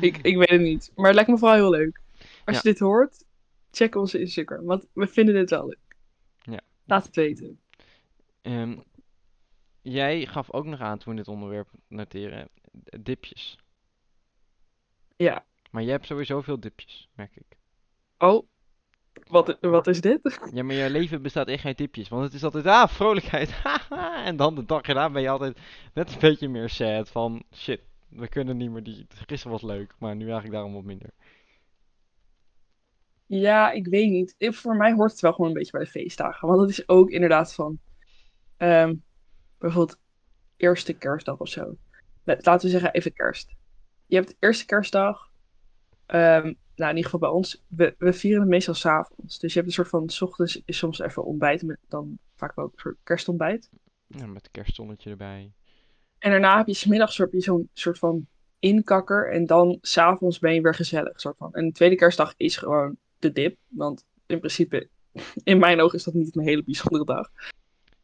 Ik, 0.00 0.16
ik 0.22 0.36
weet 0.36 0.48
het 0.48 0.60
niet. 0.60 0.92
Maar 0.94 1.06
het 1.06 1.14
lijkt 1.14 1.30
me 1.30 1.38
vooral 1.38 1.56
heel 1.56 1.70
leuk. 1.70 2.00
Als 2.44 2.56
Ja. 2.56 2.60
je 2.62 2.68
dit 2.70 2.78
hoort, 2.78 3.24
check 3.70 3.94
onze 3.94 4.18
Instagram. 4.20 4.64
Want 4.64 4.86
we 4.92 5.06
vinden 5.06 5.34
dit 5.34 5.50
wel 5.50 5.66
leuk. 5.66 5.96
Ja. 6.42 6.60
Laat 6.84 7.06
het 7.06 7.16
weten. 7.16 7.58
Ehm, 8.42 8.76
jij 9.92 10.26
gaf 10.26 10.52
ook 10.52 10.64
nog 10.64 10.80
aan 10.80 10.98
toen 10.98 11.12
we 11.12 11.18
dit 11.18 11.28
onderwerp 11.28 11.68
noteren, 11.88 12.48
dipjes. 13.00 13.58
Ja. 15.16 15.44
Maar 15.70 15.82
jij 15.82 15.92
hebt 15.92 16.06
sowieso 16.06 16.40
veel 16.40 16.60
dipjes, 16.60 17.08
merk 17.14 17.36
ik. 17.36 17.56
Oh, 18.18 18.46
wat, 19.26 19.58
wat 19.60 19.86
is 19.86 20.00
dit? 20.00 20.38
Ja, 20.54 20.62
maar 20.62 20.74
je 20.74 20.90
leven 20.90 21.22
bestaat 21.22 21.48
echt 21.48 21.64
uit 21.64 21.78
dipjes. 21.78 22.08
Want 22.08 22.24
het 22.24 22.32
is 22.32 22.44
altijd, 22.44 22.66
ah, 22.66 22.88
vrolijkheid, 22.88 23.50
haha. 23.62 24.24
En 24.24 24.36
dan 24.36 24.54
de 24.54 24.64
dag 24.64 24.82
erna 24.82 25.10
ben 25.10 25.22
je 25.22 25.28
altijd 25.28 25.58
net 25.94 26.12
een 26.12 26.18
beetje 26.20 26.48
meer 26.48 26.68
sad 26.68 27.08
van, 27.10 27.42
shit, 27.54 27.80
we 28.08 28.28
kunnen 28.28 28.56
niet 28.56 28.70
meer 28.70 28.82
die, 28.82 29.06
gisteren 29.26 29.52
was 29.52 29.62
leuk, 29.62 29.94
maar 29.98 30.14
nu 30.16 30.22
eigenlijk 30.24 30.52
daarom 30.52 30.72
wat 30.72 30.84
minder. 30.84 31.10
Ja, 33.26 33.70
ik 33.70 33.86
weet 33.86 34.10
niet. 34.10 34.34
Ik- 34.38 34.54
Voor 34.54 34.76
mij 34.76 34.92
hoort 34.92 35.10
het 35.10 35.20
wel 35.20 35.32
gewoon 35.32 35.48
een 35.48 35.56
beetje 35.56 35.72
bij 35.72 35.80
de 35.84 35.90
feestdagen. 35.90 36.48
Want 36.48 36.60
het 36.60 36.70
is 36.70 36.88
ook 36.88 37.10
inderdaad 37.10 37.54
van... 37.54 37.78
ehm, 38.56 38.94
bijvoorbeeld 39.58 39.98
eerste 40.56 40.92
kerstdag 40.92 41.38
of 41.38 41.48
zo. 41.48 41.76
Laten 42.24 42.60
we 42.60 42.68
zeggen 42.68 42.92
even 42.92 43.12
kerst. 43.12 43.54
Je 44.06 44.16
hebt 44.16 44.34
eerste 44.38 44.66
kerstdag. 44.66 45.30
ehm, 46.06 46.52
nou, 46.76 46.90
in 46.90 46.96
ieder 46.96 47.04
geval 47.10 47.20
bij 47.20 47.28
ons. 47.38 47.62
We, 47.66 47.94
we 47.98 48.12
vieren 48.12 48.40
het 48.40 48.50
meestal 48.50 48.74
s'avonds. 48.74 49.38
Dus 49.38 49.52
je 49.52 49.58
hebt 49.58 49.70
een 49.70 49.76
soort 49.76 49.88
van... 49.88 50.08
's 50.10 50.22
ochtends 50.22 50.62
is 50.64 50.78
soms 50.78 50.98
even 50.98 51.24
ontbijt. 51.24 51.62
Met 51.62 51.78
dan 51.88 52.18
vaak 52.34 52.54
wel 52.54 52.64
een 52.64 52.72
soort 52.76 52.96
kerstontbijt. 53.02 53.70
Ja, 54.06 54.26
met 54.26 54.44
een 54.44 54.50
kerstzonnetje 54.50 55.10
erbij. 55.10 55.52
En 56.18 56.30
daarna 56.30 56.56
heb 56.56 56.66
je 56.66 56.74
smiddags 56.74 57.18
heb 57.18 57.32
je 57.32 57.40
zo'n 57.40 57.68
soort 57.72 57.98
van 57.98 58.26
inkakker. 58.58 59.32
En 59.32 59.46
dan 59.46 59.78
s'avonds 59.80 60.38
ben 60.38 60.54
je 60.54 60.60
weer 60.60 60.74
gezellig. 60.74 61.20
Soort 61.20 61.36
van. 61.36 61.54
En 61.54 61.66
de 61.66 61.72
tweede 61.72 61.96
kerstdag 61.96 62.34
is 62.36 62.56
gewoon 62.56 62.96
de 63.18 63.32
dip. 63.32 63.58
Want 63.68 64.04
in 64.26 64.38
principe, 64.38 64.88
in 65.44 65.58
mijn 65.58 65.80
ogen 65.80 65.98
is 65.98 66.04
dat 66.04 66.14
niet 66.14 66.36
een 66.36 66.42
hele 66.42 66.64
bijzondere 66.64 67.04
dag. 67.04 67.30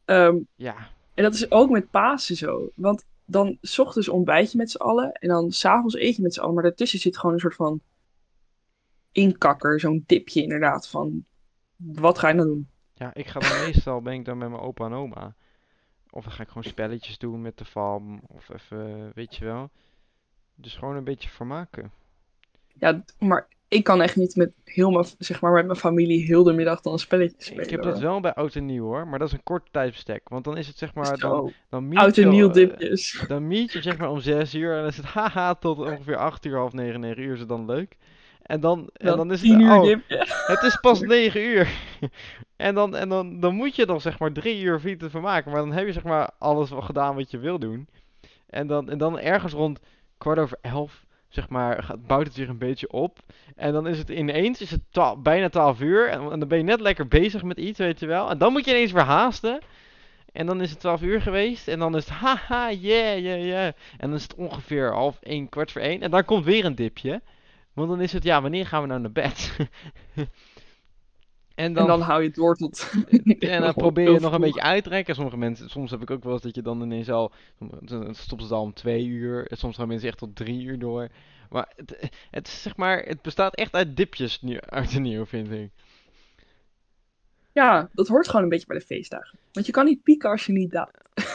Ehm, 0.04 0.36
Ja, 0.56 0.90
en 1.14 1.22
dat 1.22 1.34
is 1.34 1.50
ook 1.50 1.70
met 1.70 1.90
Pasen 1.90 2.36
zo. 2.36 2.70
Want 2.74 3.04
dan 3.24 3.58
's 3.62 3.78
ochtends 3.78 4.08
ontbijt 4.08 4.52
je 4.52 4.58
met 4.58 4.70
z'n 4.70 4.76
allen. 4.76 5.12
En 5.12 5.28
dan 5.28 5.52
s'avonds 5.52 5.94
eet 5.94 6.16
je 6.16 6.22
met 6.22 6.34
z'n 6.34 6.40
allen. 6.40 6.54
Maar 6.54 6.62
daartussen 6.62 6.98
zit 6.98 7.18
gewoon 7.18 7.34
een 7.34 7.40
soort 7.40 7.54
van 7.54 7.80
inkakker. 9.12 9.80
Zo'n 9.80 10.04
dipje 10.06 10.42
inderdaad. 10.42 10.88
Van 10.88 11.24
wat 11.76 12.18
ga 12.18 12.28
je 12.28 12.34
nou 12.34 12.48
doen? 12.48 12.70
ja, 13.02 13.14
ik 13.14 13.26
ga 13.26 13.40
dan 13.40 13.64
meestal, 13.64 14.02
ben 14.02 14.12
ik 14.12 14.24
dan 14.24 14.38
met 14.38 14.48
mijn 14.48 14.62
opa 14.62 14.84
en 14.84 14.92
oma. 14.92 15.34
Of 16.10 16.24
dan 16.24 16.32
ga 16.32 16.42
ik 16.42 16.48
gewoon 16.48 16.62
spelletjes 16.62 17.18
doen 17.18 17.42
met 17.42 17.58
de 17.58 17.64
fam, 17.64 18.20
of 18.26 18.48
even, 18.48 19.12
weet 19.14 19.36
je 19.36 19.44
wel. 19.44 19.70
Dus 20.54 20.74
gewoon 20.74 20.96
een 20.96 21.04
beetje 21.04 21.28
vermaken. 21.28 21.92
Ja, 22.74 23.04
maar 23.18 23.48
ik 23.72 23.84
kan 23.84 24.02
echt 24.02 24.16
niet 24.16 24.36
met, 24.36 24.52
heel 24.64 24.90
mijn, 24.90 25.04
zeg 25.18 25.40
maar, 25.40 25.52
met 25.52 25.66
mijn 25.66 25.78
familie 25.78 26.24
heel 26.24 26.42
de 26.42 26.52
middag 26.52 26.80
dan 26.80 26.92
een 26.92 26.98
spelletje 26.98 27.36
spelen. 27.38 27.64
Ik 27.64 27.70
heb 27.70 27.82
dat 27.82 27.98
wel 27.98 28.20
bij 28.20 28.34
oud 28.34 28.54
en 28.54 28.66
nieuw 28.66 28.84
hoor, 28.84 29.08
maar 29.08 29.18
dat 29.18 29.28
is 29.28 29.34
een 29.34 29.42
kort 29.42 29.68
tijdsbestek. 29.70 30.28
Want 30.28 30.44
dan 30.44 30.56
is 30.56 30.66
het 30.66 30.78
zeg 30.78 30.94
maar, 30.94 31.18
dan, 31.18 31.52
dan 31.68 31.88
meet 31.88 31.98
oud 31.98 32.16
en 32.16 32.28
nieuw 32.28 32.48
eh, 32.48 32.54
dipjes. 32.54 33.20
Dan 33.28 33.46
meet 33.46 33.72
je 33.72 33.82
zeg 33.82 33.98
maar 33.98 34.10
om 34.10 34.20
6 34.20 34.54
uur 34.54 34.70
en 34.70 34.78
dan 34.78 34.86
is 34.86 34.96
het 34.96 35.06
haha 35.06 35.54
tot 35.54 35.78
ongeveer 35.78 36.16
8 36.16 36.44
uur, 36.44 36.56
half 36.56 36.72
9, 36.72 37.00
9 37.00 37.22
uur 37.22 37.32
is 37.32 37.38
het 37.38 37.48
dan 37.48 37.64
leuk. 37.64 37.96
En 38.42 38.60
dan, 38.60 38.88
en 38.92 39.06
Dan 39.06 39.16
dan 39.16 39.32
is 39.32 39.40
10 39.40 39.52
het, 39.52 39.62
uur 39.62 39.76
oh, 39.76 39.84
dipje. 39.84 40.26
het 40.46 40.62
is 40.62 40.78
pas 40.80 41.00
9 41.16 41.42
uur. 41.42 41.68
En 42.56 42.74
dan, 42.74 42.96
en 42.96 43.08
dan, 43.08 43.40
dan 43.40 43.54
moet 43.54 43.76
je 43.76 43.86
nog 43.86 44.02
zeg 44.02 44.18
maar 44.18 44.32
3 44.32 44.62
uur 44.62 44.74
of 44.74 44.84
iets 44.84 45.04
ervan 45.04 45.22
maken. 45.22 45.50
Maar 45.50 45.60
dan 45.60 45.72
heb 45.72 45.86
je 45.86 45.92
zeg 45.92 46.02
maar 46.02 46.30
alles 46.38 46.70
wel 46.70 46.80
gedaan 46.80 47.14
wat 47.14 47.30
je 47.30 47.38
wil 47.38 47.58
doen. 47.58 47.88
En 48.46 48.66
dan, 48.66 48.90
en 48.90 48.98
dan 48.98 49.18
ergens 49.18 49.52
rond 49.52 49.80
kwart 50.18 50.38
over 50.38 50.58
11, 50.60 51.04
zeg 51.34 51.48
maar, 51.48 51.82
gaat, 51.82 52.06
bouwt 52.06 52.26
het 52.26 52.36
weer 52.36 52.48
een 52.48 52.58
beetje 52.58 52.90
op. 52.90 53.18
En 53.56 53.72
dan 53.72 53.86
is 53.86 53.98
het 53.98 54.08
ineens 54.08 54.60
is 54.60 54.70
het 54.70 54.82
bijna 55.22 55.48
12 55.48 55.80
uur. 55.80 56.08
En, 56.08 56.38
dan 56.38 56.48
ben 56.48 56.58
je 56.58 56.64
net 56.64 56.80
lekker 56.80 57.08
bezig 57.08 57.42
met 57.42 57.58
iets, 57.58 57.78
weet 57.78 58.00
je 58.00 58.06
wel. 58.06 58.30
En 58.30 58.38
dan 58.38 58.52
moet 58.52 58.64
je 58.64 58.70
ineens 58.70 58.92
weer 58.92 59.02
haasten. 59.02 59.60
En 60.32 60.46
dan 60.46 60.60
is 60.60 60.70
het 60.70 60.80
12 60.80 61.02
uur 61.02 61.20
geweest. 61.20 61.68
En 61.68 61.78
dan 61.78 61.96
is 61.96 62.04
het 62.04 62.14
haha, 62.14 62.70
yeah, 62.70 63.18
yeah, 63.18 63.44
yeah. 63.44 63.66
En 63.66 63.74
dan 63.98 64.14
is 64.14 64.22
het 64.22 64.34
ongeveer 64.34 64.92
half 64.92 65.18
1, 65.22 65.48
kwart 65.48 65.72
voor 65.72 65.80
1. 65.80 66.02
En 66.02 66.10
dan 66.10 66.24
komt 66.24 66.44
weer 66.44 66.64
een 66.64 66.74
dipje. 66.74 67.20
Want 67.72 67.88
dan 67.88 68.00
is 68.00 68.12
het, 68.12 68.22
ja, 68.22 68.42
wanneer 68.42 68.66
gaan 68.66 68.82
we 68.82 68.88
nou 68.88 69.00
naar 69.00 69.12
bed? 69.12 69.56
en 71.54 71.64
En 71.64 71.72
dan, 71.72 71.86
dan 71.86 72.00
hou 72.00 72.20
je 72.20 72.26
het 72.26 72.36
door 72.36 72.56
tot... 72.56 72.90
en 73.38 73.60
dan 73.60 73.74
probeer 73.74 74.12
je 74.12 74.20
nog 74.20 74.32
een 74.32 74.40
beetje 74.40 74.62
uit 74.62 74.82
te 74.82 74.88
trekken. 74.88 75.14
Sommige 75.14 75.36
mensen, 75.36 75.70
soms 75.70 75.90
heb 75.90 76.02
ik 76.02 76.10
ook 76.10 76.24
wel 76.24 76.32
eens 76.32 76.42
dat 76.42 76.54
je 76.54 76.62
dan 76.62 76.82
ineens 76.82 77.10
al, 77.10 77.32
dan 77.80 78.14
stopt 78.14 78.42
het 78.42 78.50
al 78.50 78.62
om 78.62 78.74
twee 78.74 79.06
uur. 79.06 79.46
Soms 79.50 79.76
gaan 79.76 79.88
mensen 79.88 80.08
echt 80.08 80.18
tot 80.18 80.36
drie 80.36 80.62
uur 80.62 80.78
door. 80.78 81.08
Maar 81.50 81.72
het, 81.76 82.10
het 82.30 82.46
is 82.46 82.62
zeg 82.62 82.76
maar, 82.76 82.98
het 82.98 83.22
bestaat 83.22 83.54
echt 83.54 83.74
uit 83.74 83.96
dipjes 83.96 84.42
nu, 84.42 84.60
uit 84.60 84.92
de 84.92 85.00
nieuw, 85.00 85.26
vind 85.26 85.50
ik. 85.50 85.70
Ja, 87.52 87.88
dat 87.92 88.08
hoort 88.08 88.26
gewoon 88.26 88.42
een 88.42 88.48
beetje 88.48 88.66
bij 88.66 88.78
de 88.78 88.84
feestdagen. 88.84 89.38
Want 89.52 89.66
je 89.66 89.72
kan 89.72 89.84
niet 89.84 90.02
pieken 90.02 90.30
als 90.30 90.46
je 90.46 90.52
niet 90.52 90.70
daalt. 90.70 90.98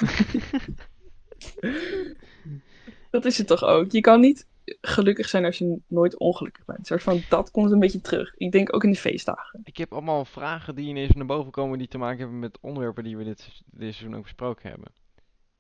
dat 3.12 3.26
is 3.26 3.38
het 3.38 3.48
toch 3.48 3.64
ook. 3.64 3.92
Je 3.92 4.02
kan 4.02 4.20
niet 4.20 4.48
gelukkig 4.82 5.30
zijn 5.30 5.46
als 5.46 5.58
je 5.58 5.80
nooit 5.88 6.18
ongelukkig 6.18 6.66
bent. 6.66 6.88
Soort 6.88 7.04
van, 7.04 7.22
dat 7.30 7.52
komt 7.52 7.72
een 7.72 7.80
beetje 7.80 8.02
terug. 8.02 8.34
Ik 8.38 8.52
denk 8.52 8.76
ook 8.76 8.84
in 8.84 8.92
de 8.92 8.98
feestdagen. 8.98 9.62
Ik 9.64 9.78
heb 9.78 9.94
allemaal 9.94 10.26
vragen 10.26 10.76
die 10.76 10.88
ineens 10.88 11.14
naar 11.14 11.26
boven 11.26 11.52
komen 11.52 11.78
die 11.78 11.88
te 11.88 11.98
maken 11.98 12.20
hebben 12.20 12.40
met 12.40 12.58
onderwerpen 12.62 13.04
die 13.04 13.18
we 13.18 13.24
dit, 13.24 13.62
dit 13.66 13.94
seizoen 13.94 14.16
ook 14.16 14.24
besproken 14.24 14.70
hebben. 14.70 14.92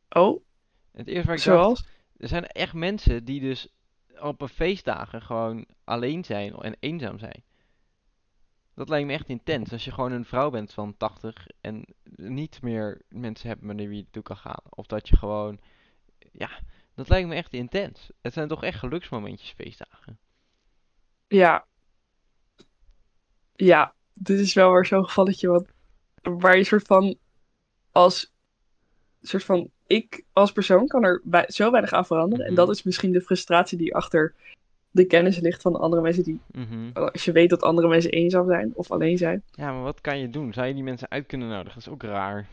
Oh, 0.09 0.43
Het 0.91 1.07
eerste 1.07 1.27
waar 1.27 1.37
ik 1.37 1.43
dacht, 1.43 1.57
zoals? 1.57 1.85
er 2.17 2.27
zijn 2.27 2.47
echt 2.47 2.73
mensen 2.73 3.25
die 3.25 3.39
dus 3.39 3.67
op 4.19 4.41
een 4.41 4.49
feestdagen 4.49 5.21
gewoon 5.21 5.65
alleen 5.83 6.23
zijn 6.23 6.53
en 6.53 6.75
eenzaam 6.79 7.19
zijn. 7.19 7.43
Dat 8.75 8.89
lijkt 8.89 9.07
me 9.07 9.13
echt 9.13 9.29
intens. 9.29 9.71
Als 9.71 9.85
je 9.85 9.91
gewoon 9.91 10.11
een 10.11 10.25
vrouw 10.25 10.49
bent 10.49 10.73
van 10.73 10.97
80 10.97 11.47
en 11.61 11.85
niet 12.15 12.61
meer 12.61 13.01
mensen 13.09 13.49
hebt 13.49 13.61
met 13.61 13.75
wie 13.75 13.89
je 13.89 14.01
naartoe 14.01 14.23
kan 14.23 14.37
gaan. 14.37 14.63
Of 14.69 14.85
dat 14.85 15.07
je 15.07 15.17
gewoon, 15.17 15.59
ja, 16.31 16.49
dat 16.97 17.09
lijkt 17.09 17.27
me 17.27 17.35
echt 17.35 17.53
intens. 17.53 18.09
Het 18.21 18.33
zijn 18.33 18.47
toch 18.47 18.63
echt 18.63 18.79
geluksmomentjes 18.79 19.53
feestdagen. 19.57 20.19
Ja. 21.27 21.65
Ja, 23.55 23.93
dit 24.13 24.39
is 24.39 24.53
wel 24.53 24.71
weer 24.71 24.85
zo'n 24.85 25.05
gevalletje 25.05 25.47
wat, 25.47 25.65
waar 26.21 26.57
je 26.57 26.63
soort 26.63 26.87
van 26.87 27.17
als 27.91 28.33
soort 29.21 29.43
van 29.43 29.69
ik 29.87 30.23
als 30.33 30.51
persoon 30.51 30.87
kan 30.87 31.03
er 31.03 31.21
bij, 31.23 31.45
zo 31.47 31.71
weinig 31.71 31.91
aan 31.93 32.05
veranderen. 32.05 32.45
En 32.45 32.53
Mhm. 32.53 32.61
dat 32.65 32.69
is 32.75 32.83
misschien 32.83 33.11
de 33.11 33.21
frustratie 33.21 33.77
die 33.77 33.95
achter 33.95 34.35
de 34.91 35.05
kennis 35.05 35.39
ligt 35.39 35.61
van 35.61 35.75
andere 35.75 36.01
mensen 36.01 36.23
die, 36.23 36.39
Mhm. 36.51 36.89
als 36.93 37.25
je 37.25 37.31
weet 37.31 37.49
dat 37.49 37.61
andere 37.61 37.87
mensen 37.87 38.11
eenzaam 38.11 38.47
zijn 38.47 38.71
of 38.75 38.91
alleen 38.91 39.17
zijn. 39.17 39.43
Ja, 39.51 39.71
maar 39.71 39.83
wat 39.83 40.01
kan 40.01 40.19
je 40.19 40.29
doen? 40.29 40.53
Zou 40.53 40.67
je 40.67 40.73
die 40.73 40.83
mensen 40.83 41.09
uit 41.09 41.25
kunnen 41.25 41.47
nodigen? 41.47 41.73
Dat 41.73 41.87
is 41.87 41.93
ook 41.93 42.03
raar. 42.03 42.47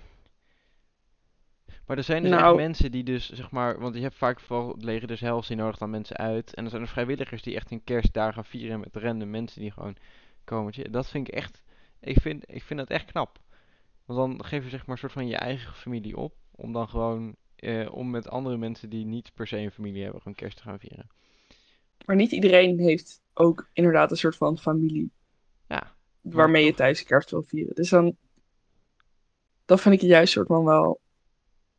Maar 1.86 1.96
er 1.96 2.02
zijn 2.02 2.22
dus 2.22 2.32
echt 2.32 2.40
Nou- 2.40 2.56
mensen 2.56 2.90
die 2.90 3.04
dus, 3.04 3.30
zeg 3.30 3.50
maar, 3.50 3.78
want 3.80 3.94
je 3.94 4.00
hebt 4.00 4.14
vaak 4.14 4.40
vooral 4.40 4.68
het 4.68 4.84
leger 4.84 5.08
des 5.08 5.20
hels, 5.20 5.46
die 5.46 5.56
nodigt 5.56 5.78
dan 5.78 5.90
mensen 5.90 6.16
uit. 6.16 6.54
En 6.54 6.64
er 6.64 6.70
zijn 6.70 6.82
er 6.82 6.88
vrijwilligers 6.88 7.42
die 7.42 7.54
echt 7.54 7.70
hun 7.70 7.84
kerstdagen 7.84 8.34
gaan 8.34 8.44
vieren 8.44 8.80
met 8.80 8.96
random 8.96 9.30
mensen 9.30 9.60
die 9.60 9.70
gewoon 9.70 9.96
komen. 10.44 10.92
Dat 10.92 11.08
vind 11.08 11.28
ik 11.28 11.34
echt, 11.34 11.62
ik 12.00 12.20
vind, 12.20 12.44
ik 12.46 12.62
vind 12.62 12.78
dat 12.80 12.88
echt 12.90 13.10
knap. 13.10 13.38
Want 14.04 14.18
dan 14.18 14.44
geef 14.46 14.64
je 14.64 14.70
zeg 14.70 14.80
maar 14.80 14.94
een 14.94 15.00
soort 15.00 15.12
van 15.12 15.26
je 15.26 15.36
eigen 15.36 15.74
familie 15.74 16.16
op, 16.16 16.34
om 16.50 16.72
dan 16.72 16.88
gewoon, 16.88 17.36
eh, 17.56 17.94
om 17.94 18.10
met 18.10 18.28
andere 18.28 18.56
mensen 18.56 18.88
die 18.90 19.04
niet 19.04 19.30
per 19.34 19.46
se 19.46 19.56
een 19.58 19.70
familie 19.70 20.02
hebben, 20.02 20.20
gewoon 20.20 20.36
kerst 20.36 20.56
te 20.56 20.62
gaan 20.62 20.78
vieren. 20.78 21.08
Maar 22.06 22.16
niet 22.16 22.32
iedereen 22.32 22.78
heeft 22.78 23.22
ook 23.34 23.68
inderdaad 23.72 24.10
een 24.10 24.16
soort 24.16 24.36
van 24.36 24.58
familie 24.58 25.10
Ja, 25.68 25.94
waarmee 26.20 26.64
je 26.64 26.74
thuis 26.74 27.02
kerst 27.02 27.30
wil 27.30 27.42
vieren. 27.42 27.74
Dus 27.74 27.88
dan, 27.88 28.16
dan 29.64 29.78
vind 29.78 29.94
ik 29.94 30.00
het 30.00 30.10
juist 30.10 30.32
soort 30.32 30.46
van 30.46 30.64
wel 30.64 31.00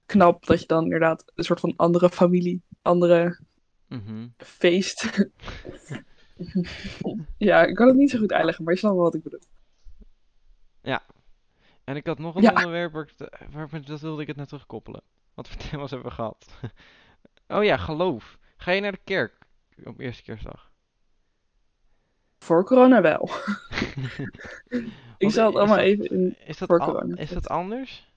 knap 0.05 0.45
dat 0.45 0.59
je 0.61 0.67
dan 0.67 0.83
inderdaad 0.83 1.31
een 1.35 1.43
soort 1.43 1.59
van 1.59 1.73
andere 1.75 2.09
familie, 2.09 2.61
andere 2.81 3.39
mhm. 3.87 4.27
feest. 4.37 5.29
ja, 7.37 7.63
ik 7.63 7.75
kan 7.75 7.87
het 7.87 7.95
niet 7.95 8.09
zo 8.09 8.19
goed 8.19 8.33
uitleggen, 8.33 8.63
maar 8.63 8.73
je 8.73 8.79
snapt 8.79 8.95
wel 8.95 9.03
wat 9.03 9.15
ik 9.15 9.23
bedoel. 9.23 9.39
En 11.85 11.95
ik 11.95 12.05
had 12.05 12.19
nog 12.19 12.35
een 12.35 12.41
Ja. 12.41 12.53
onderwerp 12.53 12.91
waar, 12.91 13.73
ik 13.73 13.87
dat 13.87 13.99
wilde 13.99 14.21
ik 14.21 14.27
het 14.27 14.35
naar 14.35 14.45
terugkoppelen. 14.45 15.01
Wat 15.33 15.47
voor 15.47 15.57
thema's 15.57 15.91
hebben 15.91 16.09
we 16.09 16.15
gehad? 16.15 16.59
oh 17.47 17.63
ja, 17.63 17.77
geloof. 17.77 18.37
Ga 18.57 18.71
je 18.71 18.81
naar 18.81 18.91
de 18.91 18.99
kerk 19.03 19.37
op 19.83 19.99
eerste 19.99 20.23
kerstdag? 20.23 20.71
Voor 22.39 22.65
corona 22.65 23.01
wel. 23.01 23.29
ik 25.17 25.31
zal 25.31 25.45
het 25.45 25.55
allemaal 25.55 25.75
dat- 25.75 25.85
even 25.85 26.09
in. 26.09 26.35
Is 26.45 26.57
dat, 26.57 26.67
voor 26.67 26.79
corona. 26.79 27.17
is 27.17 27.29
dat 27.29 27.47
anders? 27.47 28.13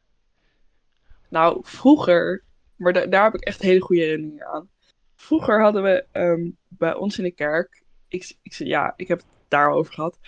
Nou, 1.29 1.59
vroeger, 1.63 2.43
maar 2.77 2.93
da- 2.93 3.07
daar 3.07 3.25
heb 3.25 3.35
ik 3.35 3.45
echt 3.45 3.63
hele 3.63 3.81
goede 3.81 4.03
herinneringen 4.03 4.47
aan. 4.47 4.69
Vroeger 5.17 5.61
hadden 5.63 5.83
we 5.83 6.05
ehm, 6.13 6.51
bij 6.69 6.95
ons 6.95 7.19
in 7.19 7.25
de 7.25 7.31
kerk, 7.31 7.83
ik, 8.09 8.37
ik, 8.43 8.53
ja, 8.53 8.93
ik 8.97 9.09
heb 9.09 9.19
het 9.19 9.27
daarover 9.49 9.93
gehad. 9.93 10.19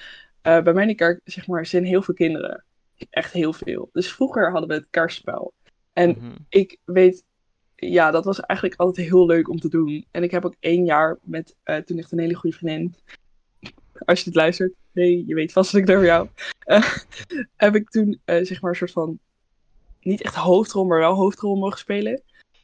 Eh, 0.43 0.63
bij 0.63 0.73
mij 0.73 0.83
in 0.83 0.89
de 0.89 0.95
kerk, 0.95 1.21
zeg 1.25 1.47
maar, 1.47 1.67
zijn 1.67 1.85
heel 1.85 2.03
veel 2.03 2.15
kinderen. 2.15 2.65
Echt 3.11 3.33
heel 3.33 3.53
veel. 3.53 3.89
Dus 3.93 4.13
vroeger 4.13 4.51
hadden 4.51 4.69
we 4.69 4.75
het 4.75 4.87
kerstspel. 4.91 5.53
En 5.93 6.09
Mhm. 6.11 6.37
ik 6.49 6.77
weet, 6.85 7.25
ja, 7.75 8.11
dat 8.11 8.25
was 8.25 8.41
eigenlijk 8.41 8.81
altijd 8.81 9.07
heel 9.09 9.27
leuk 9.27 9.49
om 9.49 9.61
te 9.61 9.69
doen. 9.69 10.07
En 10.11 10.23
ik 10.23 10.31
heb 10.31 10.45
ook 10.45 10.55
één 10.61 10.85
jaar 10.85 11.19
met 11.23 11.57
eh, 11.63 11.77
toen 11.77 11.99
echt 11.99 12.13
een 12.13 12.19
hele 12.19 12.35
goede 12.35 12.57
vriendin. 12.57 12.95
Als 14.05 14.19
je 14.19 14.25
dit 14.25 14.35
luistert, 14.35 14.73
hey, 14.93 15.25
je 15.27 15.35
weet 15.35 15.53
vast 15.53 15.73
dat 15.73 15.81
ik 15.81 15.87
het 15.87 15.97
over 15.97 16.09
jou. 16.09 16.29
Heb 17.57 17.75
ik 17.81 17.91
toen, 17.91 18.21
eh, 18.25 18.45
zeg 18.45 18.61
maar, 18.61 18.71
een 18.71 18.77
soort 18.77 18.91
van, 18.93 19.19
niet 20.01 20.23
echt 20.23 20.35
hoofdrol, 20.35 20.85
maar 20.85 20.99
wel 20.99 21.15
hoofdrol 21.15 21.57
mogen 21.57 21.79
spelen. 21.79 22.23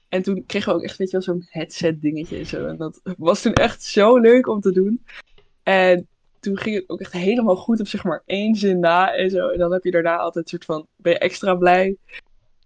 En 0.09 0.23
toen 0.23 0.47
kregen 0.47 0.73
we 0.73 0.79
ook 0.79 0.85
echt, 0.85 0.97
weet 0.97 1.11
je 1.11 1.17
wel, 1.17 1.23
zo'n 1.23 1.47
headset 1.49 2.01
dingetje 2.01 2.39
en 2.39 2.47
zo. 2.47 2.67
En 2.67 2.77
dat 2.77 3.01
was 3.19 3.43
toen 3.43 3.53
echt 3.53 3.83
zo 3.83 4.19
leuk 4.19 4.49
om 4.49 4.61
te 4.61 4.73
doen. 4.73 5.05
En 5.63 6.07
toen 6.41 6.59
ging 6.59 6.77
het 6.77 6.89
ook 6.89 7.01
echt 7.01 7.13
helemaal 7.13 7.57
goed 7.57 7.81
op 7.81 7.87
zeg 7.87 8.05
maar 8.05 8.23
één 8.27 8.55
zin 8.55 8.81
na 8.81 9.15
en 9.15 9.31
zo. 9.31 9.49
En 9.49 9.59
dan 9.59 9.73
heb 9.73 9.85
je 9.85 9.91
daarna 9.91 10.17
altijd 10.17 10.45
een 10.45 10.51
soort 10.51 10.65
van, 10.65 10.87
ben 10.97 11.13
je 11.13 11.19
extra 11.19 11.55
blij. 11.55 11.97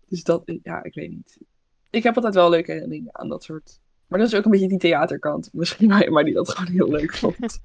Dus 0.09 0.23
dat, 0.23 0.43
ja, 0.63 0.83
ik 0.83 0.95
weet 0.95 1.11
niet. 1.11 1.39
Ik 1.91 2.03
heb 2.03 2.15
altijd 2.15 2.35
wel 2.35 2.51
leuke 2.51 2.73
herinneringen 2.73 3.19
aan 3.19 3.29
dat 3.29 3.45
soort. 3.45 3.81
Maar 4.07 4.19
dat 4.19 4.29
is 4.29 4.35
ook 4.35 4.45
een 4.45 4.51
beetje 4.51 4.69
die 4.69 4.79
theaterkant. 4.79 5.51
Misschien 5.53 5.89
maar, 5.89 6.13
maar 6.13 6.25
die 6.25 6.35
dat 6.35 6.49
gewoon 6.49 6.73
heel 6.73 6.91
leuk 6.91 7.15
vond. 7.15 7.61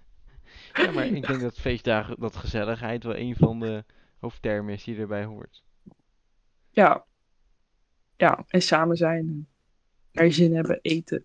Ja, 0.73 0.91
maar 0.91 1.05
ik 1.05 1.27
denk 1.27 1.41
dat 1.41 1.57
feestdagen, 1.57 2.15
dat 2.19 2.35
gezelligheid 2.35 3.03
wel 3.03 3.15
een 3.15 3.35
van 3.35 3.59
de 3.59 3.83
hoofdtermen 4.19 4.73
is 4.73 4.83
die 4.83 4.97
erbij 4.97 5.23
hoort. 5.23 5.63
Ja. 6.75 7.05
Ja, 8.17 8.43
en 8.47 8.61
samen 8.61 8.97
zijn. 8.97 9.47
Er 10.11 10.33
zin 10.33 10.55
hebben, 10.55 10.79
eten. 10.81 11.23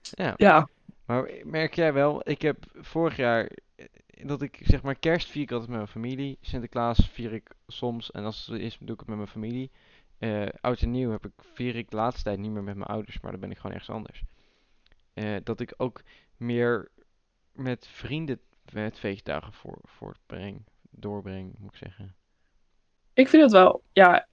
Ja, 0.00 0.34
Ja, 0.36 0.68
maar 1.06 1.30
merk 1.44 1.74
jij 1.74 1.92
wel, 1.92 2.28
ik 2.28 2.42
heb 2.42 2.64
vorig 2.74 3.16
jaar 3.16 3.50
eh, 3.74 3.86
dat 4.26 4.42
ik 4.42 4.58
zeg 4.62 4.82
maar 4.82 4.94
kerst 4.94 5.28
vier 5.28 5.42
ik 5.42 5.50
altijd 5.50 5.70
met 5.70 5.78
mijn 5.78 5.90
familie. 5.90 6.38
Sinterklaas 6.40 7.08
vier 7.12 7.32
ik 7.32 7.50
soms 7.66 8.10
en 8.10 8.24
als 8.24 8.46
het 8.46 8.60
is 8.60 8.78
doe 8.80 8.92
ik 8.92 8.98
het 8.98 9.08
met 9.08 9.16
mijn 9.16 9.28
familie. 9.28 9.70
Eh, 10.18 10.46
oud 10.60 10.80
en 10.80 10.90
nieuw 10.90 11.10
heb 11.10 11.26
ik, 11.26 11.32
vier 11.38 11.76
ik 11.76 11.90
de 11.90 11.96
laatste 11.96 12.22
tijd 12.22 12.38
niet 12.38 12.50
meer 12.50 12.62
met 12.62 12.76
mijn 12.76 12.90
ouders, 12.90 13.20
maar 13.20 13.30
dan 13.30 13.40
ben 13.40 13.50
ik 13.50 13.56
gewoon 13.56 13.72
ergens 13.72 13.90
anders. 13.90 14.22
Eh, 15.14 15.36
dat 15.42 15.60
ik 15.60 15.74
ook 15.76 16.02
meer 16.36 16.90
met 17.52 17.86
vrienden 17.86 18.40
het 18.64 18.98
feestdagen 18.98 19.52
voor, 19.52 19.78
voortbreng, 19.82 20.64
doorbreng, 20.90 21.54
moet 21.58 21.72
ik 21.72 21.78
zeggen. 21.78 22.14
ik 23.12 23.28
vind 23.28 23.42
het 23.42 23.52
wel. 23.52 23.82
Ja, 23.92 24.28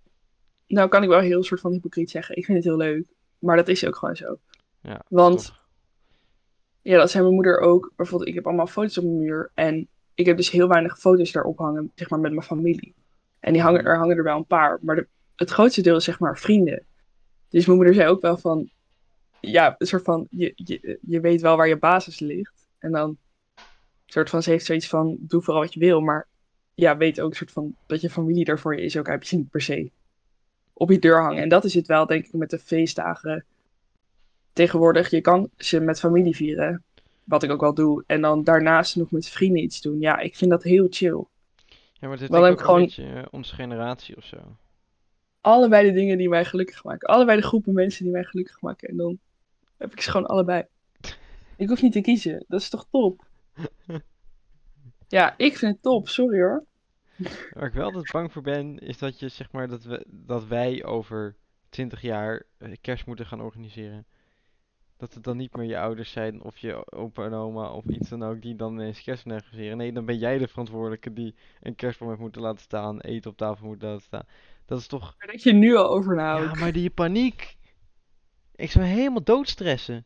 nou 0.67 0.89
kan 0.89 1.03
ik 1.03 1.09
wel 1.09 1.19
heel 1.19 1.43
soort 1.43 1.61
van 1.61 1.71
hypocriet 1.71 2.09
zeggen. 2.09 2.37
Ik 2.37 2.45
vind 2.45 2.57
het 2.57 2.67
heel 2.67 2.77
leuk. 2.77 3.13
Maar 3.39 3.55
dat 3.55 3.67
is 3.67 3.85
ook 3.85 3.95
gewoon 3.95 4.15
zo. 4.15 4.37
Ja, 4.81 5.01
Want 5.07 5.45
toch? 5.45 5.67
ja, 6.81 6.97
dat 6.97 7.11
zei 7.11 7.23
mijn 7.23 7.35
moeder 7.35 7.59
ook. 7.59 7.93
Bijvoorbeeld, 7.95 8.29
ik 8.29 8.35
heb 8.35 8.45
allemaal 8.47 8.67
foto's 8.67 8.97
op 8.97 9.03
mijn 9.03 9.17
muur. 9.17 9.51
En 9.53 9.87
ik 10.13 10.25
heb 10.25 10.37
dus 10.37 10.49
heel 10.49 10.67
weinig 10.67 10.99
foto's 10.99 11.31
daarop 11.31 11.57
hangen, 11.57 11.91
zeg 11.95 12.09
maar, 12.09 12.19
met 12.19 12.31
mijn 12.31 12.43
familie. 12.43 12.93
En 13.39 13.53
die 13.53 13.61
hangen, 13.61 13.85
er 13.85 13.97
hangen 13.97 14.17
er 14.17 14.23
wel 14.23 14.37
een 14.37 14.45
paar. 14.45 14.79
Maar 14.81 14.95
de, 14.95 15.07
het 15.35 15.49
grootste 15.49 15.81
deel 15.81 15.95
is 15.95 16.03
zeg 16.03 16.19
maar 16.19 16.37
vrienden. 16.37 16.85
Dus 17.49 17.65
mijn 17.65 17.77
moeder 17.77 17.95
zei 17.95 18.09
ook 18.09 18.21
wel 18.21 18.37
van... 18.37 18.69
Ja, 19.39 19.75
een 19.77 19.87
soort 19.87 20.03
van... 20.03 20.27
Je, 20.29 20.51
je, 20.55 20.99
je 21.01 21.19
weet 21.19 21.41
wel 21.41 21.57
waar 21.57 21.67
je 21.67 21.77
basis 21.77 22.19
ligt. 22.19 22.67
En 22.79 22.91
dan... 22.91 23.17
Een 23.55 24.11
soort 24.21 24.29
van, 24.29 24.43
ze 24.43 24.49
heeft 24.49 24.65
zoiets 24.65 24.87
van... 24.87 25.17
Doe 25.19 25.41
vooral 25.41 25.61
wat 25.63 25.73
je 25.73 25.79
wil. 25.79 26.01
Maar 26.01 26.27
ja, 26.73 26.97
weet 26.97 27.21
ook 27.21 27.29
een 27.29 27.35
soort 27.35 27.51
van... 27.51 27.75
Dat 27.87 28.01
je 28.01 28.09
familie 28.09 28.45
daar 28.45 28.59
voor 28.59 28.75
je 28.75 28.81
is 28.81 28.97
ook. 28.97 29.07
Heb 29.07 29.23
je 29.23 29.37
niet 29.37 29.49
per 29.49 29.61
se 29.61 29.91
op 30.77 30.91
je 30.91 30.99
deur 30.99 31.21
hangen. 31.21 31.41
En 31.43 31.49
dat 31.49 31.63
is 31.63 31.73
het 31.73 31.87
wel, 31.87 32.05
denk 32.05 32.25
ik, 32.25 32.33
met 32.33 32.49
de 32.49 32.59
feestdagen. 32.59 33.45
Tegenwoordig, 34.53 35.09
je 35.09 35.21
kan 35.21 35.49
ze 35.57 35.79
met 35.79 35.99
familie 35.99 36.35
vieren. 36.35 36.83
Wat 37.23 37.43
ik 37.43 37.51
ook 37.51 37.61
wel 37.61 37.73
doe. 37.73 38.03
En 38.07 38.21
dan 38.21 38.43
daarnaast 38.43 38.95
nog 38.95 39.11
met 39.11 39.27
vrienden 39.29 39.63
iets 39.63 39.81
doen. 39.81 39.99
Ja, 39.99 40.17
ik 40.19 40.35
vind 40.35 40.51
dat 40.51 40.63
heel 40.63 40.87
chill. 40.89 41.23
Ja, 41.93 42.07
maar 42.07 42.11
het 42.11 42.21
is 42.21 42.37
ook 42.37 42.61
gewoon- 42.61 42.79
een 42.79 42.85
beetje 42.85 43.13
eh, 43.13 43.23
onze 43.31 43.53
generatie 43.55 44.17
of 44.17 44.23
zo. 44.23 44.37
allebei 45.41 45.87
de 45.87 45.93
dingen 45.93 46.17
die 46.17 46.29
mij 46.29 46.45
gelukkig 46.45 46.83
maken. 46.83 47.07
Allebei 47.09 47.39
de 47.41 47.47
groepen 47.47 47.73
mensen 47.73 48.03
die 48.03 48.13
mij 48.13 48.23
gelukkig 48.23 48.61
maken. 48.61 48.89
En 48.89 48.97
dan 48.97 49.19
heb 49.77 49.91
ik 49.91 50.01
ze 50.01 50.11
gewoon 50.11 50.25
allebei. 50.27 50.63
Ik 51.57 51.67
hoef 51.69 51.81
niet 51.81 51.91
te 51.91 52.01
kiezen. 52.01 52.45
Dat 52.47 52.61
is 52.61 52.69
toch 52.69 52.85
top? 52.91 53.25
Ja, 55.07 55.33
ik 55.37 55.57
vind 55.57 55.73
het 55.73 55.81
top. 55.81 56.09
Sorry 56.09 56.39
hoor. 56.41 56.63
Waar 57.53 57.67
ik 57.67 57.73
wel 57.73 57.85
altijd 57.85 58.11
bang 58.11 58.31
voor 58.31 58.41
ben, 58.41 58.79
is 58.79 58.97
dat 58.97 59.19
je 59.19 59.27
zeg 59.27 59.51
maar 59.51 59.67
dat 59.67 59.83
we 59.83 60.05
dat 60.07 60.47
wij 60.47 60.83
over 60.83 61.35
20 61.69 62.01
jaar 62.01 62.43
eh, 62.57 62.71
kerst 62.81 63.05
moeten 63.05 63.25
gaan 63.25 63.41
organiseren. 63.41 64.05
Dat 64.97 65.13
het 65.13 65.23
dan 65.23 65.37
niet 65.37 65.55
meer 65.55 65.65
je 65.65 65.79
ouders 65.79 66.11
zijn 66.11 66.41
of 66.41 66.57
je 66.57 66.91
opa 66.91 67.25
en 67.25 67.33
oma 67.33 67.71
of 67.71 67.85
iets 67.85 68.09
dan 68.09 68.23
ook 68.23 68.41
die 68.41 68.55
dan 68.55 68.73
ineens 68.73 69.03
kerst 69.03 69.23
gaan 69.23 69.31
organiseren. 69.31 69.77
Nee, 69.77 69.93
dan 69.93 70.05
ben 70.05 70.17
jij 70.17 70.37
de 70.37 70.47
verantwoordelijke 70.47 71.13
die 71.13 71.35
een 71.61 71.75
kerstboom 71.75 72.09
heeft 72.09 72.21
moeten 72.21 72.41
laten 72.41 72.61
staan, 72.61 72.99
eten 72.99 73.31
op 73.31 73.37
tafel 73.37 73.65
moet 73.65 73.81
laten 73.81 74.01
staan. 74.01 74.25
Dat 74.65 74.79
is 74.79 74.87
toch. 74.87 75.15
Daar 75.17 75.27
denk 75.27 75.39
je 75.39 75.53
nu 75.53 75.75
al 75.75 75.89
over 75.89 76.15
na. 76.15 76.37
Ja, 76.37 76.53
maar 76.53 76.71
die 76.71 76.89
paniek. 76.89 77.57
Ik 78.55 78.71
zou 78.71 78.85
me 78.85 78.91
helemaal 78.91 79.23
doodstressen. 79.23 80.05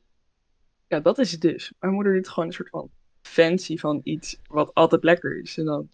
Ja, 0.88 1.00
dat 1.00 1.18
is 1.18 1.32
het 1.32 1.42
dus. 1.42 1.74
Mijn 1.80 1.94
moeder 1.94 2.14
doet 2.14 2.30
gewoon 2.30 2.46
een 2.46 2.54
soort 2.54 2.70
van 2.70 2.90
fancy 3.22 3.78
van 3.78 4.02
iets 4.04 4.40
wat 4.48 4.74
altijd 4.74 5.04
lekker 5.04 5.42
is. 5.42 5.58
En 5.58 5.66
dan, 5.66 5.90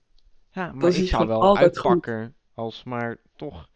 Ja, 0.55 0.71
maar 0.71 0.79
Dat 0.81 0.95
ik 0.95 1.07
zou 1.07 1.27
wel 1.27 1.41
goed. 1.41 1.57
uitpakken 1.57 2.35
als 2.53 2.83
maar 2.83 3.17
toch. 3.35 3.69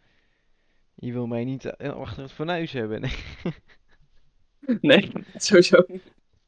Je 0.95 1.11
wil 1.11 1.27
mij 1.27 1.43
niet 1.43 1.65
eh, 1.65 1.93
achter 1.93 2.21
het 2.23 2.31
fornuis 2.31 2.71
hebben. 2.71 3.01
nee, 4.81 5.11
sowieso. 5.35 5.85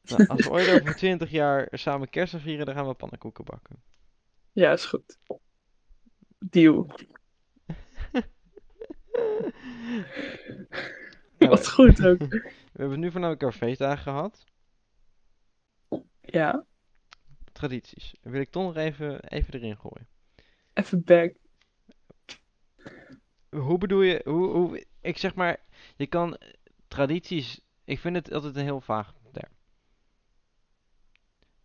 Nou, 0.02 0.26
als 0.26 0.44
we 0.44 0.50
ooit 0.52 0.80
over 0.80 0.96
20 0.96 1.30
jaar 1.30 1.68
samen 1.70 2.08
kerst 2.10 2.36
vieren, 2.36 2.66
dan 2.66 2.74
gaan 2.74 2.86
we 2.88 2.94
pannenkoeken 2.94 3.44
bakken. 3.44 3.82
Ja, 4.52 4.72
is 4.72 4.84
goed. 4.84 5.18
Deal. 6.38 6.86
Nou, 11.38 11.50
Wat 11.50 11.68
goed 11.70 12.06
ook. 12.06 12.18
we 12.18 12.52
hebben 12.72 13.00
nu 13.00 13.10
voornamelijk 13.10 13.42
over 13.44 13.58
feestdagen 13.58 14.02
gehad. 14.02 14.44
Ja, 16.20 16.64
Tradities. 17.52 18.14
Wil 18.22 18.40
ik 18.40 18.50
toch 18.50 18.62
nog 18.62 18.76
even, 18.76 19.24
even 19.24 19.54
erin 19.54 19.76
gooien. 19.76 20.08
Even 20.74 21.04
back. 21.04 21.34
Hoe 23.48 23.78
bedoel 23.78 24.02
je, 24.02 24.20
hoe, 24.24 24.50
hoe, 24.50 24.86
ik 25.00 25.18
zeg 25.18 25.34
maar, 25.34 25.60
je 25.96 26.06
kan 26.06 26.38
tradities, 26.88 27.60
ik 27.84 27.98
vind 27.98 28.16
het 28.16 28.32
altijd 28.32 28.56
een 28.56 28.62
heel 28.62 28.80
vaag 28.80 29.14
term. 29.32 29.52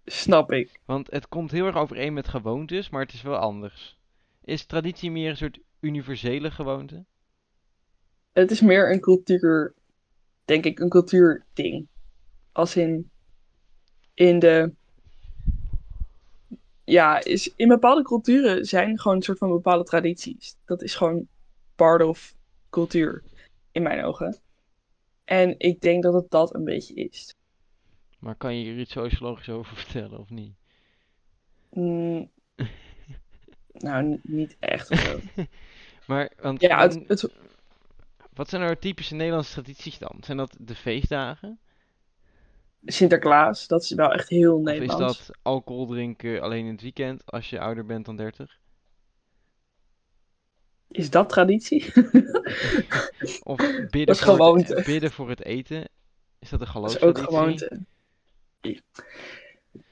Snap 0.06 0.52
ik. 0.52 0.80
Want 0.86 1.12
het 1.12 1.28
komt 1.28 1.52
heel 1.52 1.66
erg 1.66 1.76
overeen 1.76 2.14
met 2.14 2.28
gewoontes, 2.28 2.90
maar 2.90 3.02
het 3.02 3.14
is 3.14 3.22
wel 3.22 3.38
anders. 3.38 4.00
Is 4.44 4.66
traditie 4.66 5.12
meer 5.12 5.30
een 5.30 5.38
soort 5.38 5.60
universele 5.80 6.52
gewoonte? 6.52 7.06
het 8.38 8.52
is 8.52 8.62
meer 8.62 8.92
een 8.92 9.00
cultuur, 9.00 9.74
denk 10.46 10.66
ik, 10.66 10.80
een 10.80 10.90
cultuurding. 10.90 11.88
Als 12.52 12.76
in, 12.76 13.10
in 14.14 14.40
de, 14.40 14.74
ja, 16.88 17.24
is, 17.24 17.54
in 17.56 17.68
bepaalde 17.68 18.02
culturen 18.02 18.66
zijn 18.66 19.00
gewoon 19.00 19.18
een 19.18 19.24
soort 19.24 19.38
van 19.38 19.50
bepaalde 19.50 19.84
tradities. 19.84 20.56
Dat 20.66 20.82
is 20.82 20.96
gewoon 20.96 21.28
part 21.76 22.04
of 22.04 22.36
cultuur, 22.70 23.24
in 23.72 23.82
mijn 23.82 24.04
ogen. 24.04 24.38
En 25.26 25.56
ik 25.58 25.82
denk 25.82 26.04
dat 26.04 26.14
het 26.14 26.30
dat 26.30 26.56
een 26.56 26.64
beetje 26.64 26.94
is. 26.94 27.36
Maar 28.20 28.36
kan 28.36 28.58
je 28.58 28.64
hier 28.64 28.80
iets 28.80 28.92
sociologisch 28.92 29.50
over 29.50 29.76
vertellen 29.84 30.20
of 30.20 30.30
niet? 30.30 30.54
Mm, 31.70 32.30
nou, 33.86 34.20
niet 34.24 34.56
echt 34.60 34.90
of 34.90 35.00
zo. 35.00 35.20
Maar, 36.08 36.32
want, 36.42 36.62
Ja, 36.62 36.82
het, 36.82 37.04
het, 37.08 37.30
wat 38.34 38.50
zijn 38.50 38.62
nou 38.62 38.76
typische 38.76 39.16
Nederlandse 39.16 39.54
tradities 39.54 39.98
dan? 39.98 40.18
Zijn 40.22 40.38
dat 40.38 40.58
de 40.60 40.76
feestdagen? 40.76 41.60
Sinterklaas, 42.86 43.68
dat 43.68 43.84
is 43.84 43.92
wel 43.92 44.12
echt 44.14 44.30
heel 44.30 44.54
Of 44.54 44.60
is 44.60 44.66
Nederlands. 44.66 45.28
dat 45.28 45.38
alcohol 45.42 45.86
drinken 45.86 46.42
alleen 46.42 46.66
in 46.66 46.72
het 46.72 46.82
weekend 46.82 47.32
als 47.32 47.50
je 47.50 47.60
ouder 47.60 47.86
bent 47.86 48.06
dan 48.06 48.16
30? 48.16 48.60
Is 50.88 51.10
dat 51.10 51.30
traditie? 51.30 51.86
Of 53.44 53.58
bidden 53.58 54.06
Dat 54.06 54.16
is 54.16 54.22
voor, 54.22 54.34
gewoonte. 54.34 54.76
Het, 54.76 54.86
bidden 54.86 55.12
voor 55.12 55.30
het 55.30 55.44
eten? 55.44 55.90
Is 56.40 56.50
dat 56.50 56.62
een 56.62 56.82
Dat 56.82 56.96
is 56.96 57.02
ook 57.02 57.18
gewoonte. 57.18 57.86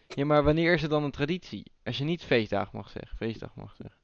Ja, 0.08 0.26
maar 0.26 0.44
wanneer 0.44 0.74
is 0.74 0.82
het 0.82 0.92
dan 0.92 1.04
een 1.04 1.12
traditie? 1.12 1.72
Als 1.84 1.98
je 1.98 2.04
niet 2.04 2.24
feestdag 2.24 2.72
mag 2.72 2.90
zeggen, 2.90 3.18
feestdag 3.18 3.56
mag 3.56 3.76
zeggen. 3.76 4.00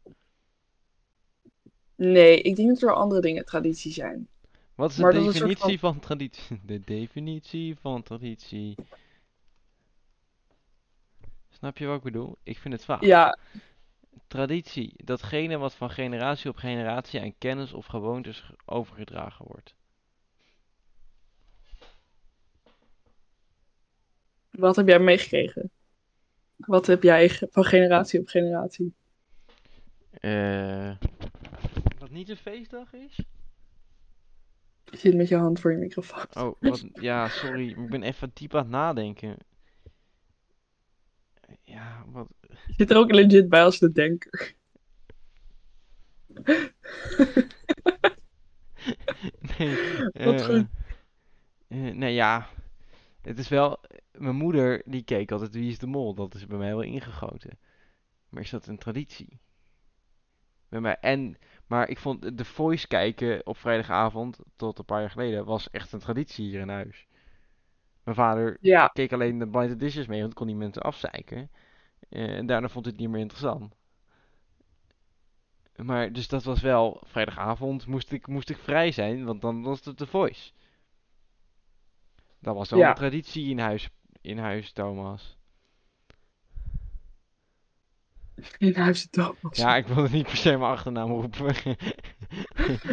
Nee, 1.95 2.41
ik 2.41 2.55
denk 2.55 2.67
dat 2.67 2.82
er 2.82 2.88
wel 2.88 2.95
andere 2.95 3.21
dingen 3.21 3.45
traditie 3.45 3.91
zijn. 3.91 4.27
Wat 4.82 4.89
is 4.89 4.95
de 4.95 5.01
Maar 5.01 5.13
is 5.13 5.34
definitie 5.34 5.79
van 5.79 5.99
traditie? 5.99 6.59
De 6.65 6.79
definitie 6.79 7.75
van 7.75 8.03
traditie. 8.03 8.75
Snap 11.49 11.77
je 11.77 11.86
wat 11.86 11.97
ik 11.97 12.03
bedoel? 12.03 12.38
Ik 12.43 12.57
vind 12.57 12.73
het 12.73 12.86
vaag. 12.86 13.01
Ja, 13.01 13.38
Traditie, 14.27 14.93
datgene 15.03 15.57
wat 15.57 15.75
van 15.75 15.89
generatie 15.89 16.49
op 16.49 16.55
generatie 16.55 17.21
aan 17.21 17.38
kennis 17.38 17.73
of 17.73 17.86
gewoontes 17.86 18.39
ge- 18.39 18.55
overgedragen 18.65 19.45
wordt. 19.47 19.75
wat 24.49 24.75
heb 24.75 24.88
jij 24.88 24.99
meegekregen? 24.99 25.71
Wat 26.55 26.88
heb 26.88 27.03
jij 27.03 27.29
van 27.29 27.63
generatie 27.63 28.19
op 28.19 28.27
generatie? 28.27 28.93
Eh, 30.11 30.95
wat 31.99 32.09
niet 32.09 32.29
een 32.29 32.38
feestdag 32.38 32.93
is? 32.93 33.19
Je 34.91 34.97
zit 34.97 35.15
met 35.15 35.27
je 35.27 35.35
hand 35.35 35.59
voor 35.59 35.71
je 35.71 35.77
microfoon. 35.77 36.25
Oh, 36.33 36.55
wat, 36.59 36.85
ja, 36.93 37.27
sorry, 37.27 37.69
ik 37.69 37.89
ben 37.89 38.03
even 38.03 38.31
diep 38.33 38.55
aan 38.55 38.61
het 38.61 38.69
nadenken. 38.71 39.37
Ja, 41.63 42.05
wat, 42.07 42.27
Je 42.47 42.73
zit 42.77 42.91
er 42.91 42.97
ook 42.97 43.11
legit 43.11 43.49
bij 43.49 43.63
als 43.63 43.79
de 43.79 43.91
denker. 43.91 44.55
nee, 49.57 49.75
Wat 50.25 50.41
eh, 50.41 50.45
goed. 50.45 50.65
eh, 51.67 51.93
nee, 51.93 52.13
ja, 52.13 52.47
het 53.21 53.39
is 53.39 53.47
wel, 53.47 53.79
mijn 54.11 54.35
moeder 54.35 54.81
die 54.85 55.03
keek 55.03 55.31
altijd 55.31 55.53
Wie 55.53 55.69
is 55.71 55.79
de 55.79 55.87
Mol, 55.87 56.13
dat 56.13 56.35
is 56.35 56.47
bij 56.47 56.57
mij 56.57 56.69
wel 56.69 56.81
ingegoten. 56.81 57.59
Maar 58.29 58.41
is 58.41 58.49
dat 58.49 58.67
een 58.67 58.77
traditie? 58.77 59.39
Bij 60.69 60.81
mij, 60.81 60.97
en, 60.99 61.37
maar 61.72 61.89
ik 61.89 61.99
vond 61.99 62.38
de 62.38 62.45
Voice 62.45 62.88
kijken 62.88 63.45
op 63.45 63.57
vrijdagavond, 63.57 64.39
tot 64.55 64.80
een 64.80 64.86
paar 64.86 64.99
jaar 64.99 65.09
geleden, 65.09 65.45
was 65.45 65.69
echt 65.69 65.91
een 65.91 65.99
traditie 65.99 66.45
hier 66.49 66.59
in 66.59 66.69
huis. 66.69 67.07
Mijn 68.03 68.15
vader 68.15 68.57
Ja, 68.61 68.88
keek 68.88 69.13
alleen 69.13 69.39
de 69.39 69.47
Blind 69.47 69.72
Editions 69.72 70.07
mee, 70.07 70.22
want 70.22 70.34
kon 70.34 70.47
die 70.47 70.55
mensen 70.55 70.82
afzeiken. 70.82 71.51
Eh, 72.09 72.38
en 72.38 72.45
daarna 72.45 72.67
vond 72.69 72.86
hij 72.86 72.93
het 72.93 73.03
niet 73.03 73.11
meer 73.11 73.22
interessant. 73.22 73.76
Maar 75.76 76.11
dus 76.13 76.28
dat 76.28 76.43
was 76.43 76.61
wel 76.61 77.01
vrijdagavond 77.05 77.86
moest 77.88 78.11
ik, 78.11 78.28
moest 78.28 78.49
ik 78.49 78.57
vrij 78.57 78.91
zijn, 78.91 79.26
want 79.26 79.41
dan 79.41 79.61
was 79.61 79.86
het 79.86 79.97
The 79.97 80.07
Voice. 80.07 80.51
Dat 82.39 82.55
was 82.55 82.69
wel 82.69 82.80
Ja. 82.80 82.89
een 82.89 82.95
traditie 82.95 83.49
in 83.49 83.59
huis, 83.59 83.89
in 84.22 84.38
huis 84.38 84.72
Thomas. 84.72 85.38
In 88.57 88.75
huis 88.75 89.07
Thomas. 89.09 89.57
Ja, 89.57 89.75
ik 89.75 89.87
wilde 89.87 90.09
niet 90.09 90.23
per 90.25 90.35
se 90.37 90.49
mijn 90.49 90.71
achternaam 90.71 91.09
roepen. 91.11 91.55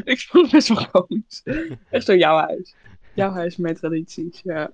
Ik 0.04 0.20
vond 0.20 0.42
het 0.44 0.50
best 0.52 0.68
wel 0.68 0.88
komisch. 0.88 1.42
Echt 1.90 2.04
zo 2.04 2.14
jouw 2.14 2.36
huis. 2.36 2.74
Jouw 3.14 3.30
huis, 3.30 3.56
mijn 3.56 3.74
tradities, 3.74 4.40
ja. 4.44 4.72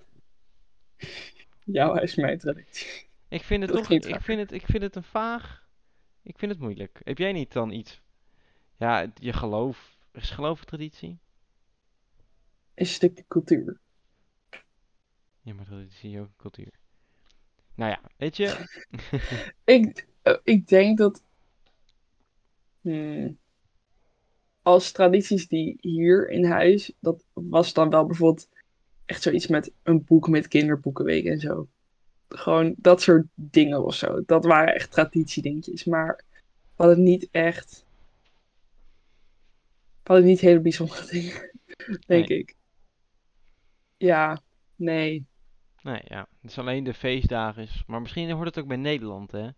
Jouw 1.64 1.94
huis, 1.94 2.14
mijn 2.14 2.38
traditie. 2.38 3.06
ik 3.28 3.42
vind 3.42 3.62
het 3.62 3.72
toch, 3.72 3.90
ik 3.90 4.20
vind 4.20 4.40
het, 4.40 4.52
ik 4.52 4.66
vind 4.66 4.82
het 4.82 4.96
een 4.96 5.02
vaag. 5.04 5.62
Ik 6.22 6.38
vind 6.38 6.52
het 6.52 6.60
moeilijk. 6.60 7.00
Heb 7.04 7.18
jij 7.18 7.32
niet 7.32 7.52
dan 7.52 7.70
iets? 7.70 8.02
Ja, 8.76 9.00
het- 9.00 9.18
je 9.22 9.32
geloof, 9.32 9.96
is 10.12 10.30
geloof 10.30 10.60
een 10.60 10.66
traditie? 10.66 11.18
Is 12.74 12.88
een 12.88 12.94
stukje 12.94 13.24
cultuur. 13.28 13.80
Ja, 15.42 15.54
maar 15.54 15.64
traditie 15.64 16.12
is 16.12 16.18
ook 16.20 16.36
cultuur. 16.36 16.72
Nou 17.74 17.90
ja, 17.90 18.00
weet 18.16 18.36
je, 18.36 18.56
Ik, 19.64 20.06
ik 20.42 20.68
denk 20.68 20.98
dat. 20.98 21.22
Hmm, 22.80 23.38
als 24.62 24.92
tradities 24.92 25.48
die 25.48 25.76
hier 25.80 26.28
in 26.30 26.44
huis. 26.44 26.92
Dat 27.00 27.24
was 27.32 27.72
dan 27.72 27.90
wel 27.90 28.06
bijvoorbeeld. 28.06 28.48
Echt 29.06 29.22
zoiets 29.22 29.46
met 29.46 29.72
een 29.82 30.04
boek 30.04 30.28
met 30.28 30.48
kinderboekenweek 30.48 31.24
en 31.24 31.38
zo. 31.38 31.68
Gewoon 32.28 32.74
dat 32.76 33.02
soort 33.02 33.26
dingen 33.34 33.84
of 33.84 33.94
zo. 33.94 34.22
Dat 34.26 34.44
waren 34.44 34.74
echt 34.74 34.90
traditiedingetjes. 34.90 35.84
Maar 35.84 36.24
we 36.76 36.82
hadden 36.82 37.02
niet 37.02 37.28
echt. 37.30 37.84
We 40.02 40.12
hadden 40.12 40.26
niet 40.26 40.40
hele 40.40 40.60
bijzondere 40.60 41.06
dingen. 41.10 41.50
Denk 42.06 42.28
Nee. 42.28 42.38
ik. 42.38 42.56
Ja, 43.96 44.40
nee. 44.76 45.26
Nee, 45.82 46.00
ja. 46.04 46.28
Het 46.40 46.50
is 46.50 46.58
alleen 46.58 46.84
de 46.84 46.94
feestdagen. 46.94 47.62
Is, 47.62 47.82
maar 47.86 48.00
misschien 48.00 48.30
hoort 48.30 48.46
het 48.46 48.58
ook 48.58 48.66
bij 48.68 48.76
Nederland, 48.76 49.30
hè? 49.32 49.48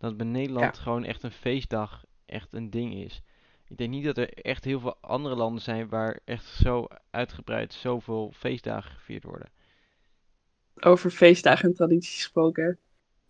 Dat 0.00 0.16
bij 0.16 0.26
Nederland 0.26 0.78
gewoon 0.78 1.04
echt 1.04 1.22
een 1.22 1.30
feestdag 1.30 2.04
echt 2.26 2.48
een 2.50 2.70
ding 2.70 2.94
is. 2.94 3.22
Ik 3.68 3.76
denk 3.76 3.90
niet 3.90 4.04
dat 4.04 4.18
er 4.18 4.32
echt 4.32 4.64
heel 4.64 4.80
veel 4.80 4.96
andere 5.00 5.34
landen 5.34 5.62
zijn 5.62 5.88
waar 5.88 6.20
echt 6.24 6.44
zo 6.44 6.86
uitgebreid 7.10 7.72
zoveel 7.72 8.32
feestdagen 8.34 8.90
gevierd 8.90 9.24
worden. 9.24 9.48
over 10.80 11.10
feestdagen 11.10 11.68
en 11.68 11.74
tradities 11.74 12.14
gesproken. 12.14 12.78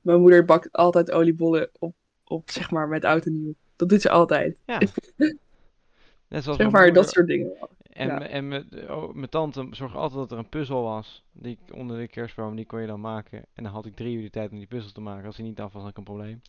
Mijn 0.00 0.20
moeder 0.20 0.44
bakt 0.44 0.72
altijd 0.72 1.10
oliebollen 1.10 1.70
op, 1.78 1.94
op 2.24 2.50
zeg 2.50 2.70
maar, 2.70 2.88
met 2.88 3.04
oud 3.04 3.26
en 3.26 3.42
nieuw. 3.42 3.54
Dat 3.76 3.88
doet 3.88 4.02
ze 4.02 4.10
altijd. 4.10 4.56
Ja. 4.66 4.78
Net 6.28 6.42
zoals 6.42 6.58
Zeg 6.58 6.70
maar, 6.70 6.84
moeder 6.84 7.02
dat 7.02 7.10
soort 7.10 7.26
dingen. 7.26 7.52
En, 8.00 8.06
ja. 8.06 8.20
en 8.28 8.48
mijn, 8.48 8.90
oh, 8.90 9.14
mijn 9.14 9.28
tante 9.28 9.66
zorgde 9.70 9.98
altijd 9.98 10.20
dat 10.20 10.32
er 10.32 10.38
een 10.38 10.48
puzzel 10.48 10.82
was. 10.82 11.24
Die 11.32 11.58
ik 11.62 11.74
onder 11.76 11.98
de 11.98 12.08
kerstboom, 12.08 12.56
die 12.56 12.66
kon 12.66 12.80
je 12.80 12.86
dan 12.86 13.00
maken. 13.00 13.44
En 13.54 13.62
dan 13.62 13.72
had 13.72 13.86
ik 13.86 13.96
drie 13.96 14.16
uur 14.16 14.22
de 14.22 14.30
tijd 14.30 14.50
om 14.50 14.58
die 14.58 14.66
puzzel 14.66 14.92
te 14.92 15.00
maken. 15.00 15.26
Als 15.26 15.36
hij 15.36 15.46
niet 15.46 15.60
af 15.60 15.72
was, 15.72 15.82
had 15.82 15.90
ik 15.90 15.96
een 15.96 16.04
probleem. 16.04 16.40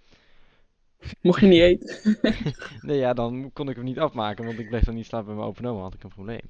Mocht 1.22 1.40
je 1.42 1.48
niet 1.48 1.62
eten. 1.62 2.18
Nee, 2.82 2.98
ja, 2.98 3.14
dan 3.14 3.50
kon 3.54 3.70
ik 3.70 3.76
hem 3.76 3.86
niet 3.86 4.00
afmaken, 4.00 4.46
want 4.46 4.60
ik 4.60 4.70
bleef 4.70 4.84
dan 4.84 4.96
niet 4.96 5.06
slapen 5.06 5.26
bij 5.28 5.36
mijn 5.36 5.48
open 5.48 5.66
oma, 5.66 5.82
had 5.82 5.94
ik 5.94 6.04
een 6.04 6.10
probleem. 6.10 6.42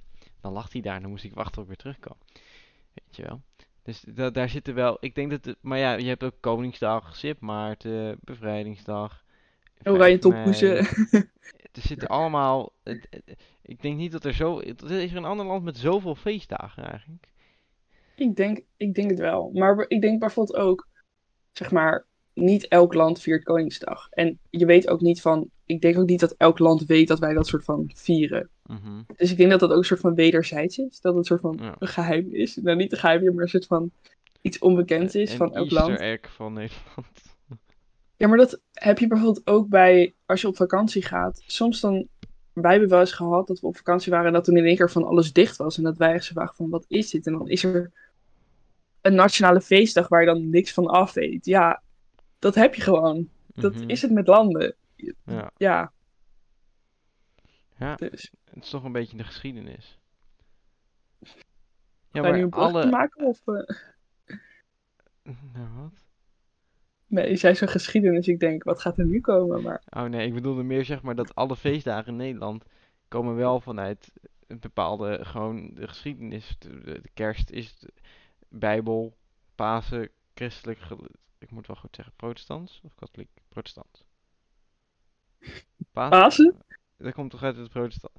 Dan 0.41 0.52
lag 0.54 0.72
hij 0.72 0.82
daar 0.82 0.95
en 0.95 1.02
dan 1.02 1.12
moest 1.12 1.24
ik 1.24 1.34
wachten 1.34 1.54
tot 1.54 1.62
ik 1.64 1.68
weer 1.68 1.78
terugkwam. 1.78 2.18
Weet 2.93 3.16
je 3.16 3.24
wel. 3.24 3.41
Dus 3.84 4.04
da- 4.08 4.30
daar 4.30 4.49
zitten 4.49 4.74
wel, 4.74 4.97
ik 4.99 5.16
denk 5.16 5.32
dat, 5.32 5.45
het, 5.45 5.58
maar 5.62 5.78
ja, 5.78 5.93
je 5.93 6.08
hebt 6.08 6.24
ook 6.24 6.36
Koningsdag, 6.39 7.16
Sint 7.16 7.39
Maarten, 7.39 8.18
Bevrijdingsdag, 8.24 9.24
5 9.82 9.95
Oranje 9.95 9.99
mei. 9.99 10.20
toppoezen. 10.20 10.78
Er 11.72 11.82
zitten 11.82 12.08
allemaal, 12.08 12.72
het- 12.84 13.08
het- 13.10 13.38
ik 13.72 13.82
denk 13.82 13.97
niet 13.97 14.11
dat 14.11 14.26
er 14.26 14.34
zo, 14.34 14.57
is 14.57 15.11
er 15.11 15.15
een 15.15 15.26
ander 15.26 15.45
land 15.45 15.63
met 15.63 15.78
zoveel 15.78 16.15
feestdagen 16.15 16.84
eigenlijk? 16.84 17.28
ik, 18.15 18.36
denk, 18.36 18.61
ik 18.78 18.93
denk 18.93 19.09
het 19.09 19.19
wel. 19.19 19.49
Maar 19.53 19.86
ik 19.88 20.01
denk 20.01 20.19
bijvoorbeeld 20.19 20.57
ook, 20.57 20.88
zeg 21.51 21.72
maar, 21.72 22.05
niet 22.34 22.67
elk 22.67 22.93
land 22.93 23.22
viert 23.22 23.43
Koningsdag. 23.43 24.07
En 24.09 24.39
je 24.49 24.65
weet 24.65 24.88
ook 24.88 25.01
niet 25.01 25.22
van, 25.22 25.49
ik 25.65 25.82
denk 25.82 25.97
ook 25.97 26.07
niet 26.07 26.19
dat 26.19 26.36
elk 26.38 26.59
land 26.59 26.86
weet 26.86 27.07
dat 27.07 27.19
wij 27.19 27.34
dat 27.34 27.47
soort 27.47 27.63
van 27.63 27.91
vieren. 27.95 28.49
Mhm. 28.65 29.01
Dus 29.15 29.32
ik 29.32 29.38
denk 29.38 29.49
dat 29.51 29.59
dat 29.59 29.72
ook 29.72 29.78
een 29.78 29.84
soort 29.84 29.99
van 29.99 30.15
wederzijds 30.15 30.78
is. 30.78 30.99
Dat 31.01 31.15
het 31.15 31.15
een 31.15 31.38
soort 31.38 31.41
van 31.41 31.57
Ja. 31.61 31.76
een 31.80 31.88
geheim 31.88 32.28
is. 32.32 32.55
Nou, 32.55 32.78
niet 32.78 32.91
een 32.91 32.97
geheim, 32.97 33.34
maar 33.34 33.43
een 33.43 33.49
soort 33.49 33.65
van 33.65 33.91
iets 34.41 34.59
onbekends 34.59 35.15
is 35.15 35.32
Een 35.32 35.38
van 35.38 35.55
elk 35.55 35.72
land. 35.72 35.99
egg 35.99 36.34
van 36.34 36.53
Nederland. 36.53 37.07
Ja, 38.17 38.28
maar 38.28 38.38
dat 38.38 38.61
heb 38.74 38.99
je 38.99 39.07
bijvoorbeeld 39.07 39.47
ook 39.47 39.69
bij 39.69 40.13
als 40.26 40.41
je 40.41 40.47
op 40.47 40.55
vakantie 40.55 41.03
gaat. 41.03 41.43
Soms 41.45 41.80
dan, 41.80 42.07
wij 42.62 42.72
hebben 42.72 42.89
wel 42.89 42.99
eens 42.99 43.12
gehad 43.12 43.47
dat 43.47 43.59
we 43.59 43.68
op 43.68 43.78
vakantie 43.78 44.12
waren 44.12 44.28
en 44.28 44.34
dat 44.34 44.43
toen 44.43 44.57
in 44.57 44.66
één 44.66 44.76
keer 44.76 44.91
van 44.91 45.03
alles 45.03 45.34
dicht 45.34 45.57
was. 45.57 45.78
En 45.78 45.84
dat 45.84 45.97
wij 45.97 46.14
echt 46.14 46.26
zo 46.26 46.34
vragen 46.34 46.55
van, 46.55 46.70
wat 46.70 46.86
is 46.88 47.09
dit? 47.09 47.28
En 47.28 47.34
dan 47.34 47.49
is 47.49 47.64
er 47.64 47.91
een 49.01 49.16
nationale 49.16 49.62
feestdag 49.62 50.07
waar 50.07 50.20
je 50.20 50.26
dan 50.26 50.49
niks 50.49 50.74
van 50.74 50.88
af 50.88 51.14
weet. 51.14 51.45
Ja, 51.45 51.82
dat 52.39 52.55
heb 52.55 52.76
je 52.76 52.82
gewoon. 52.82 53.30
Dat 53.55 53.74
Mhm. 53.76 53.89
is 53.89 54.01
het 54.01 54.12
met 54.12 54.28
landen. 54.28 54.76
Ja. 55.26 55.51
Ja, 55.57 55.91
ja, 57.78 57.95
dus. 57.95 58.32
het 58.53 58.64
is 58.64 58.70
toch 58.70 58.84
een 58.84 58.91
beetje 58.91 59.18
de 59.18 59.24
geschiedenis. 59.24 59.99
Ja, 61.20 61.30
je 62.12 62.22
nu 62.22 62.22
maar 62.22 62.39
een 62.39 62.51
alle... 62.51 62.86
maken? 62.86 63.26
Of, 63.26 63.41
eh, 63.47 63.76
Nou, 65.53 65.68
wat? 65.76 66.01
Nee, 67.12 67.30
je 67.30 67.36
zei 67.36 67.53
zo 67.53 67.68
geschiedenis. 67.68 68.28
Ik 68.28 68.39
denk, 68.39 68.64
wat 68.64 68.82
gaat 68.82 68.97
er 68.97 69.05
nu 69.05 69.22
komen? 69.22 69.62
Maar 69.62 69.82
Oh 69.89 70.03
nee, 70.03 70.28
ik 70.28 70.34
bedoelde 70.34 70.64
meer 70.64 70.86
zeg 70.86 71.01
maar 71.01 71.16
dat 71.16 71.36
alle 71.36 71.55
feestdagen 71.55 72.12
in 72.12 72.16
Nederland 72.16 72.66
komen 73.07 73.36
wel 73.36 73.59
vanuit 73.59 74.12
een 74.47 74.59
bepaalde, 74.59 75.26
gewoon 75.26 75.74
de 75.74 75.88
geschiedenis. 75.88 76.55
De, 76.59 77.01
kerst 77.14 77.49
is 77.49 77.80
de 77.80 77.93
Bijbel, 78.49 79.18
Pasen, 79.55 80.09
christelijk, 80.34 80.80
ik 81.38 81.51
moet 81.51 81.68
wel 81.68 81.76
goed 81.76 81.95
zeggen, 81.95 82.14
protestants 82.16 82.82
of 82.84 82.95
katholiek? 82.95 83.30
Protestant. 83.47 84.05
Pasen? 85.91 86.20
Pasen 86.20 86.55
Dat 86.97 87.14
komt 87.14 87.32
toch 87.32 87.43
uit 87.43 87.57
het 87.57 87.70
protestant? 87.70 88.14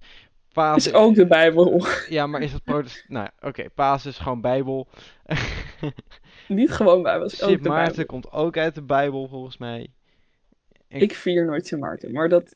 Is 0.53 0.63
Pasen, 0.63 0.95
ook 0.95 1.15
de 1.15 1.27
Bijbel. 1.27 1.87
ja, 2.09 2.27
maar 2.27 2.43
is 2.43 2.53
het 2.53 2.65
protestant? 2.65 3.09
Nou, 3.09 3.29
oké, 3.41 3.71
Pasen 3.75 4.11
is 4.11 4.19
gewoon 4.19 4.41
Bijbel. 4.41 4.89
Niet 6.49 6.71
gewoon 6.71 7.03
Bijbel, 7.03 7.27
is 7.27 7.43
ook 7.43 7.49
Sint 7.49 7.63
de 7.63 7.69
Maarten 7.69 7.95
Bijbel. 7.97 8.21
komt 8.21 8.33
ook 8.33 8.57
uit 8.57 8.75
de 8.75 8.83
Bijbel 8.83 9.29
volgens 9.29 9.59
mij. 9.59 9.93
Ik 10.89 11.15
vier 11.15 11.45
nooit 11.45 11.67
Sint 11.67 11.81
Maarten, 11.81 12.13
maar 12.13 12.29
dat... 12.29 12.55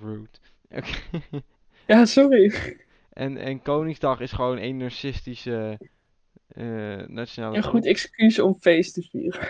Rude. 0.00 0.28
Oké. 0.68 0.90
Ja, 1.86 2.04
sorry. 2.04 2.54
En, 3.12 3.36
en 3.36 3.62
Koningsdag 3.62 4.20
is 4.20 4.32
gewoon 4.32 4.58
een 4.58 4.76
narcistische 4.76 5.78
eh 6.48 7.06
nationale 7.06 7.56
Een 7.56 7.62
goed 7.62 7.86
excuus 7.86 8.38
om 8.38 8.56
feest 8.60 8.94
te 8.94 9.02
vieren. 9.02 9.48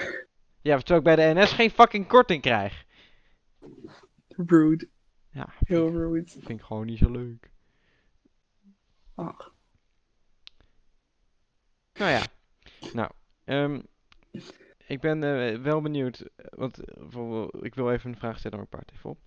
Ja, 0.62 0.78
terwijl 0.78 0.99
ik 0.99 1.16
bij 1.16 1.34
de 1.34 1.40
NS 1.40 1.53
geen 1.53 1.70
fucking 1.70 2.07
korting 2.07 2.42
krijg. 2.42 2.84
Rude. 4.28 4.88
Ja, 5.37 5.49
Heel 5.59 5.91
rude. 5.91 6.30
vind 6.30 6.49
ik 6.49 6.62
gewoon 6.62 6.87
niet 6.87 6.99
zo 6.99 7.11
leuk. 7.11 7.51
Ach. 9.14 9.55
Nou 11.93 12.11
ja, 12.11 12.22
nou, 12.93 13.11
ehm, 13.45 13.80
ik 14.87 15.01
ben 15.01 15.22
eh, 15.22 15.61
wel 15.61 15.80
benieuwd, 15.80 16.24
want 16.51 16.78
eh, 16.78 17.49
ik 17.61 17.74
wil 17.74 17.93
even 17.93 18.11
een 18.11 18.16
vraag 18.16 18.39
stellen, 18.39 18.57
maar 18.59 18.66
ik 18.66 18.70
paard 18.70 18.93
even 18.93 19.11
op. 19.11 19.18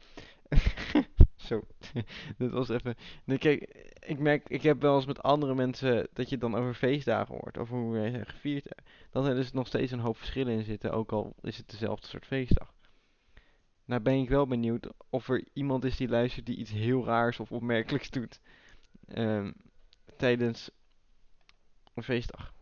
Zo, 1.48 1.62
dit 2.38 2.52
was 2.52 2.70
even. 2.70 2.96
Nee, 3.24 3.38
kijk, 3.38 3.62
ik 4.08 4.20
merk, 4.20 4.50
ik 4.50 4.62
heb 4.62 4.82
wel 4.82 4.96
eens 4.96 5.06
met 5.06 5.22
andere 5.22 5.56
mensen 5.56 6.08
dat 6.14 6.30
je 6.30 6.38
dan 6.38 6.56
over 6.56 6.74
feestdagen 6.74 7.36
hoort, 7.36 7.58
over 7.58 7.78
hoe 7.78 7.94
wij 7.94 8.12
zijn 8.12 8.26
gevierd. 8.26 8.82
Dat 9.12 9.28
er 9.28 9.36
dus 9.36 9.52
nog 9.52 9.68
steeds 9.68 9.92
een 9.92 10.00
hoop 10.00 10.18
verschillen 10.18 10.54
in 10.54 10.64
zitten, 10.64 10.92
ook 10.92 11.12
al 11.12 11.36
is 11.42 11.58
het 11.58 11.70
dezelfde 11.70 12.08
soort 12.08 12.26
feestdag. 12.26 12.74
Nou 13.90 14.02
ben 14.02 14.14
ik 14.14 14.30
wel 14.30 14.48
benieuwd 14.48 14.90
of 15.10 15.30
er 15.30 15.44
iemand 15.54 15.84
is 15.84 15.98
die 15.98 16.08
luistert 16.08 16.46
die 16.46 16.58
iets 16.58 16.72
heel 16.72 17.06
raars 17.06 17.40
of 17.40 17.52
opmerkelijks 17.52 18.10
doet 18.10 18.42
ehm, 19.08 19.52
tijdens 20.18 20.70
een 21.94 22.04
feestdag. 22.04 22.54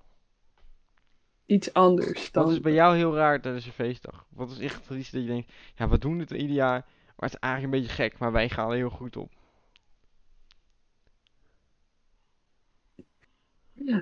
Iets 1.45 1.73
anders 1.73 2.31
dan... 2.31 2.43
Wat 2.43 2.51
is 2.51 2.59
bij 2.59 2.73
jou 2.73 2.95
heel 2.95 3.15
raar 3.15 3.41
tijdens 3.41 3.65
een 3.65 3.71
feestdag? 3.71 4.25
Wat 4.29 4.51
is 4.51 4.59
echt 4.59 4.89
iets 4.89 5.09
dat 5.09 5.21
je 5.21 5.27
denkt, 5.27 5.53
ja, 5.75 5.89
we 5.89 5.97
doen 5.97 6.19
het 6.19 6.31
ieder 6.31 6.55
jaar, 6.55 6.85
maar 7.05 7.29
het 7.29 7.33
is 7.33 7.39
eigenlijk 7.39 7.73
een 7.73 7.79
beetje 7.79 7.95
gek, 7.95 8.17
maar 8.17 8.31
wij 8.31 8.49
gaan 8.49 8.69
er 8.69 8.75
heel 8.75 8.89
goed 8.89 9.17
op. 9.17 9.31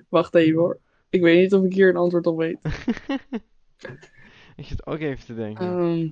Wacht 0.09 0.35
even 0.35 0.59
hoor. 0.59 0.79
Ik 1.09 1.21
weet 1.21 1.41
niet 1.41 1.53
of 1.53 1.63
ik 1.63 1.73
hier 1.73 1.89
een 1.89 1.95
antwoord 1.95 2.27
op 2.27 2.37
weet. 2.37 2.59
ik 4.55 4.65
zit 4.65 4.85
ook 4.85 4.99
even 4.99 5.25
te 5.25 5.35
denken. 5.35 5.67
Ehm. 5.67 6.09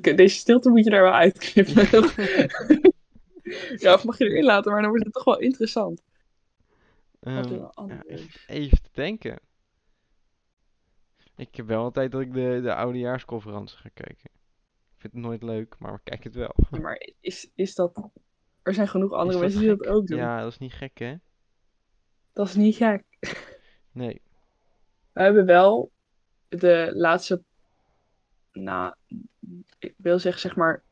Deze 0.00 0.36
stilte 0.36 0.68
moet 0.68 0.84
je 0.84 0.90
daar 0.90 1.02
wel 1.02 1.12
uitknippen. 1.12 1.82
ja, 3.82 3.94
of 3.94 4.04
mag 4.04 4.18
je 4.18 4.24
erin 4.24 4.44
laten, 4.44 4.72
maar 4.72 4.80
dan 4.80 4.90
wordt 4.90 5.04
het 5.04 5.14
toch 5.14 5.24
wel 5.24 5.38
interessant. 5.38 6.02
Ehm, 7.20 7.54
ja, 7.54 8.02
even, 8.46 8.82
te 8.82 8.90
denken. 8.92 9.40
Ik 11.36 11.54
heb 11.54 11.66
wel 11.66 11.82
altijd 11.82 12.12
dat 12.12 12.20
ik 12.20 12.32
de, 12.32 12.60
de 12.62 12.74
oudejaarsconferentie 12.74 13.76
ga 13.76 13.88
kijken. 13.94 14.30
Ik 14.94 15.02
vind 15.02 15.12
het 15.12 15.22
nooit 15.22 15.42
leuk, 15.42 15.76
maar 15.78 15.94
ik 15.94 16.00
kijk 16.04 16.24
het 16.24 16.34
wel. 16.34 16.54
Ja, 16.70 16.78
maar 16.78 17.08
is, 17.20 17.50
is 17.54 17.74
dat... 17.74 18.10
Er 18.62 18.74
zijn 18.74 18.88
genoeg 18.88 19.12
andere 19.12 19.38
mensen 19.38 19.60
die 19.60 19.68
dat 19.68 19.86
ook 19.86 20.06
doen. 20.06 20.18
Ja, 20.18 20.40
dat 20.40 20.52
is 20.52 20.58
niet 20.58 20.72
gek, 20.72 20.98
hè? 20.98 21.14
Dat 22.32 22.46
is 22.46 22.54
niet 22.54 22.76
gek. 22.76 23.04
Nee. 23.92 24.20
We 25.12 25.22
hebben 25.22 25.46
wel 25.46 25.90
de 26.48 26.90
laatste... 26.94 27.42
Nou, 28.52 28.94
ik 29.78 29.94
wil 29.96 30.18
zeggen, 30.18 30.40
zeg 30.40 30.56
maar... 30.56 30.82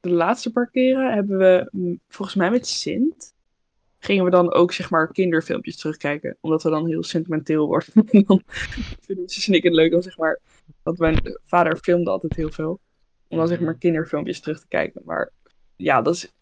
De 0.00 0.10
laatste 0.10 0.52
paar 0.52 0.70
keren 0.70 1.14
hebben 1.14 1.38
we, 1.38 1.98
volgens 2.08 2.36
mij 2.36 2.50
met 2.50 2.66
Sint... 2.66 3.34
Gingen 3.98 4.24
we 4.24 4.30
dan 4.30 4.52
ook, 4.52 4.72
zeg 4.72 4.90
maar, 4.90 5.12
kinderfilmpjes 5.12 5.76
terugkijken. 5.76 6.36
Omdat 6.40 6.62
we 6.62 6.70
dan 6.70 6.86
heel 6.86 7.02
sentimenteel 7.02 7.66
worden. 7.66 7.88
En 8.10 8.24
dan 8.26 8.42
vinden 9.00 9.28
zus 9.28 9.48
en 9.48 9.54
ik 9.54 9.62
het 9.62 9.72
leuk 9.72 9.94
om, 9.94 10.02
zeg 10.02 10.18
maar... 10.18 10.40
Want 10.82 10.98
mijn 10.98 11.38
vader 11.44 11.76
filmde 11.76 12.10
altijd 12.10 12.36
heel 12.36 12.50
veel. 12.50 12.80
Om 13.28 13.38
dan, 13.38 13.48
zeg 13.48 13.60
maar, 13.60 13.78
kinderfilmpjes 13.78 14.40
terug 14.40 14.60
te 14.60 14.68
kijken. 14.68 15.02
Maar 15.04 15.32
ja, 15.76 16.02
dat 16.02 16.14
is... 16.14 16.32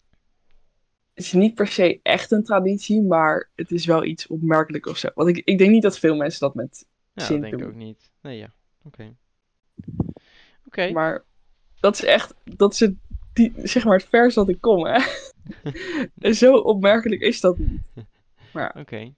Het 1.13 1.23
is 1.23 1.33
niet 1.33 1.55
per 1.55 1.67
se 1.67 1.99
echt 2.03 2.31
een 2.31 2.43
traditie, 2.43 3.01
maar 3.01 3.49
het 3.55 3.71
is 3.71 3.85
wel 3.85 4.03
iets 4.03 4.27
opmerkelijk 4.27 4.85
of 4.85 4.97
zo. 4.97 5.09
Want 5.13 5.29
ik, 5.29 5.37
ik 5.45 5.57
denk 5.57 5.71
niet 5.71 5.83
dat 5.83 5.99
veel 5.99 6.15
mensen 6.15 6.39
dat 6.39 6.55
met 6.55 6.85
Ja, 6.87 6.93
dat 7.13 7.25
Sint 7.25 7.41
denk 7.41 7.53
ik 7.53 7.67
ook 7.67 7.75
niet. 7.75 8.11
Nee, 8.21 8.37
ja. 8.37 8.53
Oké. 8.83 9.15
Maar 10.93 11.23
dat 11.79 11.93
is 11.93 12.03
echt, 12.03 12.33
dat 12.43 12.73
is 12.73 12.79
het, 12.79 12.93
die, 13.33 13.53
zeg 13.63 13.83
maar 13.85 13.97
het 13.97 14.07
vers 14.09 14.33
dat 14.33 14.49
ik 14.49 14.61
kom, 14.61 14.85
hè. 14.85 14.99
en 16.19 16.35
zo 16.45 16.55
opmerkelijk 16.57 17.21
is 17.21 17.41
dat 17.41 17.57
niet. 17.57 17.81
Oké. 18.77 19.13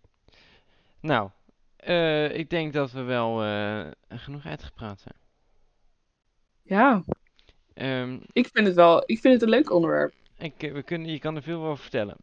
Nou, 0.99 1.29
eh, 1.75 2.37
ik 2.37 2.49
denk 2.49 2.73
dat 2.73 2.91
we 2.91 3.01
wel 3.01 3.43
eh, 3.43 3.87
genoeg 4.09 4.45
uitgepraat 4.45 4.99
zijn. 5.01 5.15
Ja, 6.61 7.03
Ehm, 7.73 8.19
ik 8.31 8.49
vind 8.53 8.67
het 8.67 8.75
wel, 8.75 9.03
ik 9.05 9.19
vind 9.19 9.33
het 9.33 9.43
een 9.43 9.49
leuk 9.49 9.71
onderwerp. 9.71 10.13
ik, 10.37 10.63
eh, 10.63 10.71
we 10.73 10.83
kunnen, 10.83 11.11
je 11.11 11.19
kan 11.19 11.35
er 11.35 11.43
veel 11.43 11.63
over 11.63 11.77
vertellen. 11.77 12.17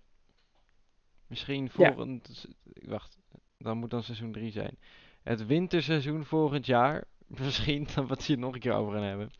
Misschien 1.27 1.65
Ja. 1.65 1.71
volgend... 1.71 2.29
s- 2.33 2.47
Wacht, 2.89 3.19
dan 3.59 3.77
moet 3.79 3.91
dan 3.91 4.03
seizoen 4.03 4.33
3 4.33 4.51
zijn. 4.51 4.79
Het 5.23 5.47
winterseizoen 5.47 6.25
volgend 6.25 6.67
jaar. 6.67 7.05
Misschien 7.41 7.85
dat 7.95 8.07
we 8.07 8.13
het 8.13 8.25
hier 8.25 8.39
nog 8.39 8.55
een 8.55 8.61
keer 8.61 8.73
over 8.73 8.93
gaan 8.93 9.03
hebben. 9.03 9.31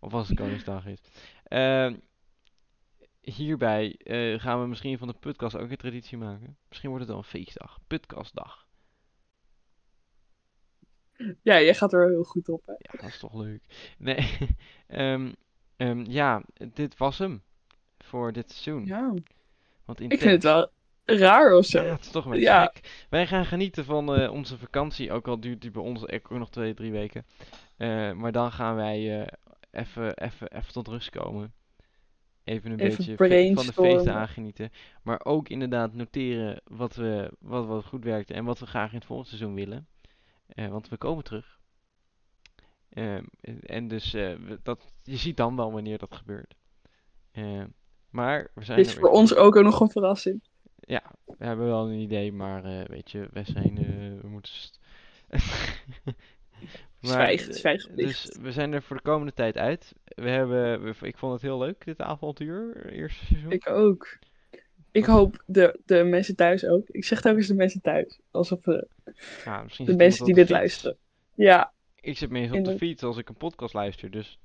Of 0.00 0.12
als 0.12 0.28
het 0.28 0.36
Koningsdag 0.36 0.86
is. 0.86 1.00
Ehm, 1.44 1.96
hierbij 3.20 3.94
eh, 3.96 4.40
gaan 4.40 4.60
we 4.60 4.66
misschien 4.66 4.98
van 4.98 5.08
de 5.08 5.14
podcast 5.14 5.56
ook 5.56 5.70
een 5.70 5.76
traditie 5.76 6.18
maken. 6.18 6.56
Misschien 6.68 6.88
wordt 6.88 7.04
het 7.04 7.14
wel 7.14 7.22
een 7.22 7.30
feestdag. 7.30 7.78
Podcastdag. 7.86 8.66
Ja, 11.42 11.60
jij 11.60 11.74
gaat 11.74 11.92
er 11.92 11.98
wel 11.98 12.08
heel 12.08 12.24
goed 12.24 12.48
op, 12.48 12.66
hè. 12.66 12.72
Ja, 12.72 13.00
dat 13.00 13.08
is 13.08 13.18
toch 13.18 13.34
leuk. 13.34 13.94
Nee, 13.98 14.38
ehm, 14.86 15.32
ehm, 15.76 16.04
ja, 16.08 16.42
dit 16.72 16.96
was 16.96 17.18
hem 17.18 17.42
voor 17.98 18.32
dit 18.32 18.50
seizoen. 18.50 18.86
Ja, 18.86 19.14
Want 19.84 20.00
ik 20.00 20.18
vind 20.18 20.22
het 20.22 20.42
wel 20.42 20.70
raar 21.16 21.56
of 21.56 21.64
zo. 21.66 21.82
Ja, 21.82 21.90
het 21.92 22.00
is 22.00 22.10
toch 22.10 22.24
een 22.24 22.30
beetje 22.30 22.46
Ja. 22.46 22.64
gek. 22.64 23.06
Wij 23.10 23.26
gaan 23.26 23.44
genieten 23.46 23.84
van 23.84 24.14
eh, 24.14 24.32
onze 24.32 24.58
vakantie, 24.58 25.12
ook 25.12 25.28
al 25.28 25.40
duurt 25.40 25.60
die 25.60 25.70
bij 25.70 25.82
ons 25.82 26.08
ook 26.08 26.30
nog 26.30 26.50
twee, 26.50 26.74
drie 26.74 26.92
weken. 26.92 27.26
Eh, 27.76 28.12
maar 28.12 28.32
dan 28.32 28.52
gaan 28.52 28.74
wij 28.74 29.20
eh, 29.20 29.26
even, 29.70 30.16
even, 30.16 30.48
even 30.56 30.72
tot 30.72 30.88
rust 30.88 31.10
komen. 31.10 31.52
Even 32.44 32.70
een 32.70 32.78
Even 32.78 33.16
beetje 33.16 33.54
van 33.54 33.66
de 33.66 33.72
feesten 33.72 34.14
aangenieten. 34.14 34.70
Maar 35.02 35.20
ook 35.24 35.48
inderdaad 35.48 35.94
noteren 35.94 36.60
wat, 36.64 36.94
we, 36.94 37.32
wat, 37.40 37.66
wat 37.66 37.84
goed 37.84 38.04
werkte 38.04 38.34
en 38.34 38.44
wat 38.44 38.58
we 38.58 38.66
graag 38.66 38.90
in 38.90 38.96
het 38.96 39.04
volgende 39.06 39.36
seizoen 39.36 39.54
willen. 39.54 39.86
Want 40.70 40.88
we 40.88 40.96
komen 40.96 41.24
terug. 41.24 41.58
Ehm, 42.88 43.24
en 43.62 43.88
dus 43.88 44.16
dat, 44.62 44.92
je 45.02 45.16
ziet 45.16 45.36
dan 45.36 45.56
wel 45.56 45.72
wanneer 45.72 45.98
dat 45.98 46.14
gebeurt. 46.14 46.54
Maar 48.10 48.50
we 48.54 48.64
zijn 48.64 48.78
Dit 48.78 48.86
is 48.86 48.94
voor 48.94 49.02
weer. 49.10 49.18
ons 49.18 49.34
ook 49.34 49.54
nog 49.62 49.80
een 49.80 49.90
verrassing. 49.90 50.42
Ja, 50.88 51.02
we 51.38 51.44
hebben 51.44 51.66
wel 51.66 51.86
een 51.88 51.98
idee, 51.98 52.32
maar 52.32 52.64
eh, 52.64 52.86
weet 52.86 53.10
je, 53.10 53.28
wij 53.32 53.44
zijn, 53.44 53.78
eh, 53.78 54.20
we 54.20 54.28
moeten... 54.28 54.52
st- 54.52 54.80
Maar, 57.00 57.10
Zwijg, 57.10 57.48
eh, 57.48 57.54
zwijgplicht. 57.54 58.26
Dus 58.26 58.36
we 58.40 58.52
zijn 58.52 58.72
er 58.72 58.82
voor 58.82 58.96
de 58.96 59.02
komende 59.02 59.32
tijd 59.32 59.56
uit. 59.56 59.92
We 60.04 60.28
hebben, 60.30 60.82
we- 60.82 61.06
ik 61.06 61.18
vond 61.18 61.32
het 61.32 61.42
heel 61.42 61.58
leuk, 61.58 61.84
dit 61.84 62.00
avontuur, 62.00 62.86
eerste 62.92 63.24
seizoen. 63.24 63.50
Ik 63.52 63.68
ook. 63.70 64.18
Ik 64.90 65.04
hoop 65.04 65.42
de, 65.46 65.80
de 65.84 66.04
mensen 66.04 66.36
thuis 66.36 66.64
ook. 66.64 66.88
Ik 66.88 67.04
zeg 67.04 67.20
telkens 67.20 67.46
de 67.46 67.54
mensen 67.54 67.80
thuis. 67.80 68.20
Alsof 68.30 68.60
de, 68.60 68.88
Ja, 69.44 69.62
misschien 69.62 69.86
de 69.86 69.96
mensen 69.96 70.24
die 70.24 70.34
de 70.34 70.40
dit 70.40 70.50
luisteren. 70.50 70.96
Ja, 71.34 71.72
Ik 72.00 72.18
zit 72.18 72.30
meestal 72.30 72.58
op 72.58 72.64
de 72.64 72.70
de- 72.70 72.78
fiets 72.78 73.02
als 73.02 73.16
ik 73.16 73.28
een 73.28 73.36
podcast 73.36 73.74
luister, 73.74 74.10
dus... 74.10 74.38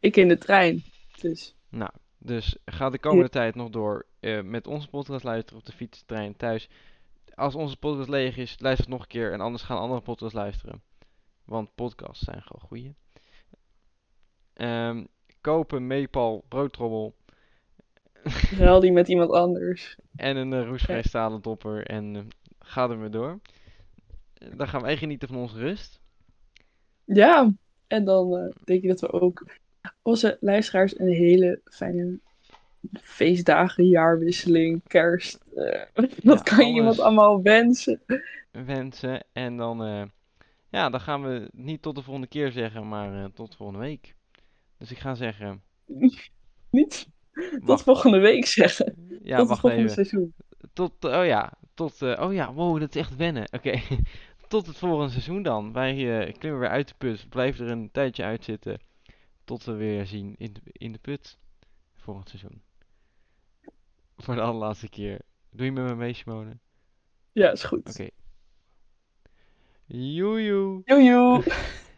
ik 0.00 0.16
in 0.16 0.28
de 0.28 0.38
trein. 0.38 0.82
Dus 1.20 1.56
Nou, 1.70 1.90
dus 2.22 2.56
ga 2.64 2.90
de 2.90 2.98
komende 2.98 3.28
tijd 3.28 3.54
nog 3.54 3.70
door 3.70 4.06
eh, 4.20 4.42
met 4.42 4.66
onze 4.66 4.88
podcast 4.88 5.24
luisteren 5.24 5.58
op 5.58 5.66
de 5.66 5.72
fiets, 5.72 6.02
trein, 6.06 6.36
thuis. 6.36 6.68
Als 7.34 7.54
onze 7.54 7.76
podcast 7.76 8.08
leeg 8.08 8.36
is, 8.36 8.56
luister 8.58 8.84
het 8.84 8.94
nog 8.94 9.02
een 9.02 9.08
keer 9.08 9.32
en 9.32 9.40
anders 9.40 9.62
gaan 9.62 9.78
andere 9.78 10.00
podcasts 10.00 10.34
luisteren. 10.34 10.82
Want 11.44 11.74
podcasts 11.74 12.24
zijn 12.24 12.42
gewoon 12.42 12.68
goeie. 12.68 12.94
Ehm 14.52 15.04
kopen, 15.40 15.86
meepal, 15.86 16.44
broodtrommel. 16.48 17.14
Ruil 18.58 18.80
die 18.80 18.92
met 18.92 19.08
iemand 19.08 19.30
anders. 19.30 19.96
En 20.16 20.36
een 20.36 20.52
uh, 20.52 20.66
roestvrij 20.66 21.02
stalen. 21.02 21.42
En 21.84 22.14
uh, 22.14 22.22
ga 22.58 22.90
er 22.90 23.00
weer 23.00 23.10
door. 23.10 23.40
Dan 24.56 24.68
gaan 24.68 24.82
wij 24.82 24.96
genieten 24.96 25.28
van 25.28 25.36
onze 25.36 25.58
rust. 25.58 26.00
Ja, 27.04 27.52
en 27.86 28.04
dan 28.04 28.52
denk 28.64 28.82
ik 28.82 28.88
dat 28.88 29.00
we 29.00 29.12
ook 29.12 29.46
onze 30.02 30.36
luisteraars 30.40 30.98
een 30.98 31.12
hele 31.12 31.60
fijne 31.64 32.18
feestdagen, 33.00 33.88
jaarwisseling, 33.88 34.82
kerst. 34.86 35.44
Uh, 35.54 35.82
wat 36.22 36.38
ja, 36.38 36.56
kan 36.56 36.68
je 36.68 36.74
iemand 36.74 37.00
allemaal 37.00 37.42
wensen? 37.42 38.00
Wensen. 38.50 39.24
En 39.32 39.56
dan, 39.56 39.86
uh, 39.86 40.02
ja, 40.68 40.90
dan 40.90 41.00
gaan 41.00 41.22
we 41.22 41.48
niet 41.52 41.82
tot 41.82 41.94
de 41.94 42.02
volgende 42.02 42.28
keer 42.28 42.52
zeggen, 42.52 42.88
maar 42.88 43.14
uh, 43.14 43.24
tot 43.34 43.56
volgende 43.56 43.80
week. 43.84 44.14
Dus 44.78 44.90
ik 44.90 44.98
ga 44.98 45.14
zeggen. 45.14 45.62
niet 46.70 47.08
tot 47.66 47.82
volgende 47.82 48.18
week 48.18 48.46
zeggen. 48.46 49.18
Ja, 49.22 49.36
tot 49.36 49.48
wacht 49.48 49.50
het 49.50 49.60
volgende 49.60 49.82
even. 49.82 49.94
seizoen. 49.94 50.34
Tot, 50.72 51.04
oh 51.04 51.26
ja, 51.26 51.52
tot, 51.74 52.02
oh 52.02 52.32
ja, 52.32 52.52
wow, 52.52 52.80
dat 52.80 52.94
is 52.94 53.00
echt 53.00 53.16
wennen. 53.16 53.44
Oké. 53.52 53.56
Okay. 53.56 53.82
tot 54.48 54.66
het 54.66 54.76
volgende 54.76 55.10
seizoen 55.10 55.42
dan. 55.42 55.72
Wij 55.72 55.94
klimmen 56.38 56.60
weer 56.60 56.68
uit 56.68 56.88
de 56.88 56.94
put. 56.98 57.28
Blijven 57.28 57.64
er 57.66 57.70
een 57.72 57.90
tijdje 57.92 58.24
uitzitten. 58.24 58.78
Tot 59.50 59.64
we 59.64 59.72
weer 59.72 60.06
zien 60.06 60.34
in 60.38 60.52
de, 60.52 60.60
in 60.64 60.92
de 60.92 60.98
put. 60.98 61.38
Volgend 61.96 62.28
seizoen. 62.28 62.62
Voor 64.16 64.34
de 64.34 64.40
allerlaatste 64.40 64.88
keer. 64.88 65.20
Doe 65.50 65.64
je 65.64 65.72
met 65.72 65.84
me 65.84 65.94
mee, 65.94 66.12
Simone? 66.12 66.58
Ja, 67.32 67.50
is 67.50 67.64
goed. 67.64 67.78
Oké. 67.78 67.90
Okay. 67.90 68.10
Joejoe. 69.86 70.82
Joejoe. 70.84 71.42